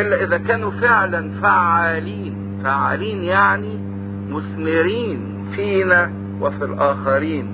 إلا 0.00 0.24
إذا 0.24 0.38
كانوا 0.38 0.70
فعلا 0.70 1.30
فعالين. 1.42 2.60
فعالين 2.64 3.22
يعني 3.22 3.78
مثمرين 4.28 5.46
فينا 5.56 6.12
وفي 6.40 6.64
الآخرين. 6.64 7.46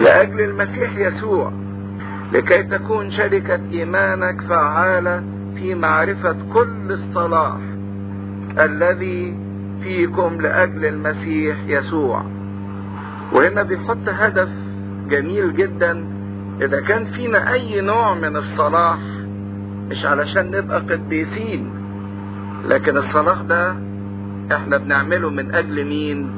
لأجل 0.00 0.40
المسيح 0.40 0.96
يسوع 0.96 1.52
لكي 2.32 2.62
تكون 2.62 3.10
شركة 3.10 3.60
إيمانك 3.72 4.40
فعالة 4.42 5.22
في 5.54 5.74
معرفة 5.74 6.36
كل 6.54 6.92
الصلاح 6.92 7.58
الذي 8.58 9.36
فيكم 9.82 10.40
لأجل 10.40 10.84
المسيح 10.84 11.56
يسوع. 11.66 12.22
وهنا 13.32 13.62
بيحط 13.62 14.08
هدف 14.08 14.48
جميل 15.08 15.54
جدا 15.54 16.04
إذا 16.60 16.80
كان 16.80 17.04
فينا 17.04 17.52
أي 17.52 17.80
نوع 17.80 18.14
من 18.14 18.36
الصلاح 18.36 18.98
مش 19.90 20.04
علشان 20.04 20.50
نبقى 20.50 20.80
قديسين 20.80 21.70
لكن 22.64 22.96
الصلاح 22.96 23.40
ده 23.42 23.74
إحنا 24.56 24.76
بنعمله 24.78 25.30
من 25.30 25.54
أجل 25.54 25.84
مين؟ 25.84 26.30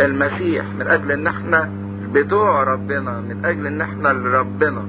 المسيح 0.00 0.64
من 0.78 0.86
أجل 0.86 1.12
إن 1.12 1.26
إحنا 1.26 1.68
بتوع 2.12 2.62
ربنا 2.62 3.20
من 3.20 3.44
أجل 3.44 3.66
إن 3.66 3.80
إحنا 3.80 4.08
لربنا 4.08 4.82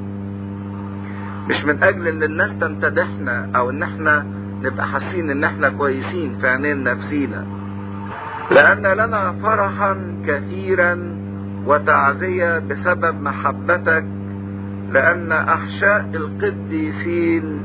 مش 1.49 1.66
من 1.66 1.84
أجل 1.84 2.07
إن 2.07 2.24
الناس 2.24 2.60
تمتدحنا 2.60 3.49
أو 3.55 3.70
إن 3.70 3.84
إحنا 3.84 4.26
نبقى 4.64 4.88
حاسين 4.88 5.30
إن 5.30 5.43
إحنا 5.43 5.70
كويسين 5.70 6.38
في 6.41 6.47
عينين 6.47 6.84
نفسينا 6.84 7.45
لأن 8.51 8.86
لنا 8.88 9.32
فرحا 9.43 10.22
كثيرا 10.28 11.16
وتعزية 11.66 12.60
بسبب 12.60 13.22
محبتك 13.22 14.05
لأن 14.91 15.32
أحشاء 15.32 16.10
القديسين 16.16 17.62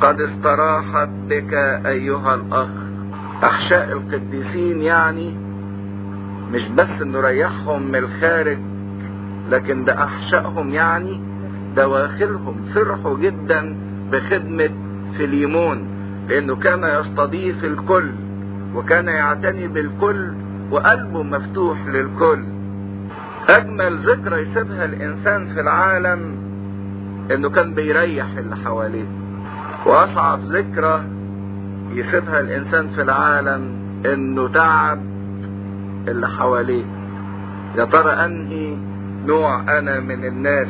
قد 0.00 0.20
استراحت 0.20 1.08
بك 1.28 1.52
أيها 1.86 2.34
الأخ. 2.34 2.68
أحشاء 3.44 3.92
القديسين 3.92 4.82
يعني 4.82 5.34
مش 6.52 6.68
بس 6.68 7.02
نريحهم 7.02 7.82
من 7.82 7.96
الخارج 7.96 8.58
لكن 9.50 9.84
ده 9.84 10.04
أحشائهم 10.04 10.70
يعني 10.70 11.20
دواخلهم. 11.76 12.56
فرحوا 12.74 13.18
جدا 13.18 13.76
بخدمة 14.12 14.70
فيليمون 15.16 15.88
لأنه 16.28 16.56
كان 16.56 16.84
يستضيف 17.00 17.64
الكل 17.64 18.10
وكان 18.74 19.06
يعتني 19.08 19.68
بالكل 19.68 20.32
وقلبه 20.70 21.22
مفتوح 21.22 21.86
للكل. 21.86 22.44
أجمل 23.48 23.98
ذكرى 23.98 24.36
يسيبها 24.42 24.84
الإنسان 24.84 25.54
في 25.54 25.60
العالم 25.60 26.36
إنه 27.30 27.50
كان 27.50 27.74
بيريح 27.74 28.26
اللي 28.38 28.56
حواليه. 28.56 29.17
وأصعب 29.88 30.40
ذكرى 30.40 31.04
يسيبها 31.92 32.40
الإنسان 32.40 32.88
في 32.88 33.02
العالم 33.02 33.62
إنه 34.06 34.48
تعب 34.48 34.98
اللي 36.08 36.28
حواليه. 36.28 36.84
يا 37.76 37.84
ترى 37.84 38.10
أنهي 38.10 38.76
نوع 39.26 39.78
أنا 39.78 40.00
من 40.00 40.24
الناس؟ 40.24 40.68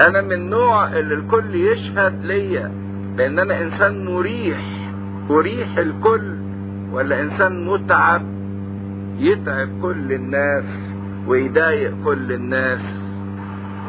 أنا 0.00 0.20
من 0.20 0.50
نوع 0.50 0.88
اللي 0.88 1.14
الكل 1.14 1.54
يشهد 1.54 2.24
ليا 2.24 2.72
لأن 3.16 3.38
أنا 3.38 3.62
إنسان 3.62 4.04
مريح 4.04 4.60
أريح 5.30 5.78
الكل 5.78 6.36
ولا 6.92 7.22
إنسان 7.22 7.66
متعب؟ 7.66 8.22
يتعب 9.18 9.68
كل 9.82 10.12
الناس 10.12 10.64
ويضايق 11.26 11.94
كل 12.04 12.32
الناس. 12.32 12.80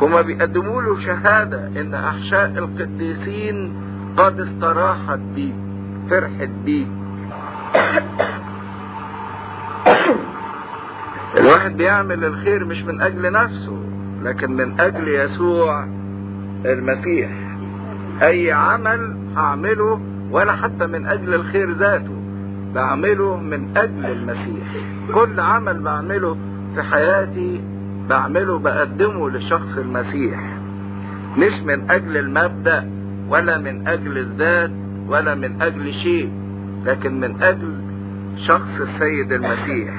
هما 0.02 0.22
بيقدموا 0.22 0.82
له 0.82 1.00
شهادة 1.00 1.68
إن 1.82 1.94
أحشاء 1.94 2.48
القديسين 2.58 3.74
قد 4.18 4.40
استراحت 4.40 5.20
بيك 5.36 5.56
فرحت 6.10 6.50
بيك 6.66 6.88
الواحد 11.38 11.78
بيعمل 11.78 12.24
الخير 12.26 12.66
مش 12.66 12.84
من 12.84 13.02
أجل 13.02 13.32
نفسه 13.32 13.78
لكن 14.24 14.52
من 14.52 14.80
أجل 14.80 15.08
يسوع 15.08 15.88
المسيح. 16.66 17.30
أي 18.22 18.52
عمل 18.52 19.18
هعمله 19.36 20.02
ولا 20.32 20.52
حتى 20.56 20.88
من 20.88 21.06
أجل 21.06 21.34
الخير 21.34 21.72
ذاته 21.72 22.16
بعمله 22.76 23.38
من 23.38 23.78
أجل 23.78 24.06
المسيح. 24.06 24.68
كل 25.14 25.40
عمل 25.40 25.80
بعمله 25.82 26.38
في 26.76 26.84
حياتي 26.84 27.62
بعمله 28.10 28.60
بقدمه 28.60 29.30
لشخص 29.30 29.78
المسيح 29.78 30.40
مش 31.38 31.54
من 31.66 31.92
أجل 31.92 32.18
المبدأ. 32.18 32.90
ولا 33.32 33.58
من 33.58 33.88
أجل 33.88 34.18
الذات 34.18 34.72
ولا 35.08 35.36
من 35.36 35.62
أجل 35.62 35.94
شيء 35.94 36.32
لكن 36.86 37.20
من 37.20 37.42
أجل 37.44 37.74
شخص 38.48 38.82
السيد 38.82 39.32
المسيح. 39.32 39.94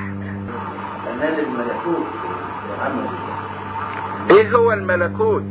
تنال 1.05 1.35
الملكوت 1.47 2.07
إيه 4.31 4.57
هو 4.57 4.73
الملكوت 4.73 5.43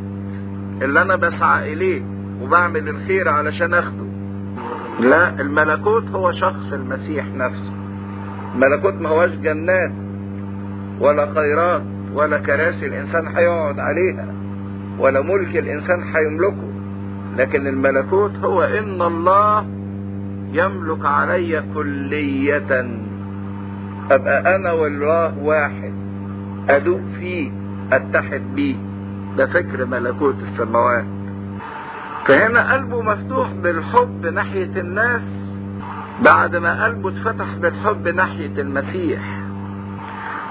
اللي 0.82 1.02
أنا 1.02 1.16
بسعى 1.16 1.74
إليه 1.74 2.02
وبعمل 2.42 2.90
الخير 2.90 3.30
علشان 3.30 3.74
أخده؟ 3.74 4.06
لا 5.00 5.42
الملكوت 5.42 6.08
هو 6.10 6.32
شخص 6.32 6.74
المسيح 6.74 7.26
نفسه. 7.36 7.74
الملكوت 8.56 8.94
ما 8.94 9.10
هوش 9.10 9.30
جنات 9.32 9.92
ولا 11.00 11.34
خيرات 11.34 11.82
ولا 12.14 12.38
كراسي 12.38 12.86
الإنسان 12.86 13.28
هيقعد 13.28 13.80
عليها 13.80 14.34
ولا 15.00 15.22
ملك 15.22 15.58
الإنسان 15.58 16.04
هيملكه. 16.04 16.71
لكن 17.38 17.68
الملكوت 17.68 18.32
هو 18.44 18.62
إن 18.64 19.02
الله 19.02 19.66
يملك 20.54 21.06
علي 21.06 21.64
كلية. 21.74 22.88
أبقى 24.12 24.56
أنا 24.56 24.72
والله 24.72 25.38
واحد 25.40 25.94
ادوب 26.70 27.02
فيه 27.20 27.52
أتحد 27.92 28.42
بيه. 28.56 28.76
ده 29.38 29.46
فكر 29.46 29.86
ملكوت 29.86 30.36
السماوات. 30.52 31.06
فهنا 32.26 32.74
قلبه 32.74 33.02
مفتوح 33.02 33.52
بالحب 33.52 34.26
ناحية 34.26 34.72
الناس 34.82 35.22
بعد 36.24 36.56
ما 36.56 36.86
قلبه 36.86 37.10
اتفتح 37.10 37.56
بالحب 37.62 38.08
ناحية 38.08 38.62
المسيح. 38.62 39.22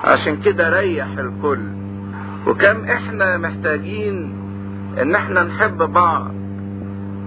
عشان 0.05 0.37
كده 0.37 0.81
ريح 0.81 1.07
الكل. 1.19 1.61
وكم 2.47 2.85
إحنا 2.85 3.37
محتاجين 3.37 4.33
إن 5.03 5.15
إحنا 5.15 5.43
نحب 5.43 5.77
بعض. 5.77 6.40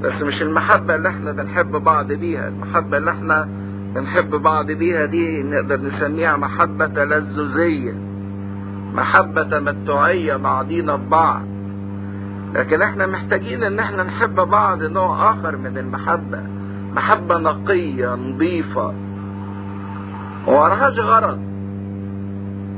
بس 0.04 0.22
مش 0.22 0.42
المحبة 0.42 0.96
اللي 0.96 1.10
إحنا 1.10 1.32
بنحب 1.32 1.72
بعض 1.72 2.12
بيها. 2.12 2.48
المحبة 2.48 2.98
اللي 2.98 3.12
إحنا 3.12 3.48
بنحب 3.96 4.30
بعض 4.36 4.66
بيها 4.72 5.06
دي 5.06 5.44
نقدر 5.44 5.82
نسميها 5.82 6.38
محبة 6.38 6.88
تلذذية. 6.88 7.94
محبة 8.94 9.44
تمتعية 9.44 10.36
بعضينا 10.36 10.96
ببعض. 10.96 11.42
لكن 12.56 12.82
إحنا 12.82 13.08
محتاجين 13.08 13.64
ان 13.64 13.80
إحنا 13.80 14.04
نحب 14.04 14.36
بعض 14.36 14.84
نوع 14.84 15.32
آخر 15.32 15.58
من 15.58 15.78
المحبة. 15.78 16.40
محبة 16.96 17.38
نقية 17.38 18.16
نظيفة. 18.16 18.94
ووراهاش 20.48 21.00
غرض. 21.00 21.40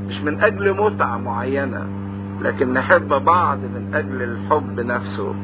مش 0.08 0.20
من 0.20 0.40
أجل 0.40 0.74
متعة 0.82 1.16
معينة 1.18 1.86
لكن 2.42 2.72
نحب 2.72 3.08
بعض 3.08 3.58
من 3.58 3.90
أجل 3.94 4.22
الحب 4.22 4.80
نفسه. 4.80 5.34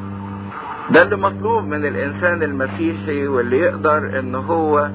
ده 0.91 1.03
اللي 1.03 1.17
مطلوب 1.17 1.65
من 1.65 1.85
الإنسان 1.87 2.43
المسيحي 2.43 3.27
واللي 3.27 3.59
يقدر 3.59 4.19
إن 4.19 4.35
هو 4.35 4.91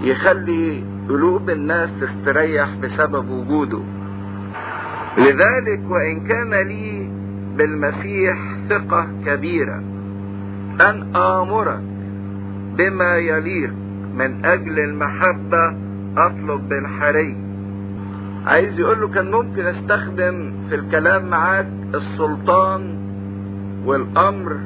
يخلي 0.00 0.84
قلوب 1.08 1.50
الناس 1.50 1.90
تستريح 2.00 2.68
بسبب 2.82 3.30
وجوده. 3.30 3.80
لذلك 5.18 5.80
وإن 5.90 6.20
كان 6.28 6.54
لي 6.54 7.10
بالمسيح 7.56 8.38
ثقة 8.68 9.06
كبيرة 9.26 9.82
أن 10.80 11.16
آمرك 11.16 11.80
بما 12.78 13.16
يليق 13.16 13.72
من 14.14 14.44
أجل 14.44 14.78
المحبة 14.78 15.76
أطلب 16.16 16.68
بالحري. 16.68 17.36
عايز 18.46 18.80
يقول 18.80 19.00
له 19.00 19.08
كان 19.08 19.30
ممكن 19.30 19.66
أستخدم 19.66 20.52
في 20.68 20.74
الكلام 20.74 21.28
معاك 21.30 21.68
السلطان 21.94 23.05
والأمر 23.86 24.56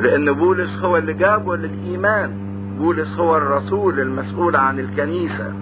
لأن 0.00 0.32
بولس 0.32 0.78
هو 0.78 0.96
اللي 0.96 1.12
جابه 1.12 1.56
للايمان 1.56 2.30
بولس 2.78 3.18
هو 3.18 3.36
الرسول 3.36 4.00
المسؤول 4.00 4.56
عن 4.56 4.78
الكنيسة. 4.78 5.52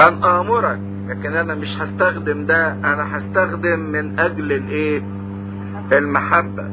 أن 0.00 0.24
آمرك 0.24 0.80
لكن 1.08 1.36
أنا 1.36 1.54
مش 1.54 1.68
هستخدم 1.78 2.46
ده 2.46 2.72
أنا 2.72 3.18
هستخدم 3.18 3.78
من 3.80 4.18
أجل 4.18 4.52
الإيه؟ 4.52 5.02
المحبة. 5.92 6.70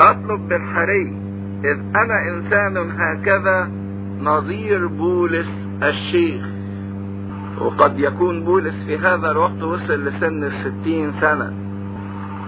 أطلب 0.00 0.48
بالحري 0.48 1.16
إذ 1.64 1.78
أنا 1.96 2.28
إنسان 2.28 2.90
هكذا 2.98 3.70
نظير 4.20 4.86
بولس 4.86 5.48
الشيخ. 5.82 6.42
وقد 7.60 7.98
يكون 7.98 8.44
بولس 8.44 8.74
في 8.86 8.98
هذا 8.98 9.30
الوقت 9.30 9.62
وصل 9.62 10.04
لسن 10.04 10.44
الستين 10.44 11.12
سنة. 11.20 11.52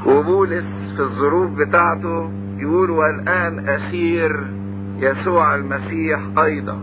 وبولس 0.06 0.85
في 0.96 1.02
الظروف 1.02 1.50
بتاعته 1.50 2.30
يقول 2.58 2.90
والآن 2.90 3.68
أسير 3.68 4.46
يسوع 4.98 5.54
المسيح 5.54 6.20
أيضا. 6.38 6.78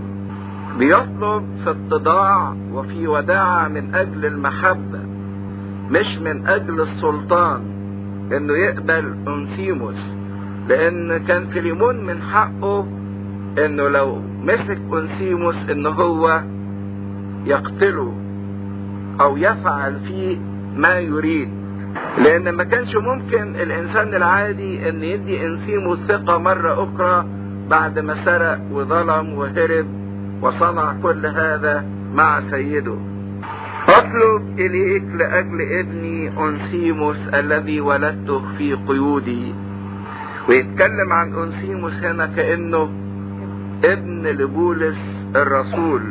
بيطلب 0.79 1.43
في 1.63 1.69
اتضاع 1.69 2.55
وفي 2.73 3.07
وداعة 3.07 3.67
من 3.67 3.95
أجل 3.95 4.25
المحبة 4.25 4.99
مش 5.89 6.17
من 6.21 6.47
أجل 6.47 6.81
السلطان 6.81 7.61
إنه 8.31 8.53
يقبل 8.53 9.15
انسيموس 9.27 9.99
لأن 10.69 11.17
كان 11.17 11.47
فيليمون 11.47 12.05
من 12.05 12.21
حقه 12.21 12.87
إنه 13.65 13.87
لو 13.89 14.21
مسك 14.43 14.79
انسيموس 14.93 15.69
ان 15.69 15.85
هو 15.85 16.41
يقتله 17.45 18.13
أو 19.21 19.37
يفعل 19.37 19.99
فيه 20.07 20.37
ما 20.77 20.99
يريد. 20.99 21.62
لأن 22.17 22.49
ما 22.49 22.63
كانش 22.63 22.95
ممكن 22.95 23.55
الإنسان 23.55 24.15
العادي 24.15 24.89
إن 24.89 25.03
يدي 25.03 25.45
انسيموس 25.45 25.99
ثقة 26.07 26.37
مرة 26.37 26.83
أخرى 26.83 27.25
بعد 27.69 27.99
ما 27.99 28.25
سرق 28.25 28.59
وظلم 28.71 29.33
وهرب 29.33 29.85
وصنع 30.41 30.93
كل 31.03 31.25
هذا 31.25 31.85
مع 32.13 32.41
سيده. 32.51 32.97
أطلب 33.89 34.59
إليك 34.59 35.03
لأجل 35.15 35.61
ابني 35.61 36.31
أنسيموس 36.49 37.17
الذي 37.33 37.81
ولدته 37.81 38.41
في 38.57 38.73
قيودي. 38.73 39.53
ويتكلم 40.49 41.13
عن 41.13 41.33
أنسيموس 41.33 41.93
هنا 42.03 42.25
كأنه 42.25 42.89
ابن 43.85 44.27
لبولس 44.27 44.97
الرسول 45.35 46.01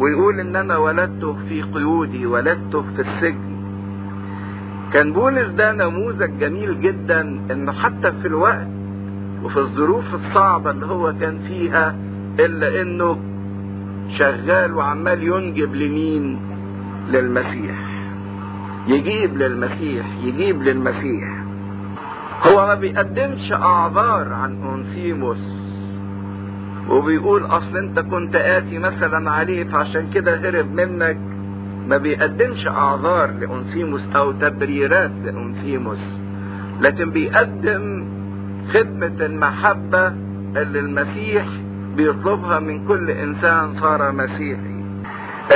ويقول 0.00 0.40
إن 0.40 0.56
أنا 0.56 0.76
ولدته 0.76 1.36
في 1.48 1.62
قيودي 1.62 2.26
ولدته 2.26 2.82
في 2.82 3.00
السجن. 3.02 3.55
كان 4.92 5.12
بولس 5.12 5.48
ده 5.48 5.72
نموذج 5.72 6.38
جميل 6.40 6.80
جدا 6.80 7.20
انه 7.50 7.72
حتى 7.72 8.12
في 8.22 8.28
الوقت 8.28 8.66
وفي 9.42 9.56
الظروف 9.56 10.14
الصعبة 10.14 10.70
اللي 10.70 10.86
هو 10.86 11.12
كان 11.20 11.38
فيها 11.48 11.96
إلا 12.40 12.82
إنه 12.82 13.18
شغال 14.18 14.74
وعمال 14.74 15.22
ينجب 15.22 15.74
لمين؟ 15.74 16.38
للمسيح. 17.10 17.76
يجيب 18.86 19.36
للمسيح 19.36 20.06
يجيب 20.24 20.62
للمسيح. 20.62 21.44
هو 22.46 22.66
ما 22.66 22.74
بيقدمش 22.74 23.52
أعذار 23.52 24.32
عن 24.32 24.62
انسيموس 24.74 25.66
وبيقول 26.90 27.42
أصل 27.44 27.76
أنت 27.76 27.98
كنت 27.98 28.36
آتي 28.36 28.78
مثلا 28.78 29.30
عليه 29.30 29.64
فعشان 29.64 30.10
كده 30.14 30.36
هرب 30.36 30.72
منك. 30.74 31.18
ما 31.88 31.96
بيقدمش 31.96 32.66
أعذار 32.66 33.30
لأنسيموس 33.30 34.02
أو 34.16 34.32
تبريرات 34.32 35.10
لأنسيموس 35.24 35.98
لكن 36.80 37.10
بيقدم 37.10 38.04
خدمة 38.72 39.26
المحبة 39.26 40.06
اللي 40.56 40.80
المسيح 40.80 41.46
بيطلبها 41.96 42.60
من 42.60 42.86
كل 42.88 43.10
إنسان 43.10 43.80
صار 43.80 44.12
مسيحي. 44.12 44.76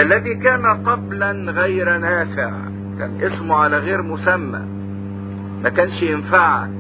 الذي 0.01 0.35
كان 0.35 0.67
قبلا 0.67 1.31
غير 1.33 1.99
نافع 1.99 2.51
كان 2.99 3.11
اسمه 3.21 3.57
على 3.57 3.79
غير 3.79 4.03
مسمى 4.03 4.61
ما 5.63 5.69
كانش 5.69 6.03
ينفعك 6.03 6.71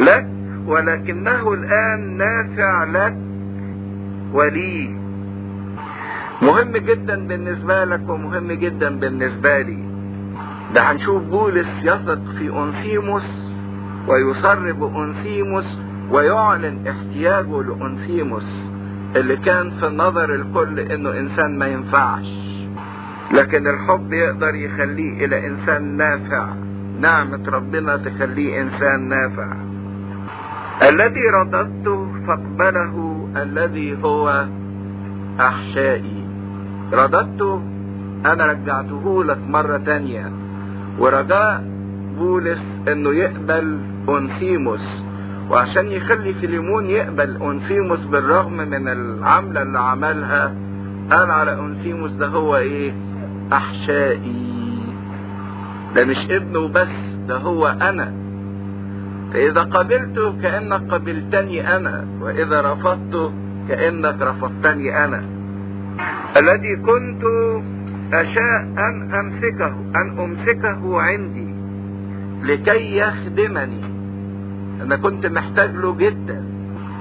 لك 0.00 0.26
ولكنه 0.66 1.52
الآن 1.52 2.16
نافع 2.16 2.84
لك 2.84 3.16
ولي 4.32 4.96
مهم 6.42 6.76
جدا 6.76 7.26
بالنسبة 7.28 7.84
لك 7.84 8.08
ومهم 8.08 8.52
جدا 8.52 8.98
بالنسبة 8.98 9.58
لي. 9.58 9.78
ده 10.74 10.80
هنشوف 10.82 11.22
بولس 11.22 11.68
يثق 11.82 12.20
في 12.38 12.50
أنسيموس 12.52 13.54
ويصر 14.08 14.72
بأنسيموس 14.72 15.78
ويعلن 16.10 16.86
احتياجه 16.88 17.62
لأنسيموس 17.62 18.68
اللي 19.16 19.36
كان 19.36 19.70
في 19.70 19.86
النظر 19.86 20.34
الكل 20.34 20.80
إنه 20.80 21.10
إنسان 21.18 21.58
ما 21.58 21.66
ينفعش. 21.66 22.28
لكن 23.34 23.66
الحب 23.66 24.12
يقدر 24.12 24.54
يخليه 24.54 25.24
إلى 25.24 25.46
إنسان 25.46 25.96
نافع. 25.96 26.48
نعمة 27.00 27.48
ربنا 27.48 27.96
تخليه 27.96 28.62
إنسان 28.62 29.08
نافع. 29.08 29.56
الذي 30.88 31.28
رددته 31.34 32.08
فاقبله 32.26 33.28
الذي 33.36 34.02
هو 34.02 34.46
أحشائي. 35.40 36.17
رددته 36.92 37.62
أنا 38.26 38.46
رجعته 38.46 39.24
لك 39.24 39.38
مرة 39.48 39.76
تانية. 39.76 40.32
ورجاء 40.98 41.64
بولس 42.18 42.62
إنه 42.88 43.10
يقبل 43.14 43.78
انسيموس 44.08 45.02
وعشان 45.50 45.86
يخلي 45.92 46.34
فيليمون 46.34 46.86
يقبل 46.90 47.42
انسيموس 47.42 48.04
بالرغم 48.04 48.52
من 48.56 48.88
العملة 48.88 49.62
اللي 49.62 49.78
عملها 49.78 50.54
قال 51.10 51.30
على 51.30 51.60
انسيموس 51.60 52.12
ده 52.12 52.26
هو 52.26 52.56
إيه؟ 52.56 52.92
أحشائي. 53.52 54.48
ده 55.94 56.04
مش 56.04 56.16
ابنه 56.30 56.68
بس 56.68 56.88
ده 57.28 57.36
هو 57.36 57.66
أنا. 57.66 58.12
فإذا 59.32 59.60
قبلته 59.62 60.40
كأنك 60.42 60.92
قبلتني 60.92 61.76
أنا 61.76 62.04
وإذا 62.20 62.60
رفضته 62.72 63.32
كأنك 63.68 64.16
رفضتني 64.22 65.04
أنا. 65.04 65.22
الذي 66.36 66.76
كنت 66.76 67.22
أشاء 68.12 68.60
أن 68.78 69.14
أمسكه 69.14 69.74
أن 69.96 70.18
أمسكه 70.18 71.00
عندي 71.00 71.54
لكي 72.42 72.96
يخدمني. 72.96 73.84
أنا 74.82 74.96
كنت 74.96 75.26
محتاج 75.26 75.74
له 75.74 75.94
جدا. 75.96 76.44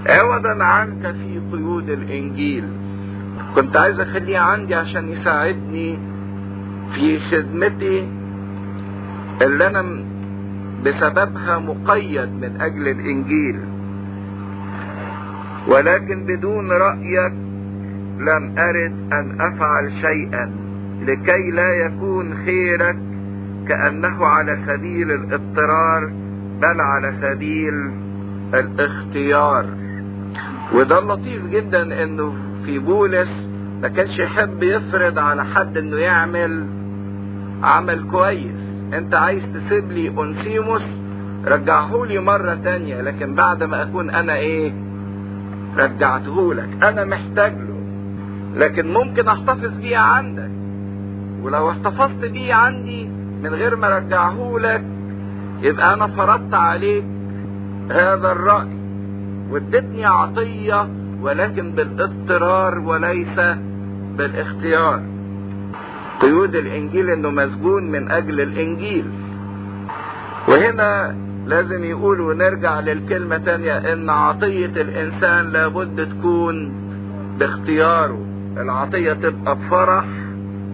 عوضا 0.10 0.64
عنك 0.64 1.12
في 1.12 1.42
قيود 1.52 1.90
الإنجيل. 1.90 2.64
كنت 3.56 3.78
عايز 3.78 4.00
اخليه 4.00 4.40
عندي 4.40 4.76
عشان 4.76 5.10
يساعدني 5.10 6.00
في 6.96 7.20
خدمتي 7.20 8.08
اللي 9.42 9.68
أنا 9.68 10.04
بسببها 10.86 11.60
مقيد 11.60 12.30
من 12.30 12.62
أجل 12.62 12.88
الإنجيل. 12.88 13.60
ولكن 15.68 16.26
بدون 16.26 16.72
رأيك 16.72 17.47
لم 18.20 18.56
أرد 18.58 19.14
أن 19.14 19.42
أفعل 19.42 19.92
شيئا 19.92 20.52
لكي 21.02 21.52
لا 21.52 21.74
يكون 21.74 22.34
خيرك 22.46 22.98
كأنه 23.68 24.26
على 24.26 24.58
سبيل 24.68 25.12
الاضطرار 25.12 26.12
بل 26.62 26.82
على 26.82 27.14
سبيل 27.22 27.92
الاختيار. 28.54 29.66
وده 30.74 31.00
اللطيف 31.00 31.46
جدا 31.48 32.04
إنه 32.04 32.34
في 32.66 32.80
بولس 32.80 33.48
ما 33.82 33.88
كانش 33.88 34.20
يحب 34.20 34.64
يفرض 34.64 35.20
على 35.20 35.46
حد 35.46 35.78
إنه 35.78 35.98
يعمل 35.98 36.66
عمل 37.64 38.10
كويس. 38.12 38.68
أنت 38.94 39.14
عايز 39.16 39.44
تسيب 39.54 39.92
لي 39.92 40.10
انسيموس 40.22 40.84
رجعه 41.46 42.06
لي 42.06 42.20
مرة 42.20 42.54
تانية 42.64 43.02
لكن 43.02 43.36
بعد 43.36 43.64
ما 43.64 43.84
أكون 43.84 44.10
أنا 44.10 44.36
إيه؟ 44.36 44.74
رجعته 45.78 46.54
لك. 46.54 46.84
أنا 46.84 47.06
محتاج 47.06 47.54
له. 47.54 47.77
لكن 48.58 48.94
ممكن 48.94 49.28
أحتفظ 49.28 49.78
بيه 49.78 49.98
عندك. 49.98 50.52
ولو 51.42 51.70
احتفظت 51.70 52.26
بيه 52.26 52.54
عندي 52.54 53.10
من 53.44 53.50
غير 53.54 53.76
ما 53.76 53.98
رجعه 53.98 54.58
لك 54.60 54.84
يبقى 55.62 55.94
أنا 55.94 56.08
فرضت 56.08 56.54
عليك 56.54 57.04
هذا 57.92 58.32
الرأي. 58.32 58.78
وادتني 59.52 60.06
عطية 60.06 60.88
ولكن 61.22 61.72
بالاضطرار 61.72 62.80
وليس 62.80 63.40
بالاختيار. 64.18 65.02
قيود 66.22 66.56
الإنجيل 66.56 67.10
إنه 67.10 67.30
مسجون 67.30 67.84
من 67.92 68.12
أجل 68.12 68.42
الإنجيل. 68.42 69.06
وهنا 70.48 71.16
لازم 71.46 71.84
يقول 71.84 72.22
ونرجع 72.22 72.80
للكلمة 72.80 73.38
تانية 73.38 73.94
إن 73.94 74.10
عطية 74.10 74.66
الإنسان 74.82 75.50
لابد 75.50 76.10
تكون 76.10 76.74
باختياره. 77.40 78.27
العطية 78.62 79.14
تبقى 79.14 79.56
بفرح 79.56 80.06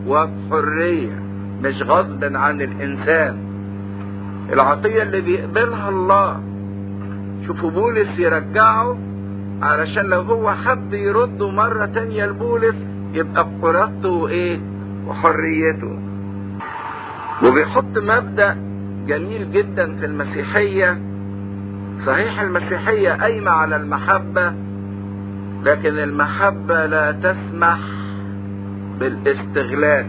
وبحرية 0.07 1.19
مش 1.61 1.81
غصب 1.81 2.23
عن 2.35 2.61
الإنسان. 2.61 3.37
العطية 4.53 5.03
اللي 5.03 5.21
بيقبلها 5.21 5.89
الله. 5.89 6.39
شوفوا 7.47 7.69
بولس 7.71 8.19
يرجعه 8.19 8.97
علشان 9.61 10.05
لو 10.05 10.21
هو 10.21 10.51
حب 10.51 10.93
يرده 10.93 11.49
مرة 11.49 11.85
تانية 11.85 12.25
لبولس 12.25 12.75
يبقى 13.13 13.47
بقرارته 13.49 14.09
وايه 14.09 14.59
وحريته. 15.07 15.99
وبيحط 17.43 17.97
مبدأ 17.97 18.57
جميل 19.07 19.51
جدا 19.51 19.95
في 19.95 20.05
المسيحية. 20.05 20.97
صحيح 22.05 22.41
المسيحية 22.41 23.09
قايمة 23.11 23.51
على 23.51 23.75
المحبة 23.75 24.53
لكن 25.63 25.99
المحبة 25.99 26.85
لا 26.85 27.11
تسمح 27.11 27.79
بالاستغلال. 28.99 30.05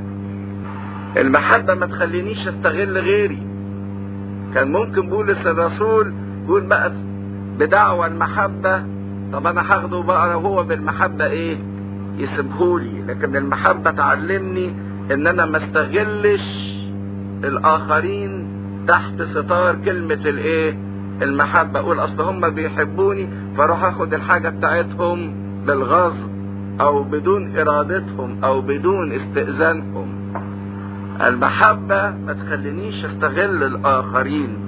المحبة 1.16 1.74
ما 1.74 1.86
تخلينيش 1.86 2.48
استغل 2.48 2.98
غيري. 2.98 3.38
كان 4.54 4.72
ممكن 4.72 5.08
بولس 5.08 5.46
الرسول 5.46 6.12
يقول 6.44 6.60
بقى 6.66 6.92
بدعوى 7.58 8.06
المحبة 8.06 8.82
طب 9.32 9.46
أنا 9.46 9.60
هاخده 9.72 10.00
بقى 10.02 10.36
وهو 10.38 10.62
بالمحبة 10.62 11.26
إيه؟ 11.26 11.56
يسيبهولي. 12.18 13.02
لكن 13.08 13.36
المحبة 13.36 13.90
تعلمني 13.90 14.74
إن 15.12 15.26
أنا 15.26 15.46
ما 15.46 15.64
استغلش 15.64 16.74
الآخرين 17.44 18.46
تحت 18.88 19.22
ستار 19.22 19.76
كلمة 19.84 20.14
الإيه؟ 20.14 20.78
المحبة. 21.22 21.78
أقول 21.80 21.98
أصل 21.98 22.20
هم 22.20 22.50
بيحبوني 22.50 23.28
فأروح 23.56 23.84
آخد 23.84 24.14
الحاجة 24.14 24.48
بتاعتهم 24.48 25.43
بالغصب 25.66 26.30
أو 26.80 27.02
بدون 27.02 27.58
إرادتهم 27.58 28.44
أو 28.44 28.60
بدون 28.60 29.12
استئذانهم. 29.12 30.08
المحبة 31.20 32.10
ما 32.10 32.32
تخلينيش 32.32 33.04
أستغل 33.04 33.62
الآخرين. 33.62 34.58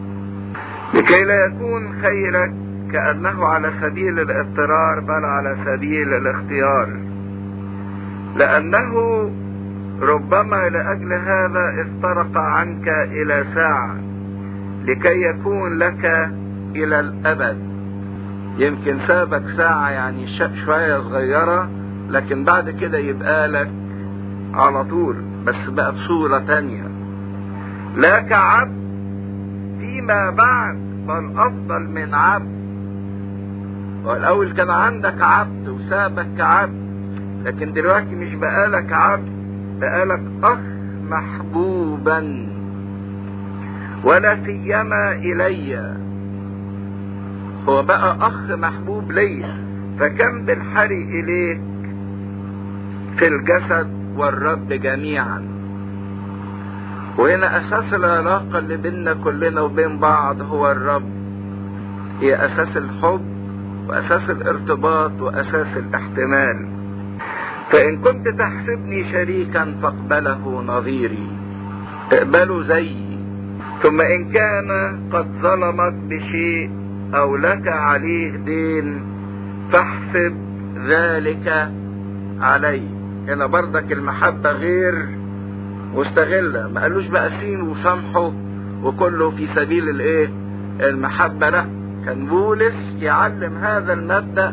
لكي 0.95 1.25
لا 1.25 1.45
يكون 1.47 2.03
خيرك 2.03 2.55
كأنه 2.93 3.45
على 3.45 3.71
سبيل 3.81 4.21
الاضطرار 4.21 5.01
بل 5.01 5.25
على 5.25 5.57
سبيل 5.65 6.15
الاختيار. 6.15 7.01
لأنه 8.37 8.93
ربما 10.03 10.69
لأجل 10.69 11.13
هذا 11.13 11.83
افترق 11.83 12.39
عنك 12.39 12.89
إلى 12.89 13.45
ساعة 13.55 13.97
لكي 14.85 15.23
يكون 15.23 15.79
لك 15.79 16.31
إلى 16.77 17.01
الأبد. 17.01 17.76
يمكن 18.59 18.99
سابك 19.07 19.43
ساعة 19.57 19.91
يعني 19.91 20.27
شوية 20.65 20.99
صغيرة 21.01 21.71
لكن 22.11 22.45
بعد 22.45 22.71
كده 22.71 22.99
يبقى 22.99 23.49
لك 23.49 23.71
على 24.55 24.85
طول 24.85 25.17
بس 25.47 25.69
بقى 25.69 25.93
بصورة 25.93 26.39
تانية. 26.39 26.85
لا 27.97 28.21
كعبد 28.21 28.77
فيما 29.81 30.31
بعد 30.31 30.77
بل 31.09 31.31
أفضل 31.37 31.81
من 31.89 32.15
عبد. 32.15 32.57
والأول 34.05 34.53
كان 34.53 34.71
عندك 34.71 35.23
عبد 35.23 35.69
وسابك 35.69 36.27
كعبد 36.39 36.87
لكن 37.45 37.73
دلوقتي 37.73 38.15
مش 38.15 38.35
بقالك 38.35 38.93
عبد 38.93 39.29
بقالك 39.81 40.23
أخ 40.43 40.59
محبوبا. 41.11 42.47
ولا 44.05 44.37
سيما 44.45 45.13
إلي. 45.13 45.97
هو 47.69 47.83
بقى 47.83 48.17
أخ 48.21 48.51
محبوب 48.51 49.13
ليا 49.13 49.67
فكم 50.01 50.45
بالحري 50.45 51.03
إليك 51.21 51.61
في 53.19 53.29
الجسد 53.29 53.91
والرب 54.17 54.69
جميعا. 54.69 55.43
وهنا 57.19 57.59
أساس 57.59 57.95
العلاقة 57.95 58.59
اللي 58.59 58.77
بيننا 58.77 59.15
كلنا 59.15 59.61
وبين 59.61 59.99
بعض 59.99 60.43
هو 60.43 60.71
الرب. 60.71 61.11
هي 62.21 62.47
أساس 62.47 62.77
الحب 62.77 63.25
وأساس 63.89 64.31
الارتباط 64.31 65.21
وأساس 65.21 65.77
الاحتمال. 65.77 66.69
فإن 67.71 67.97
كنت 67.97 68.29
تحسبني 68.29 69.13
شريكا 69.13 69.75
فاقبله 69.83 70.63
نظيري 70.67 71.29
اقبله 72.13 72.63
زيي. 72.63 73.19
ثم 73.83 74.01
إن 74.01 74.25
كان 74.25 74.71
قد 75.13 75.27
ظلمك 75.43 75.93
بشيء 75.93 76.86
أو 77.17 77.37
لك 77.37 77.69
عليه 77.69 78.37
دين 78.37 79.03
فاحسب 79.73 80.35
ذلك 80.89 81.71
علي. 82.41 82.83
هنا 83.29 83.47
بردك 83.47 83.93
المحبة 83.93 84.51
غير 84.53 85.09
مستغلة. 85.95 86.69
ما 86.69 86.81
قالوش 86.83 87.07
بقى 87.07 87.31
سين 87.41 87.61
وسامحه 87.63 88.33
وكله 88.83 89.31
في 89.31 89.47
سبيل 89.55 89.89
الإيه؟ 89.91 90.31
المحبة. 90.81 91.49
لا 91.51 91.65
كان 92.05 92.27
بولس 92.27 92.97
يعلم 93.01 93.57
هذا 93.57 93.93
المبدأ 93.93 94.49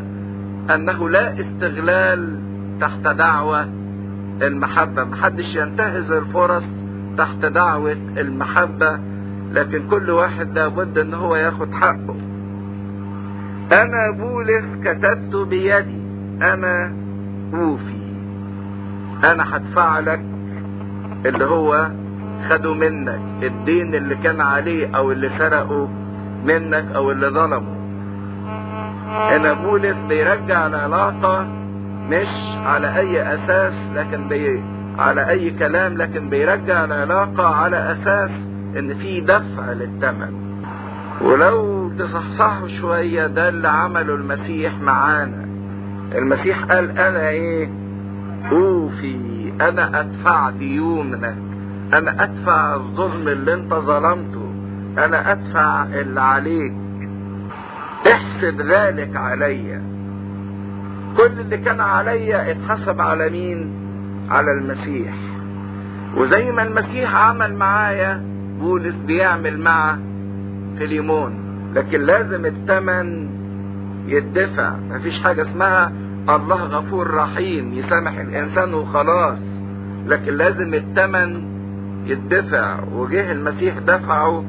أنه 0.74 1.10
لا 1.10 1.40
استغلال 1.40 2.38
تحت 2.80 3.00
دعوة 3.00 3.68
المحبة. 4.42 5.04
محدش 5.04 5.56
ينتهز 5.56 6.10
الفرص 6.12 6.64
تحت 7.18 7.44
دعوة 7.46 7.96
المحبة 8.16 8.98
لكن 9.52 9.88
كل 9.90 10.10
واحد 10.10 10.58
لابد 10.58 10.98
إن 10.98 11.14
هو 11.14 11.36
ياخد 11.36 11.72
حقه. 11.72 12.13
أنا 13.82 14.10
بولس 14.10 14.64
كتبت 14.84 15.36
بيدي 15.36 15.98
أنا 16.42 16.92
اوفي 17.54 18.04
أنا 19.24 19.56
هدفع 19.56 19.98
لك 19.98 20.20
اللي 21.26 21.44
هو 21.44 21.88
خده 22.48 22.74
منك 22.74 23.20
الدين 23.42 23.94
اللي 23.94 24.14
كان 24.14 24.40
عليه 24.40 24.96
أو 24.96 25.12
اللي 25.12 25.28
سرقه 25.38 25.88
منك 26.44 26.84
أو 26.94 27.10
اللي 27.10 27.28
ظلمه. 27.28 27.74
هنا 29.08 29.52
بولس 29.52 29.96
بيرجع 30.08 30.66
العلاقة 30.66 31.46
مش 32.10 32.56
على 32.66 32.96
أي 32.96 33.34
أساس 33.34 33.74
لكن 33.94 34.28
بي 34.28 34.62
على 34.98 35.28
أي 35.28 35.50
كلام 35.50 35.96
لكن 35.96 36.28
بيرجع 36.28 36.84
العلاقة 36.84 37.46
على 37.54 37.76
أساس 37.92 38.30
إن 38.78 38.94
في 38.94 39.20
دفع 39.20 39.72
للثمن 39.72 40.32
ولو 41.22 41.83
تصحصحوا 41.98 42.68
شوية 42.80 43.26
ده 43.26 43.48
اللي 43.48 43.68
عمله 43.68 44.14
المسيح 44.14 44.80
معانا. 44.80 45.44
المسيح 46.14 46.64
قال 46.64 46.98
أنا 46.98 47.28
إيه؟ 47.28 47.70
أوفي 48.52 49.52
أنا 49.60 50.00
أدفع 50.00 50.50
ديونك. 50.50 51.34
أنا 51.94 52.22
أدفع 52.24 52.74
الظلم 52.74 53.28
اللي 53.28 53.54
أنت 53.54 53.74
ظلمته. 53.74 54.52
أنا 54.98 55.32
أدفع 55.32 55.84
اللي 55.84 56.20
عليك. 56.20 56.72
احسب 58.06 58.60
ذلك 58.60 59.16
عليا 59.16 59.82
كل 61.16 61.40
اللي 61.40 61.56
كان 61.58 61.80
عليا 61.80 62.50
اتحسب 62.50 63.00
على 63.00 63.30
مين؟ 63.30 63.72
على 64.30 64.50
المسيح. 64.52 65.14
وزي 66.16 66.50
ما 66.52 66.62
المسيح 66.62 67.14
عمل 67.16 67.54
معايا 67.54 68.22
بولس 68.60 68.94
بيعمل 69.06 69.60
مع 69.60 69.96
فيليمون 70.78 71.43
لكن 71.74 72.00
لازم 72.00 72.46
الثمن 72.46 73.28
يدفع. 74.06 74.76
مفيش 74.90 75.22
حاجة 75.22 75.42
اسمها 75.42 75.92
الله 76.28 76.62
غفور 76.64 77.14
رحيم 77.14 77.72
يسامح 77.72 78.18
الإنسان 78.18 78.74
وخلاص. 78.74 79.38
لكن 80.06 80.34
لازم 80.34 80.74
الثمن 80.74 81.54
يدفع 82.06 82.78
وجه 82.94 83.32
المسيح 83.32 83.78
دفعه 83.78 84.44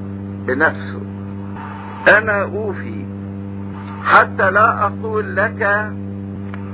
بنفسه. 0.47 1.01
أنا 2.17 2.43
أوفي. 2.43 3.05
حتى 4.03 4.51
لا 4.51 4.86
أقول 4.86 5.36
لك 5.36 5.91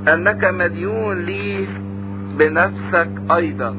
أنك 0.07 0.45
مديون 0.45 1.17
لي 1.17 1.67
بنفسك 2.39 3.09
أيضا. 3.31 3.75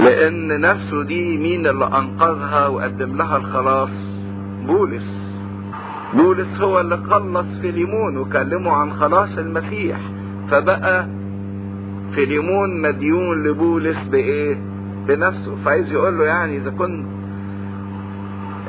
لأن 0.00 0.60
نفسه 0.60 1.02
دي 1.02 1.38
مين 1.38 1.66
اللي 1.66 1.84
أنقذها 1.84 2.66
وقدم 2.66 3.16
لها 3.16 3.36
الخلاص؟ 3.36 3.90
بولس. 4.66 5.19
بولس 6.14 6.60
هو 6.60 6.80
اللي 6.80 6.96
خلص 6.96 7.46
فيليمون 7.60 8.16
وكلمه 8.16 8.72
عن 8.72 8.92
خلاص 8.92 9.38
المسيح. 9.38 9.98
فبقى 10.50 11.06
فيليمون 12.14 12.82
مديون 12.82 13.42
لبولس 13.44 14.08
بإيه؟ 14.12 14.56
بنفسه. 15.08 15.56
فعايز 15.64 15.92
يقول 15.92 16.18
له 16.18 16.24
يعني 16.24 16.56
إذا 16.56 16.70
كنت 16.70 17.06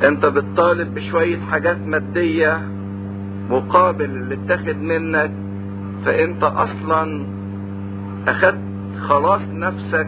أنت 0.03 0.26
بتطالب 0.26 0.93
بشوية 0.95 1.39
حاجات 1.51 1.77
مادية 1.88 2.61
مقابل 3.49 4.05
اللي 4.05 4.35
اتاخد 4.35 4.76
منك 4.81 5.31
فأنت 6.05 6.43
أصلا 6.43 7.26
أخدت 8.27 8.61
خلاص 9.07 9.41
نفسك 9.53 10.07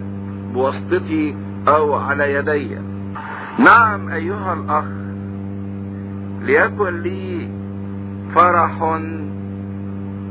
بواسطتي 0.53 1.35
أو 1.67 1.93
على 1.93 2.33
يدي. 2.33 2.77
نعم 3.59 4.09
أيها 4.09 4.53
الأخ 4.53 4.85
ليكن 6.43 7.01
لي 7.01 7.49
فرح 8.35 8.99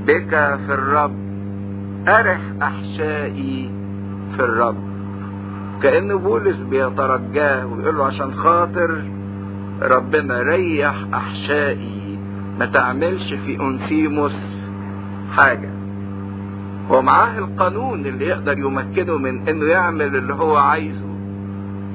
بك 0.06 0.30
في 0.66 0.74
الرب. 0.74 1.16
أرح 2.08 2.40
أحشائي 2.62 3.70
في 4.36 4.42
الرب. 4.42 4.76
كأن 5.82 6.16
بولس 6.16 6.56
بيترجاه 6.56 7.66
ويقول 7.66 7.96
له 7.98 8.04
عشان 8.04 8.34
خاطر 8.34 9.04
ربنا 9.82 10.42
ريح 10.42 10.94
أحشائي. 11.14 12.18
ما 12.58 12.66
تعملش 12.66 13.34
في 13.34 13.60
انسيموس 13.60 14.62
حاجة. 15.36 15.70
ومعاه 16.90 17.38
القانون 17.38 18.06
اللي 18.06 18.24
يقدر 18.26 18.58
يمكنه 18.58 19.16
من 19.18 19.48
إنه 19.48 19.64
يعمل 19.64 20.16
اللي 20.16 20.34
هو 20.34 20.56
عايزه. 20.56 21.12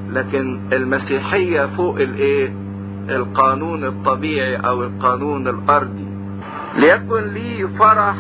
لكن 0.10 0.60
المسيحية 0.74 1.66
فوق 1.66 1.96
الإيه؟ 1.96 2.67
القانون 3.10 3.84
الطبيعي 3.84 4.56
أو 4.56 4.84
القانون 4.84 5.48
الأرضي. 5.48 6.08
ليكن 6.78 7.24
لي 7.34 7.68
فرح 7.80 8.16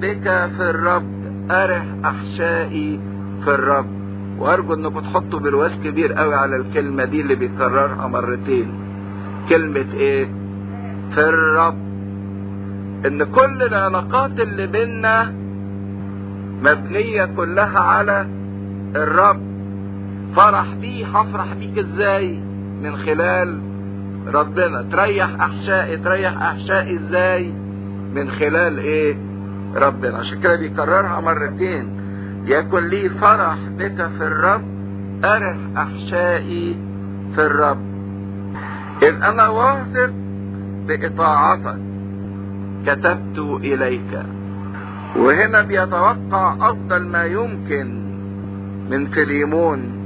بك 0.00 0.22
في 0.56 0.70
الرب 0.70 1.06
ارح 1.50 1.84
أحشائي 2.04 3.00
في 3.44 3.50
الرب. 3.50 3.86
وأرجو 4.38 4.74
إنكم 4.74 5.00
تحطوا 5.00 5.38
برواز 5.38 5.72
كبير 5.84 6.12
قوي 6.12 6.34
على 6.34 6.56
الكلمة 6.56 7.04
دي 7.04 7.20
اللي 7.20 7.34
بيكررها 7.34 8.06
مرتين. 8.06 8.68
كلمة 9.48 9.86
إيه؟ 9.94 10.24
في 11.14 11.20
الرب. 11.20 11.78
إن 13.06 13.24
كل 13.24 13.62
العلاقات 13.62 14.40
اللي 14.40 14.66
بينا 14.66 15.32
مبنية 16.62 17.24
كلها 17.36 17.80
على 17.80 18.26
الرب. 18.96 19.40
فرح 20.36 20.74
بيه 20.80 21.06
هفرح 21.06 21.54
بيك 21.54 21.78
إزاي؟ 21.78 22.40
من 22.82 22.96
خلال 22.96 23.69
ربنا. 24.26 24.82
تريح 24.82 25.40
أحشائي 25.40 25.96
تريح 25.96 26.42
أحشائي 26.42 26.96
إزاي؟ 26.96 27.52
من 28.14 28.30
خلال 28.30 28.78
إيه؟ 28.78 29.16
ربنا. 29.76 30.16
عشان 30.18 30.40
كده 30.40 30.56
بيكررها 30.56 31.20
مرتين. 31.20 32.00
يكن 32.46 32.86
لي 32.88 33.08
فرح 33.08 33.58
بك 33.78 33.96
في 34.18 34.24
الرب 34.24 34.64
أرح 35.24 35.56
أحشائي 35.76 36.76
في 37.34 37.40
الرب. 37.40 37.80
إذ 39.02 39.22
أنا 39.22 39.48
واثق 39.48 40.12
بإطاعتك. 40.86 41.78
كتبت 42.86 43.38
إليك. 43.38 44.22
وهنا 45.16 45.62
بيتوقع 45.62 46.54
أفضل 46.60 47.06
ما 47.06 47.24
يمكن 47.24 48.00
من 48.90 49.06
فيليمون. 49.06 49.99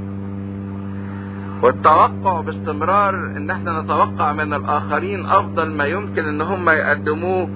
والتوقع 1.65 2.41
باستمرار 2.41 3.15
إن 3.37 3.49
إحنا 3.49 3.81
نتوقع 3.81 4.33
من 4.33 4.53
الآخرين 4.53 5.25
أفضل 5.25 5.71
ما 5.71 5.85
يمكن 5.85 6.25
إن 6.25 6.41
هم 6.41 6.69
يقدموه 6.69 7.49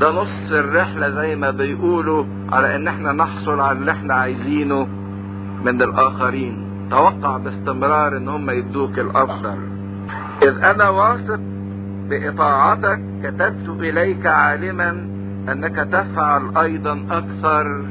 ده 0.00 0.10
نص 0.10 0.50
الرحلة 0.52 1.10
زي 1.10 1.36
ما 1.36 1.50
بيقولوا 1.50 2.24
على 2.52 2.76
إن 2.76 2.88
إحنا 2.88 3.12
نحصل 3.12 3.60
على 3.60 3.78
اللي 3.78 3.92
إحنا 3.92 4.14
عايزينه 4.14 4.86
من 5.64 5.82
الآخرين. 5.82 6.64
توقع 6.90 7.36
باستمرار 7.36 8.16
إن 8.16 8.28
هم 8.28 8.50
يدوك 8.50 8.98
الأفضل. 8.98 9.58
إذ 10.42 10.64
أنا 10.64 10.88
واثق 10.88 11.40
بإطاعتك 12.10 13.00
كتبت 13.22 13.68
إليك 13.68 14.26
عالما 14.26 14.90
أنك 15.52 15.76
تفعل 15.76 16.56
أيضا 16.58 17.06
أكثر 17.10 17.84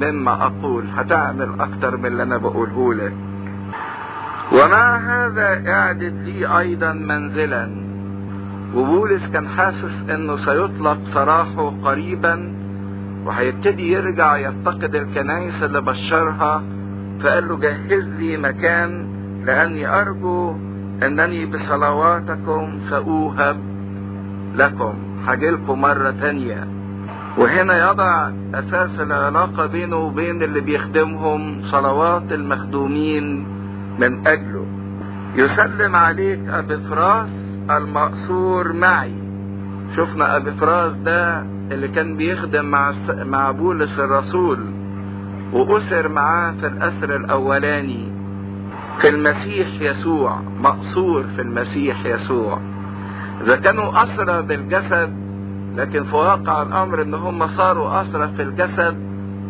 مما 0.00 0.46
أقول. 0.46 0.84
هتعمل 0.96 1.48
أكثر 1.60 1.96
من 1.96 2.06
اللي 2.06 2.22
أنا 2.22 2.36
بقوله 2.36 2.94
لك. 2.94 3.27
ومع 4.52 4.96
هذا 4.96 5.70
اعدد 5.72 6.14
لي 6.24 6.58
أيضا 6.58 6.92
منزلا. 6.92 7.70
وبولس 8.74 9.26
كان 9.32 9.48
حاسس 9.48 10.10
إنه 10.10 10.36
سيطلق 10.36 10.98
سراحه 11.14 11.72
قريبا 11.84 12.54
وهيبتدي 13.24 13.92
يرجع 13.92 14.36
يفتقد 14.36 14.94
الكنائس 14.94 15.62
اللي 15.62 15.80
بشرها. 15.80 16.62
فقال 17.20 17.48
له 17.48 17.56
جهز 17.56 18.08
لي 18.18 18.36
مكان 18.36 19.06
لأني 19.46 19.86
أرجو 20.00 20.56
أنني 21.02 21.46
بصلواتكم 21.46 22.80
سأوهب 22.90 23.56
لكم. 24.54 24.94
هجيلكم 25.26 25.80
مرة 25.80 26.10
تانية. 26.10 26.68
وهنا 27.38 27.90
يضع 27.90 28.30
أساس 28.54 29.00
العلاقة 29.00 29.66
بينه 29.66 29.96
وبين 29.96 30.42
اللي 30.42 30.60
بيخدمهم 30.60 31.62
صلوات 31.70 32.32
المخدومين. 32.32 33.57
من 33.98 34.26
أجله. 34.26 34.66
يسلم 35.34 35.96
عليك 35.96 36.40
أبي 36.48 36.76
فراس 36.76 37.28
المقصور 37.70 38.72
معي. 38.72 39.14
شفنا 39.96 40.36
أبي 40.36 40.50
فراس 40.52 40.92
ده 41.04 41.40
اللي 41.72 41.88
كان 41.88 42.16
بيخدم 42.16 42.64
مع 42.64 42.92
مع 43.08 43.50
بولس 43.50 43.98
الرسول 43.98 44.58
وأسر 45.52 46.08
معاه 46.08 46.52
في 46.60 46.66
الأسر 46.66 47.16
الأولاني. 47.16 48.08
في 49.00 49.08
المسيح 49.08 49.68
يسوع 49.80 50.40
مقصور 50.60 51.24
في 51.36 51.42
المسيح 51.42 52.06
يسوع. 52.06 52.58
إذا 53.40 53.56
كانوا 53.56 54.02
أسرى 54.04 54.42
بالجسد 54.42 55.28
لكن 55.76 56.04
في 56.04 56.16
واقع 56.16 56.62
الأمر 56.62 57.02
إن 57.02 57.14
هم 57.14 57.46
صاروا 57.56 58.02
أسرى 58.02 58.28
في 58.36 58.42
الجسد 58.42 58.96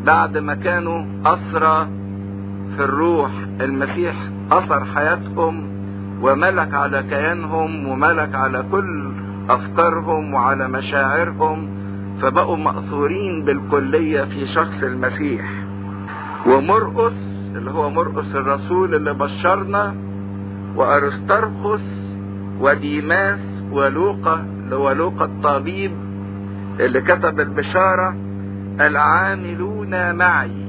بعد 0.04 0.38
ما 0.38 0.54
كانوا 0.54 1.04
أسرى 1.24 1.88
في 2.76 2.84
الروح. 2.84 3.30
المسيح 3.60 4.14
أثر 4.50 4.84
حياتهم 4.84 5.78
وملك 6.22 6.74
على 6.74 7.02
كيانهم 7.02 7.88
وملك 7.88 8.34
على 8.34 8.64
كل 8.72 9.12
أفكارهم 9.50 10.34
وعلى 10.34 10.68
مشاعرهم 10.68 11.68
فبقوا 12.22 12.56
مأثورين 12.56 13.44
بالكلية 13.44 14.24
في 14.24 14.46
شخص 14.46 14.82
المسيح. 14.82 15.44
ومرقس 16.46 17.38
اللي 17.56 17.70
هو 17.70 17.90
مرقس 17.90 18.34
الرسول 18.36 18.94
اللي 18.94 19.14
بشرنا 19.14 19.94
وأرسترخس 20.76 22.14
وديماس 22.60 23.40
ولوقا 23.72 24.34
اللي 24.64 24.76
هو 24.76 24.92
لوقا 24.92 25.24
الطبيب 25.24 25.92
اللي 26.80 27.00
كتب 27.00 27.40
البشارة 27.40 28.16
العاملون 28.80 30.14
معي. 30.14 30.67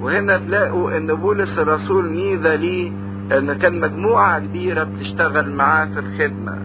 وهنا 0.00 0.38
تلاقوا 0.38 0.96
إن 0.96 1.06
بولس 1.14 1.58
الرسول 1.58 2.10
ميزة 2.10 2.54
ليه 2.54 2.92
إن 3.38 3.52
كان 3.52 3.80
مجموعة 3.80 4.38
كبيرة 4.40 4.84
بتشتغل 4.84 5.50
معاه 5.54 5.84
في 5.84 5.98
الخدمة. 6.00 6.58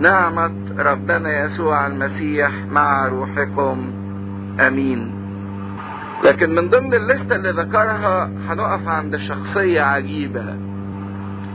نعمة 0.00 0.52
ربنا 0.78 1.44
يسوع 1.44 1.86
المسيح 1.86 2.50
مع 2.70 3.08
روحكم. 3.08 3.78
آمين. 4.60 5.14
لكن 6.24 6.54
من 6.54 6.68
ضمن 6.68 6.94
ال 6.94 7.01
list 7.01 7.29
ة 7.29 7.36
اللي 7.36 7.50
ذكرها 7.50 8.30
هنقف 8.48 8.88
عند 8.88 9.16
شخصية 9.16 9.82
عجيبة 9.82 10.44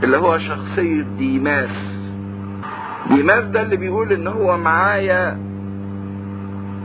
اللي 0.02 0.16
هو 0.16 0.38
شخصية 0.38 1.02
ديماس. 1.18 1.94
ديماس 3.10 3.44
ده 3.44 3.62
اللي 3.62 3.76
بيقول 3.76 4.12
إن 4.12 4.26
هو 4.26 4.58
معايا 4.58 5.38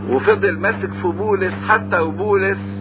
وفضل 0.10 0.60
ماسك 0.60 0.94
في 0.94 1.08
بولس 1.08 1.54
حتى 1.70 2.00
وبولس 2.00 2.79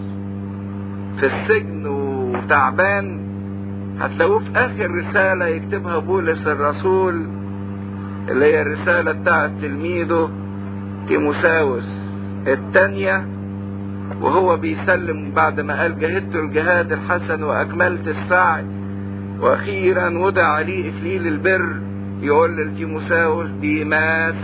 في 1.20 1.26
السجن 1.26 1.86
وتعبان 1.86 3.20
هتلاقوه 4.00 4.38
في 4.38 4.50
آخر 4.56 4.90
رسالة 4.90 5.46
يكتبها 5.46 5.98
بولس 5.98 6.46
الرسول 6.46 7.26
اللي 8.28 8.44
هي 8.44 8.62
الرسالة 8.62 9.12
بتاعت 9.12 9.50
تلميذه 9.62 10.30
تيموساوس 11.08 11.88
التانية 12.46 13.26
وهو 14.20 14.56
بيسلم 14.56 15.30
بعد 15.36 15.60
ما 15.60 15.80
قال 15.82 15.98
جهدت 15.98 16.34
الجهاد 16.36 16.92
الحسن 16.92 17.42
وأكملت 17.42 18.08
السعي 18.08 18.64
وأخيرا 19.40 20.18
وضع 20.18 20.60
لي 20.60 20.88
اكليل 20.88 21.26
البر 21.26 21.76
يقول 22.22 22.56
لتيموساوس 22.56 23.50
ديماس 23.50 24.34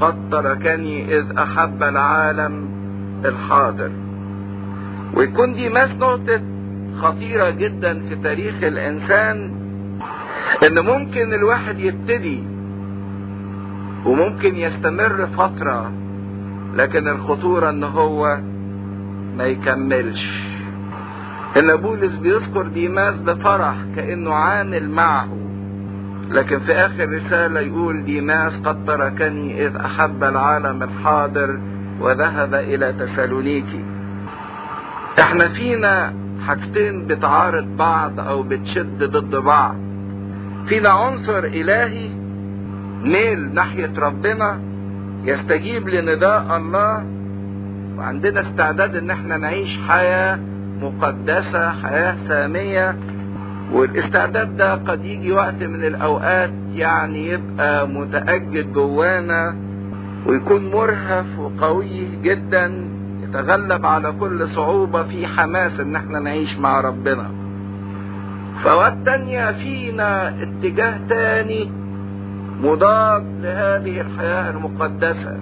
قد 0.00 0.30
تركني 0.30 1.18
إذ 1.18 1.24
أحب 1.38 1.82
العالم 1.82 2.68
الحاضر. 3.24 3.90
ويكون 5.14 5.54
ديماس 5.54 5.90
نقطة 5.90 6.40
خطيرة 6.96 7.50
جدا 7.50 8.08
في 8.08 8.16
تاريخ 8.16 8.54
الإنسان 8.62 9.50
إن 10.66 10.80
ممكن 10.80 11.34
الواحد 11.34 11.78
يبتدي 11.80 12.42
وممكن 14.06 14.56
يستمر 14.56 15.26
فترة 15.26 15.92
لكن 16.74 17.08
الخطورة 17.08 17.70
إن 17.70 17.84
هو 17.84 18.38
ما 19.36 19.44
يكملش. 19.44 20.52
إن 21.56 21.76
بولس 21.76 22.16
بيذكر 22.16 22.66
ديماس 22.66 23.20
بفرح 23.20 23.74
كأنه 23.96 24.34
عامل 24.34 24.90
معه 24.90 25.28
لكن 26.30 26.58
في 26.58 26.72
آخر 26.72 27.08
رسالة 27.08 27.60
يقول 27.60 28.04
ديماس 28.04 28.52
قد 28.64 28.84
تركني 28.86 29.66
إذ 29.66 29.76
أحب 29.76 30.24
العالم 30.24 30.82
الحاضر 30.82 31.60
وذهب 32.00 32.54
إلى 32.54 32.92
تسالونيكي. 32.92 33.84
إحنا 35.20 35.48
فينا 35.48 36.14
حاجتين 36.46 37.06
بتعارض 37.06 37.76
بعض 37.76 38.20
أو 38.20 38.42
بتشد 38.42 39.04
ضد 39.04 39.36
بعض. 39.36 39.74
فينا 40.68 40.88
عنصر 40.90 41.38
إلهي 41.38 42.08
ميل 43.04 43.54
ناحية 43.54 43.92
ربنا 43.98 44.60
يستجيب 45.24 45.88
لنداء 45.88 46.56
الله 46.56 47.04
وعندنا 47.98 48.40
استعداد 48.40 48.96
إن 48.96 49.10
إحنا 49.10 49.36
نعيش 49.36 49.78
حياة 49.88 50.38
مقدسة 50.80 51.70
حياة 51.70 52.16
سامية. 52.28 52.96
والاستعداد 53.72 54.56
ده 54.56 54.74
قد 54.74 55.04
يجي 55.04 55.32
وقت 55.32 55.62
من 55.62 55.84
الأوقات 55.84 56.50
يعني 56.74 57.26
يبقى 57.28 57.88
متأجد 57.88 58.72
جوانا 58.72 59.56
ويكون 60.26 60.70
مرهف 60.70 61.26
وقوي 61.38 62.08
جدا. 62.22 62.88
يتغلب 63.32 63.86
على 63.86 64.12
كل 64.20 64.48
صعوبة 64.48 65.02
في 65.02 65.26
حماس 65.26 65.80
إن 65.80 65.96
إحنا 65.96 66.18
نعيش 66.20 66.58
مع 66.58 66.80
ربنا. 66.80 67.30
فوقت 68.64 68.96
تانية 69.04 69.52
فينا 69.52 70.28
اتجاه 70.42 71.00
تاني 71.08 71.70
مضاد 72.62 73.24
لهذه 73.42 74.00
الحياة 74.00 74.50
المقدسة. 74.50 75.36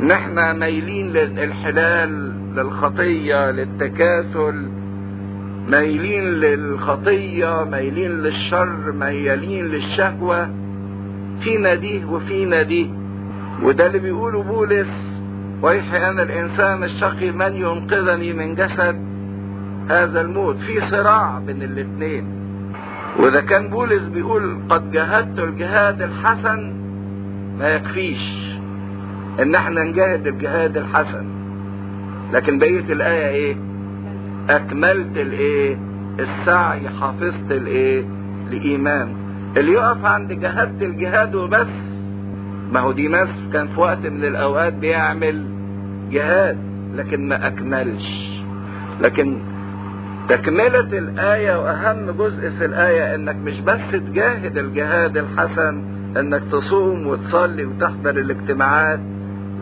إن 0.00 0.10
إحنا 0.10 0.52
مايلين 0.52 1.12
للانحلال 1.12 2.32
للخطية 2.56 3.50
للتكاسل 3.50 4.68
مايلين 5.68 6.24
للخطية 6.24 7.64
مايلين 7.64 8.10
للشر 8.10 8.92
مايلين 8.92 9.64
للشهوة. 9.64 10.48
فينا 11.40 11.74
دي 11.74 12.04
وفينا 12.04 12.62
دي. 12.62 12.90
وده 13.62 13.86
اللي 13.86 13.98
بيقوله 13.98 14.42
بولس 14.42 15.07
ويحي 15.62 16.10
أنا 16.10 16.22
الإنسان 16.22 16.84
الشقي 16.84 17.30
من 17.30 17.54
ينقذني 17.56 18.32
من 18.32 18.54
جسد 18.54 18.96
هذا 19.90 20.20
الموت. 20.20 20.56
في 20.56 20.80
صراع 20.90 21.38
بين 21.38 21.62
الاثنين 21.62 22.24
وإذا 23.18 23.40
كان 23.40 23.68
بولس 23.68 24.02
بيقول 24.02 24.58
قد 24.68 24.90
جاهدت 24.90 25.38
الجهاد 25.38 26.02
الحسن 26.02 26.74
ما 27.58 27.68
يكفيش 27.68 28.48
إن 29.42 29.54
إحنا 29.54 29.84
نجاهد 29.84 30.26
الجهاد 30.26 30.76
الحسن. 30.76 31.26
لكن 32.32 32.58
بقية 32.58 32.92
الآية 32.92 33.28
إيه؟ 33.28 33.56
أكملت 34.50 35.16
الإيه؟ 35.16 35.78
السعي 36.20 36.88
حافظت 37.00 37.50
الإيه؟ 37.50 38.04
الإيمان. 38.50 39.14
اللي 39.56 39.72
يقف 39.72 40.04
عند 40.04 40.32
جهادة 40.32 40.86
الجهاد 40.86 41.34
وبس. 41.34 41.66
ما 42.72 42.80
هو 42.80 42.92
ديماس 42.92 43.28
كان 43.52 43.68
في 43.68 43.80
وقت 43.80 44.06
من 44.06 44.24
الأوقات 44.24 44.72
بيعمل 44.72 45.44
جهاد 46.10 46.58
لكن 46.94 47.28
ما 47.28 47.46
أكملش. 47.46 48.38
لكن 49.00 49.38
تكملة 50.28 50.98
الآية 50.98 51.56
وأهم 51.62 52.10
جزء 52.10 52.50
في 52.58 52.64
الآية 52.64 53.14
إنك 53.14 53.36
مش 53.36 53.60
بس 53.60 53.80
تجاهد 53.92 54.58
الجهاد 54.58 55.16
الحسن 55.16 55.82
إنك 56.16 56.42
تصوم 56.52 57.06
وتصلي 57.06 57.64
وتحضر 57.64 58.10
الاجتماعات 58.10 59.00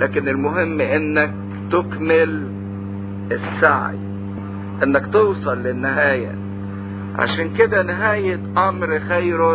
لكن 0.01 0.29
المهم 0.29 0.81
إنك 0.81 1.31
تكمل 1.73 2.47
السعي 3.33 3.99
إنك 4.83 5.13
توصل 5.13 5.59
للنهاية. 5.59 6.35
عشان 7.19 7.55
كده 7.55 7.83
نهاية 7.83 8.41
أمر 8.59 8.99
خير 9.09 9.55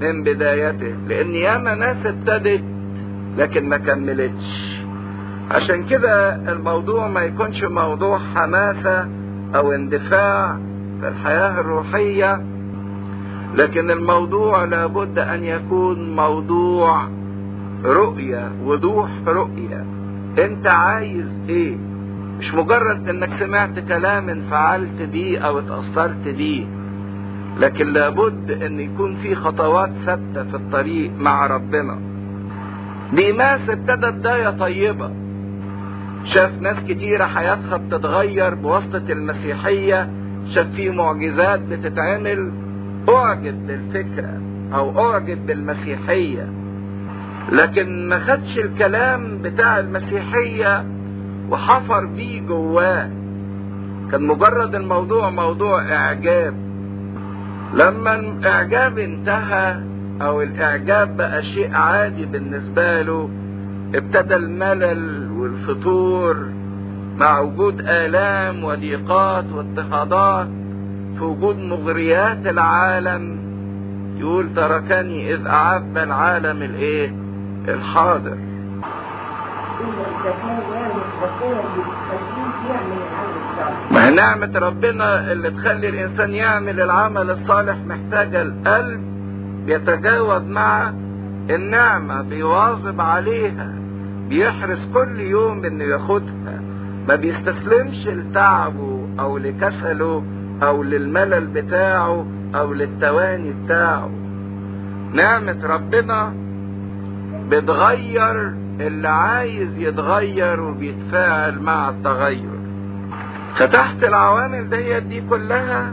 من 0.00 0.22
بدايته. 0.22 0.94
لأن 1.08 1.34
ياما 1.34 1.74
ناس 1.74 2.06
ابتدت 2.06 2.64
لكن 3.38 3.68
ما 3.68 3.76
كملتش. 3.76 4.76
عشان 5.50 5.84
كده 5.84 6.34
الموضوع 6.52 7.08
ما 7.08 7.20
يكونش 7.20 7.64
موضوع 7.64 8.18
حماسة 8.34 9.08
أو 9.54 9.72
اندفاع 9.72 10.58
في 11.00 11.08
الحياة 11.08 11.60
الروحية 11.60 12.42
لكن 13.54 13.90
الموضوع 13.90 14.64
لابد 14.64 15.18
أن 15.18 15.44
يكون 15.44 16.16
موضوع 16.16 17.08
رؤية 17.84 18.50
وضوح 18.64 19.10
رؤية. 19.26 19.84
أنت 20.38 20.66
عايز 20.66 21.26
إيه؟ 21.48 21.76
مش 22.38 22.54
مجرد 22.54 23.08
إنك 23.08 23.30
سمعت 23.38 23.78
كلام 23.78 24.28
انفعلت 24.28 25.02
بيه 25.12 25.38
أو 25.38 25.58
اتأثرت 25.58 26.28
بيه. 26.28 26.66
لكن 27.60 27.92
لابد 27.92 28.50
أن 28.50 28.80
يكون 28.80 29.16
في 29.16 29.34
خطوات 29.34 29.90
ثابتة 30.06 30.44
في 30.44 30.56
الطريق 30.56 31.10
مع 31.18 31.46
ربنا. 31.46 31.98
ديماس 33.12 33.70
ابتدى 33.70 34.10
بداية 34.10 34.50
طيبة. 34.50 35.10
شاف 36.24 36.60
ناس 36.60 36.76
كتيرة 36.88 37.24
حياتها 37.24 37.76
بتتغير 37.76 38.54
بواسطة 38.54 39.02
المسيحية 39.10 40.10
شاف 40.54 40.66
في 40.66 40.90
معجزات 40.90 41.60
بتتعمل 41.60 42.52
أعجب 43.08 43.66
بالفكرة 43.66 44.40
أو 44.74 45.10
أعجب 45.10 45.46
بالمسيحية. 45.46 46.48
لكن 47.52 48.08
ما 48.08 48.18
خدش 48.18 48.58
الكلام 48.58 49.38
بتاع 49.42 49.78
المسيحية 49.78 50.84
وحفر 51.50 52.06
بيه 52.06 52.40
جواه. 52.40 53.10
كان 54.12 54.26
مجرد 54.26 54.74
الموضوع 54.74 55.30
موضوع 55.30 55.92
إعجاب. 55.92 56.65
لما 57.76 58.14
الإعجاب 58.14 58.98
انتهى 58.98 59.80
أو 60.22 60.42
الإعجاب 60.42 61.16
بقى 61.16 61.42
شيء 61.42 61.74
عادي 61.74 62.26
بالنسبة 62.26 63.02
له 63.02 63.30
ابتدى 63.94 64.36
الملل 64.36 65.30
والفتور 65.38 66.36
مع 67.18 67.38
وجود 67.40 67.80
آلام 67.80 68.64
وضيقات 68.64 69.44
واضطهادات 69.54 70.48
في 71.18 71.24
وجود 71.24 71.58
مغريات 71.58 72.46
العالم 72.46 73.38
يقول 74.16 74.54
تركني 74.54 75.34
إذ 75.34 75.46
أعب 75.46 75.98
العالم 75.98 76.62
الإيه؟ 76.62 77.12
الحاضر. 77.68 78.36
ما 83.90 84.10
نعمة 84.10 84.58
ربنا 84.58 85.32
اللي 85.32 85.50
تخلي 85.50 85.88
الإنسان 85.88 86.34
يعمل 86.34 86.80
العمل 86.80 87.30
الصالح 87.30 87.76
محتاجة 87.86 88.42
القلب 88.42 89.00
بيتجاوز 89.66 90.42
مع 90.42 90.92
النعمة 91.50 92.22
بيواظب 92.22 93.00
عليها 93.00 93.72
بيحرص 94.28 94.88
كل 94.94 95.20
يوم 95.20 95.64
إنه 95.64 95.84
ياخدها. 95.84 96.60
ما 97.08 97.14
بيستسلمش 97.14 98.06
لتعبه 98.06 99.08
أو 99.20 99.38
لكسله 99.38 100.24
أو 100.62 100.82
للملل 100.82 101.46
بتاعه 101.46 102.26
أو 102.54 102.72
للتواني 102.72 103.54
بتاعه. 103.64 104.10
نعمة 105.12 105.66
ربنا 105.66 106.32
بتغير 107.48 108.54
اللي 108.80 109.08
عايز 109.08 109.78
يتغير 109.78 110.60
وبيتفاعل 110.60 111.58
مع 111.58 111.88
التغير. 111.88 112.56
فتحت 113.58 114.04
العوامل 114.04 114.70
ديت 114.70 115.02
دي 115.02 115.20
كلها 115.20 115.92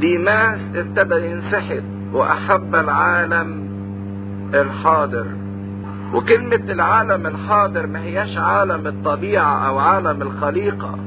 ديماس 0.00 0.60
ابتدى 0.74 1.26
ينسحب 1.30 1.82
وأحب 2.12 2.74
العالم 2.74 3.68
الحاضر. 4.54 5.26
وكلمة 6.14 6.72
العالم 6.72 7.26
الحاضر 7.26 7.86
ما 7.86 8.00
هياش 8.00 8.36
عالم 8.36 8.86
الطبيعة 8.86 9.68
أو 9.68 9.78
عالم 9.78 10.22
الخليقة 10.22 10.98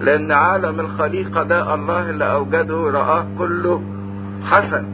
لأن 0.00 0.32
عالم 0.32 0.80
الخليقة 0.80 1.42
ده 1.42 1.74
الله 1.74 2.10
اللي 2.10 2.32
أوجده 2.32 2.76
رآه 2.90 3.26
كله 3.38 3.82
حسن. 4.50 4.84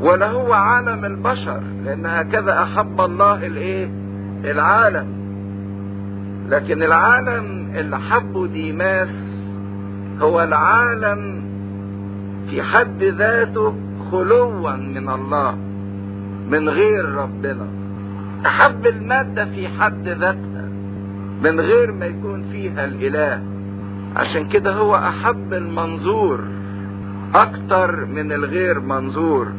ولا 0.00 0.30
هو 0.30 0.52
عالم 0.52 1.04
البشر 1.04 1.60
لأن 1.84 2.06
هكذا 2.06 2.62
أحب 2.62 3.00
الله 3.00 3.46
الإيه؟ 3.46 3.90
العالم. 4.44 5.06
لكن 6.48 6.82
العالم 6.82 7.72
اللي 7.76 7.98
حبه 7.98 8.46
ديماس 8.46 9.08
هو 10.20 10.42
العالم 10.42 11.42
في 12.50 12.62
حد 12.62 13.02
ذاته 13.02 13.74
خلوا 14.10 14.76
من 14.76 15.08
الله 15.08 15.54
من 16.50 16.68
غير 16.68 17.04
ربنا. 17.04 17.66
احب 18.46 18.86
المادة 18.86 19.44
في 19.44 19.68
حد 19.68 20.08
ذاتها 20.08 20.68
من 21.42 21.60
غير 21.60 21.92
ما 21.92 22.06
يكون 22.06 22.42
فيها 22.52 22.84
الإله. 22.84 23.42
عشان 24.16 24.48
كده 24.48 24.72
هو 24.72 24.96
أحب 24.96 25.52
المنظور 25.52 26.40
أكتر 27.34 28.04
من 28.04 28.32
الغير 28.32 28.80
منظور. 28.80 29.52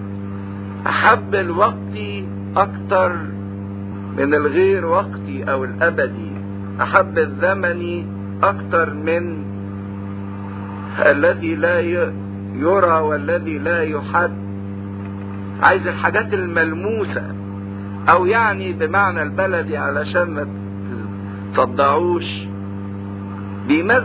أحب 0.88 1.35
الوقت 1.35 1.97
أكتر 2.55 3.11
من 4.17 4.34
الغير 4.34 4.85
وقتي 4.85 5.43
أو 5.51 5.63
الأبدي. 5.63 6.31
أحب 6.81 7.17
الزمن 7.17 8.05
أكتر 8.43 8.93
من 8.93 9.52
الذي 10.99 11.56
لا 11.56 11.80
يرى 12.56 12.99
والذي 12.99 13.57
لا 13.57 13.84
يحد. 13.84 14.32
عايز 15.61 15.88
الحاجات 15.88 16.34
الملموسة. 16.34 17.24
أو 18.10 18.26
يعني 18.26 18.74
بمعنى 18.74 19.22
البلدي 19.24 19.78
علشان 19.78 20.24
ما 20.24 20.48
تصدعوش 21.56 22.26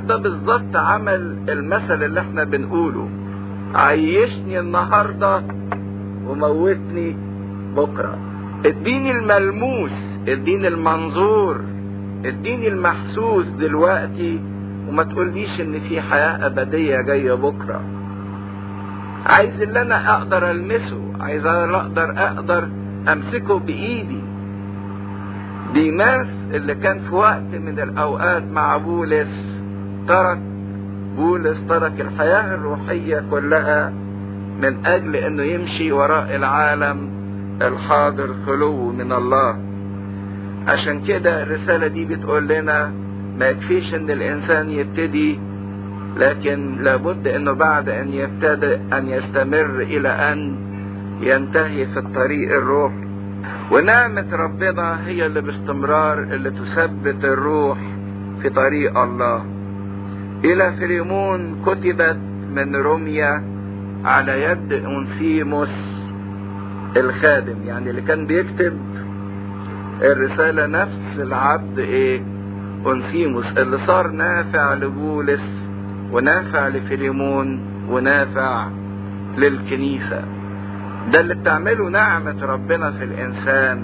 ده 0.07 0.17
بالظبط 0.17 0.77
عمل 0.77 1.37
المثل 1.49 2.03
اللي 2.05 2.21
إحنا 2.21 2.45
بنقوله. 2.45 3.09
عيشني 3.75 4.61
النهاردة 4.61 5.43
وموتني 6.27 7.17
بكرة. 7.77 8.19
اديني 8.67 9.11
الملموس 9.11 9.93
اديني 10.29 10.69
المنظور 10.69 11.61
اديني 12.25 12.69
المحسوس 12.69 13.47
دلوقتي 13.47 14.41
وما 14.89 15.03
تقوليش 15.03 15.61
إن 15.61 15.81
في 15.81 16.01
حياة 16.01 16.47
أبدية 16.47 17.01
جاية 17.01 17.33
بكرة. 17.33 17.81
عايز 19.27 19.63
اللي 19.63 19.83
أنا 19.83 20.15
أقدر 20.15 20.51
ألمسه 20.51 21.03
عايز 21.21 21.47
أقدر 21.47 22.13
أقدر 22.17 22.69
أمسكه 23.13 23.59
بإيدي. 23.59 24.23
ديماس 25.75 26.27
اللي 26.55 26.75
كان 26.75 27.01
في 27.01 27.15
وقت 27.15 27.55
من 27.55 27.79
الأوقات 27.81 28.43
مع 28.53 28.77
بولس 28.77 29.29
ترك 30.09 30.39
بولس 31.17 31.57
ترك 31.69 32.01
الحياة 32.01 32.55
الروحية 32.55 33.25
كلها 33.31 33.93
من 34.61 34.87
أجل 34.87 35.17
إنه 35.17 35.43
يمشي 35.43 35.93
وراء 35.93 36.37
العالم 36.37 37.11
الحاضر 37.63 38.35
خلو 38.47 38.93
من 38.93 39.13
الله. 39.13 39.57
عشان 40.67 41.01
كده 41.05 41.43
الرسالة 41.43 41.87
دي 41.87 42.05
بتقول 42.05 42.49
لنا 42.49 42.93
ما 43.39 43.49
يكفيش 43.49 43.95
إن 43.95 44.11
الإنسان 44.11 44.71
يبتدي 44.71 45.39
لكن 46.17 46.77
لابد 46.81 47.27
إنه 47.29 47.53
بعد 47.53 47.89
أن 47.89 48.09
يبتدئ 48.13 48.79
أن 48.93 49.09
يستمر 49.09 49.81
إلى 49.81 50.09
أن 50.09 50.57
ينتهي 51.21 51.87
في 51.87 51.99
الطريق 51.99 52.57
الروحي 52.57 53.09
ونعمة 53.73 54.27
ربنا 54.37 55.07
هي 55.07 55.27
اللي 55.27 55.41
باستمرار 55.41 56.23
اللي 56.23 56.51
تثبت 56.51 57.25
الروح 57.25 57.79
في 58.43 58.49
طريق 58.51 58.99
الله. 58.99 59.45
إلى 60.45 60.73
فيليمون 60.79 61.63
كتبت 61.67 62.19
من 62.55 62.77
روميا 62.77 63.43
على 64.05 64.43
يد 64.43 64.73
انسيموس 64.73 65.99
الخادم 66.97 67.57
يعني 67.67 67.91
اللي 67.91 68.03
كان 68.03 68.27
بيكتب 68.27 68.79
الرسالة 70.03 70.67
نفس 70.67 71.19
العبد 71.19 71.79
إيه؟ 71.79 72.23
انسيموس 72.87 73.59
اللي 73.59 73.79
صار 73.87 74.09
نافع 74.09 74.75
لبولس 74.75 75.69
ونافع 76.13 76.69
لفيليمون 76.69 77.61
ونافع 77.91 78.69
للكنيسة. 79.37 80.23
ده 81.13 81.21
اللي 81.21 81.35
بتعمله 81.35 81.89
نعمة 81.89 82.45
ربنا 82.47 82.91
في 82.91 83.05
الإنسان. 83.05 83.83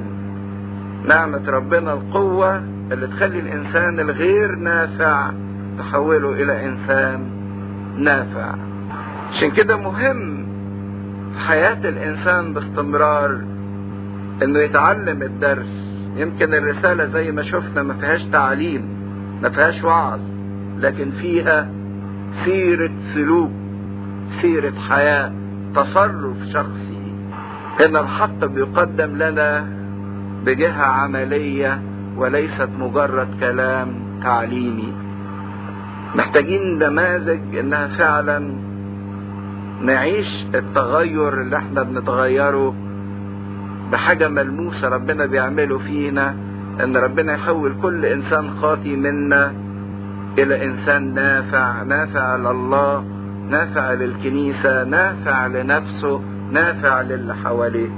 نعمة 1.09 1.51
ربنا 1.51 1.93
القوة 1.93 2.57
اللي 2.93 3.07
تخلي 3.07 3.41
الإنسان 3.41 4.01
الغير 4.01 4.55
نافع 4.55 5.31
تحوله 5.79 6.33
إلى 6.33 6.67
إنسان 6.67 7.27
نافع. 7.99 8.55
عشان 9.33 9.51
كده 9.51 9.77
مهم 9.77 10.47
في 11.33 11.39
حياة 11.41 11.89
الإنسان 11.89 12.55
باستمرار 12.55 13.41
إنه 14.43 14.59
يتعلم 14.59 15.23
الدرس. 15.23 15.84
يمكن 16.17 16.55
الرسالة 16.55 17.07
زي 17.07 17.33
ما 17.33 17.43
شفنا 17.43 17.83
ما 17.83 17.95
فيهاش 17.95 18.23
تعليم 18.23 18.89
ما 19.43 19.49
فيهاش 19.51 19.85
وعظ 19.85 20.21
لكن 20.79 21.11
فيها 21.11 21.69
سيرة 22.45 22.91
سلوك 23.15 23.51
سيرة 24.41 24.73
حياة 24.89 25.33
تصرف 25.77 26.37
شخصي. 26.53 27.15
هنا 27.81 28.01
الحق 28.01 28.45
بيقدم 28.45 29.17
لنا 29.17 29.67
بجهة 30.47 30.83
عملية 30.83 31.81
وليست 32.17 32.69
مجرد 32.79 33.29
كلام 33.41 33.89
تعليمي. 34.23 34.93
محتاجين 36.15 36.79
نماذج 36.79 37.57
إنها 37.57 37.87
فعلا 37.89 38.55
نعيش 39.81 40.47
التغير 40.55 41.41
اللي 41.41 41.57
إحنا 41.57 41.83
بنتغيره 41.83 42.75
بحاجة 43.93 44.29
ملموسة 44.29 44.89
ربنا 44.89 45.27
بيعمله 45.27 45.79
فينا 45.79 46.35
إن 46.85 46.97
ربنا 46.97 47.33
يحول 47.35 47.75
كل 47.83 48.05
إنسان 48.05 48.51
خاطي 48.63 48.97
منا 48.97 49.53
إلى 50.39 50.65
إنسان 50.65 51.15
نافع 51.15 51.83
نافع 51.83 52.37
لله 52.37 53.05
نافع 53.49 53.93
للكنيسة 53.93 54.85
نافع 54.85 55.47
لنفسه 55.47 56.21
نافع 56.51 57.01
للي 57.01 57.35
حواليه. 57.35 57.91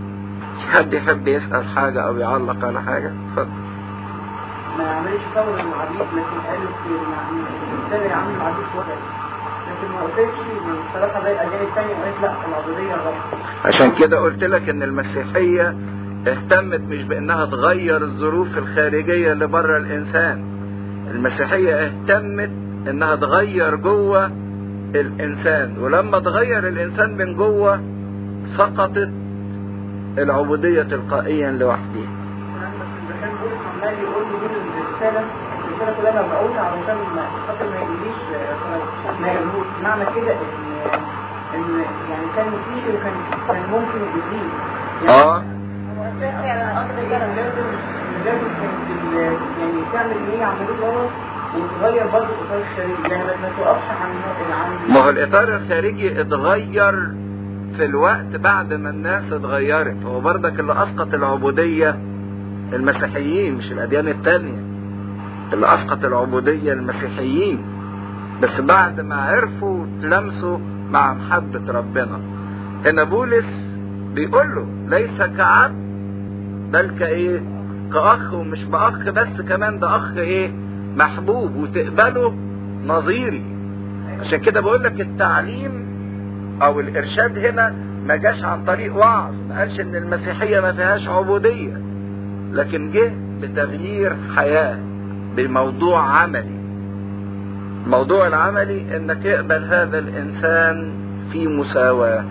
حد 0.73 0.93
يحب 0.93 1.29
يسأل 1.29 1.65
حاجة 1.65 2.01
أو 2.07 2.17
يعلق 2.17 2.65
على 2.65 2.83
حاجة؟ 2.83 3.07
اتفضل. 3.29 3.49
ما 4.79 4.85
يعملش 4.85 5.23
ثورة 5.35 5.55
العبيد 5.55 6.01
لكن 6.01 6.39
قالت 6.47 6.71
يعني 6.87 7.41
الإنسان 7.73 8.11
يعمل 8.11 8.35
العبيد 8.37 8.65
وضع 8.77 8.87
لكن 8.87 9.26
ما 9.97 10.02
قلتش 10.02 10.35
زي 12.77 12.85
لا 12.89 12.94
غلط 12.94 13.40
عشان 13.64 13.93
كده 13.98 14.18
قلت 14.18 14.44
لك 14.44 14.68
إن 14.68 14.82
المسيحية 14.82 15.77
اهتمت 16.28 16.81
مش 16.81 17.02
بإنها 17.02 17.44
تغير 17.47 17.97
الظروف 18.02 18.59
الخارجية 18.59 19.32
اللي 19.32 19.47
بره 19.47 19.77
الإنسان. 19.78 20.44
المسيحية 21.10 21.74
اهتمت 21.74 22.51
إنها 22.89 23.16
تغير 23.16 23.77
جوة 23.77 24.27
الإنسان. 24.94 25.78
ولما 25.78 26.18
تغير 26.18 26.68
الإنسان 26.68 27.16
من 27.16 27.36
جوة 27.36 27.81
سقطت 28.56 29.10
العبودية 30.18 30.82
تلقائيا 30.82 31.51
لوحدها. 31.51 32.09
كان 33.20 33.31
بولس 33.43 33.60
عمال 33.82 33.94
يقول 33.98 34.24
الرسالة 35.82 35.97
كلها 36.12 36.23
مبعوثة 36.27 36.61
علشان 36.61 36.97
خاطر 37.48 37.65
ما 37.70 37.77
يقوليش 37.77 38.19
ما 39.20 39.28
يقولوش 39.32 39.66
معنى 39.82 40.05
كده 40.05 40.32
إن 40.32 40.40
إن 41.55 41.85
يعني 42.11 42.27
كان 42.36 42.44
فيه 42.51 42.98
وكان 42.98 43.12
كان 43.48 43.62
ممكن 43.70 43.98
يجيب. 44.16 44.51
آه. 45.09 45.43
لازم 46.20 47.66
لازم 48.24 48.48
كانت 48.61 48.90
ال- 48.90 49.16
يعني 49.61 49.81
تعمل 49.93 50.12
اللي 50.12 50.39
هي 50.39 50.44
عملوه 50.44 50.77
غلط 50.82 51.11
وتغير 51.57 52.07
برضه 52.12 52.27
الاطار 52.27 52.59
الخارجي 52.61 53.15
يعني 53.15 53.24
ما- 53.24 53.48
توقفش 53.59 53.89
عن 53.90 54.93
ما 54.93 55.01
هو 55.05 55.09
الإطار 55.11 55.48
الخارجي 55.57 56.20
اتغير 56.20 56.93
في 57.77 57.85
الوقت 57.85 58.36
بعد 58.36 58.73
ما 58.74 58.90
الناس 58.90 59.32
اتغيرت. 59.32 59.97
هو 60.07 60.20
برضك 60.20 60.61
اللي 60.61 60.73
أسقط 60.73 61.15
العبودية 61.15 61.97
المسيحيين 62.73 63.55
مش 63.55 63.73
الأديان 63.73 64.09
التانية. 64.09 64.76
اللي 65.52 65.66
اسقط 65.66 66.05
العبودية 66.05 66.73
المسيحيين. 66.73 67.64
بس 68.43 68.60
بعد 68.60 69.01
ما 69.01 69.14
عرفوا 69.16 69.86
تلمسوا 70.02 70.59
مع 70.90 71.14
محبة 71.14 71.73
ربنا. 71.73 72.20
هنا 72.86 73.05
بولس 73.05 73.47
بيقول 74.14 74.55
له 74.55 74.66
ليس 74.98 75.23
كعبد 75.36 75.86
بل 76.73 76.90
كإيه؟ 76.98 77.43
كأخ 77.93 78.32
ومش 78.35 78.64
بأخ 78.64 79.09
بس 79.09 79.40
كمان 79.48 79.78
ده 79.78 79.97
أخ 79.97 80.16
إيه؟ 80.16 80.52
محبوب 80.97 81.56
وتقبله 81.56 82.35
نظيري. 82.86 83.44
عشان 84.20 84.39
كده 84.39 84.60
بقول 84.60 84.82
لك 84.85 85.01
التعليم 85.01 85.86
أو 86.62 86.81
الإرشاد 86.81 87.39
هنا 87.39 87.74
ما 88.06 88.16
جاش 88.16 88.44
عن 88.44 88.64
طريق 88.64 88.97
وعظ. 88.97 89.35
ما 89.48 89.59
قالش 89.59 89.81
إن 89.81 89.97
المسيحية 89.97 90.60
ما 90.60 90.73
فيهاش 90.73 91.09
عبودية. 91.09 91.81
لكن 92.52 92.90
جه 92.90 93.12
بتغيير 93.43 94.16
حياة. 94.36 94.78
بموضوع 95.37 96.01
عملي. 96.01 96.57
الموضوع 97.85 98.27
العملي 98.27 98.97
إنك 98.97 99.25
يقبل 99.25 99.65
هذا 99.65 99.99
الإنسان 99.99 100.93
في 101.33 101.49
مساواة. 101.49 102.25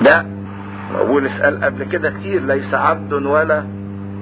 لا 0.00 0.26
بولس 1.06 1.40
قال 1.42 1.64
قبل 1.64 1.84
كده 1.84 2.10
كتير 2.10 2.42
ليس 2.44 2.74
عبد 2.74 3.12
ولا 3.12 3.64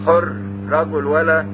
حر 0.07 0.33
رجل 0.71 1.05
ولا 1.07 1.47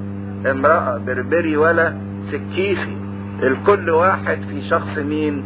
امرأة 0.51 0.98
بربري 1.06 1.56
ولا 1.56 1.94
سكيسي. 2.32 2.97
الكل 3.43 3.90
واحد 3.90 4.39
في 4.51 4.68
شخص 4.68 4.98
مين؟ 4.98 5.44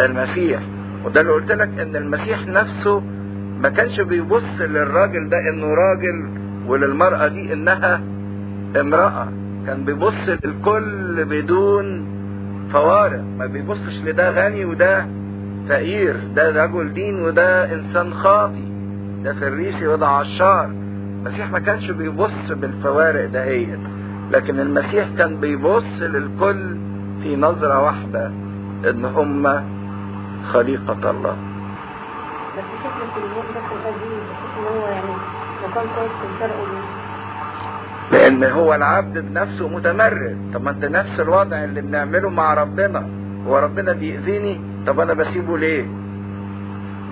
المسيح. 0.00 0.60
وده 1.04 1.20
اللي 1.20 1.32
قلت 1.32 1.52
لك 1.52 1.78
إن 1.78 1.96
المسيح 1.96 2.46
نفسه 2.46 3.02
ما 3.60 3.68
كانش 3.68 4.00
بيبص 4.00 4.60
للراجل 4.60 5.28
ده 5.28 5.38
إنه 5.48 5.66
راجل 5.66 6.41
وللمرأة 6.66 7.28
دي 7.28 7.52
إنها 7.52 8.00
امرأة. 8.80 9.28
كان 9.66 9.84
بيبص 9.84 10.28
للكل 10.44 11.24
بدون 11.24 12.06
فوارق. 12.72 13.22
ما 13.38 13.46
بيبصش 13.46 14.02
لده 14.04 14.30
غني 14.30 14.64
وده 14.64 15.06
فقير. 15.68 16.16
ده 16.36 16.64
رجل 16.64 16.92
دين 16.92 17.22
وده 17.22 17.72
إنسان 17.74 18.14
خاطي. 18.14 18.64
ده 19.24 19.32
فريسي 19.32 19.86
وده 19.86 20.06
عشار. 20.08 20.70
المسيح 21.26 21.50
ما 21.50 21.58
كانش 21.58 21.90
بيبص 21.90 22.50
بالفوارق 22.50 23.26
دهيت 23.26 23.78
لكن 24.30 24.60
المسيح 24.60 25.08
كان 25.18 25.36
بيبص 25.40 25.84
للكل 26.00 26.76
في 27.22 27.36
نظرة 27.36 27.80
واحدة 27.82 28.26
إن 28.90 29.04
هم 29.04 29.62
خليقة 30.52 31.10
الله. 31.10 31.36
بس 32.58 32.64
شكل 32.84 33.02
في 33.14 33.18
الوقت 33.18 33.46
ده 33.54 33.60
القديم 33.60 34.18
بحس 34.30 34.58
إن 34.58 34.64
هو 34.76 34.86
يعني 34.88 35.11
لأن 38.12 38.44
هو 38.44 38.74
العبد 38.74 39.18
بنفسه 39.18 39.68
متمرد. 39.68 40.36
طب 40.54 40.62
ما 40.64 40.70
أنت 40.70 40.84
نفس 40.84 41.20
الوضع 41.20 41.64
اللي 41.64 41.80
بنعمله 41.80 42.30
مع 42.30 42.54
ربنا. 42.54 43.06
هو 43.46 43.58
ربنا 43.58 43.92
بيأذيني؟ 43.92 44.60
طب 44.86 45.00
أنا 45.00 45.12
بسيبه 45.14 45.58
ليه؟ 45.58 45.86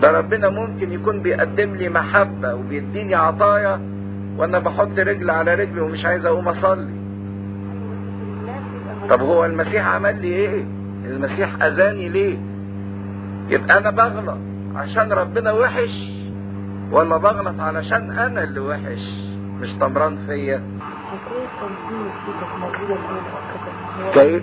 ده 0.03 0.19
ربنا 0.19 0.49
ممكن 0.49 0.93
يكون 0.93 1.21
بيقدم 1.23 1.75
لي 1.75 1.89
محبة 1.89 2.55
وبيديني 2.55 3.15
عطايا 3.15 3.81
وأنا 4.37 4.59
بحط 4.59 4.99
رجل 4.99 5.31
على 5.31 5.55
رجل 5.55 5.81
ومش 5.81 6.05
عايز 6.05 6.27
أقوم 6.27 6.49
أصلي. 6.49 6.95
طب 9.11 9.21
هو 9.21 9.45
المسيح 9.45 9.87
عمل 9.87 10.23
لي 10.23 10.29
إيه؟ 10.29 10.65
المسيح 11.05 11.63
أذاني 11.63 12.09
ليه؟ 12.09 12.39
يبقى 13.49 13.79
أنا 13.79 13.91
بغلط 13.91 14.39
عشان 14.77 15.13
ربنا 15.13 15.53
وحش. 15.53 16.20
ولا 16.91 17.17
بغلط 17.17 17.61
علشان 17.61 18.19
أنا 18.19 18.43
اللي 18.45 18.61
وحش 18.61 19.03
مش 19.61 19.69
طمران 19.81 20.27
فيا. 20.27 20.63
كيف 24.15 24.43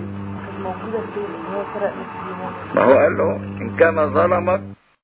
موجودة 0.62 0.98
فين 1.14 1.24
اللي 1.24 1.48
هو 1.56 1.62
فرق 1.74 1.92
نفس 2.00 2.14
اليوم 2.22 2.52
ما 2.74 2.84
هو 2.84 2.98
قال 2.98 3.16
له 3.18 3.36
إن 3.36 3.76
كان 3.76 4.14
ظلمك 4.14 4.60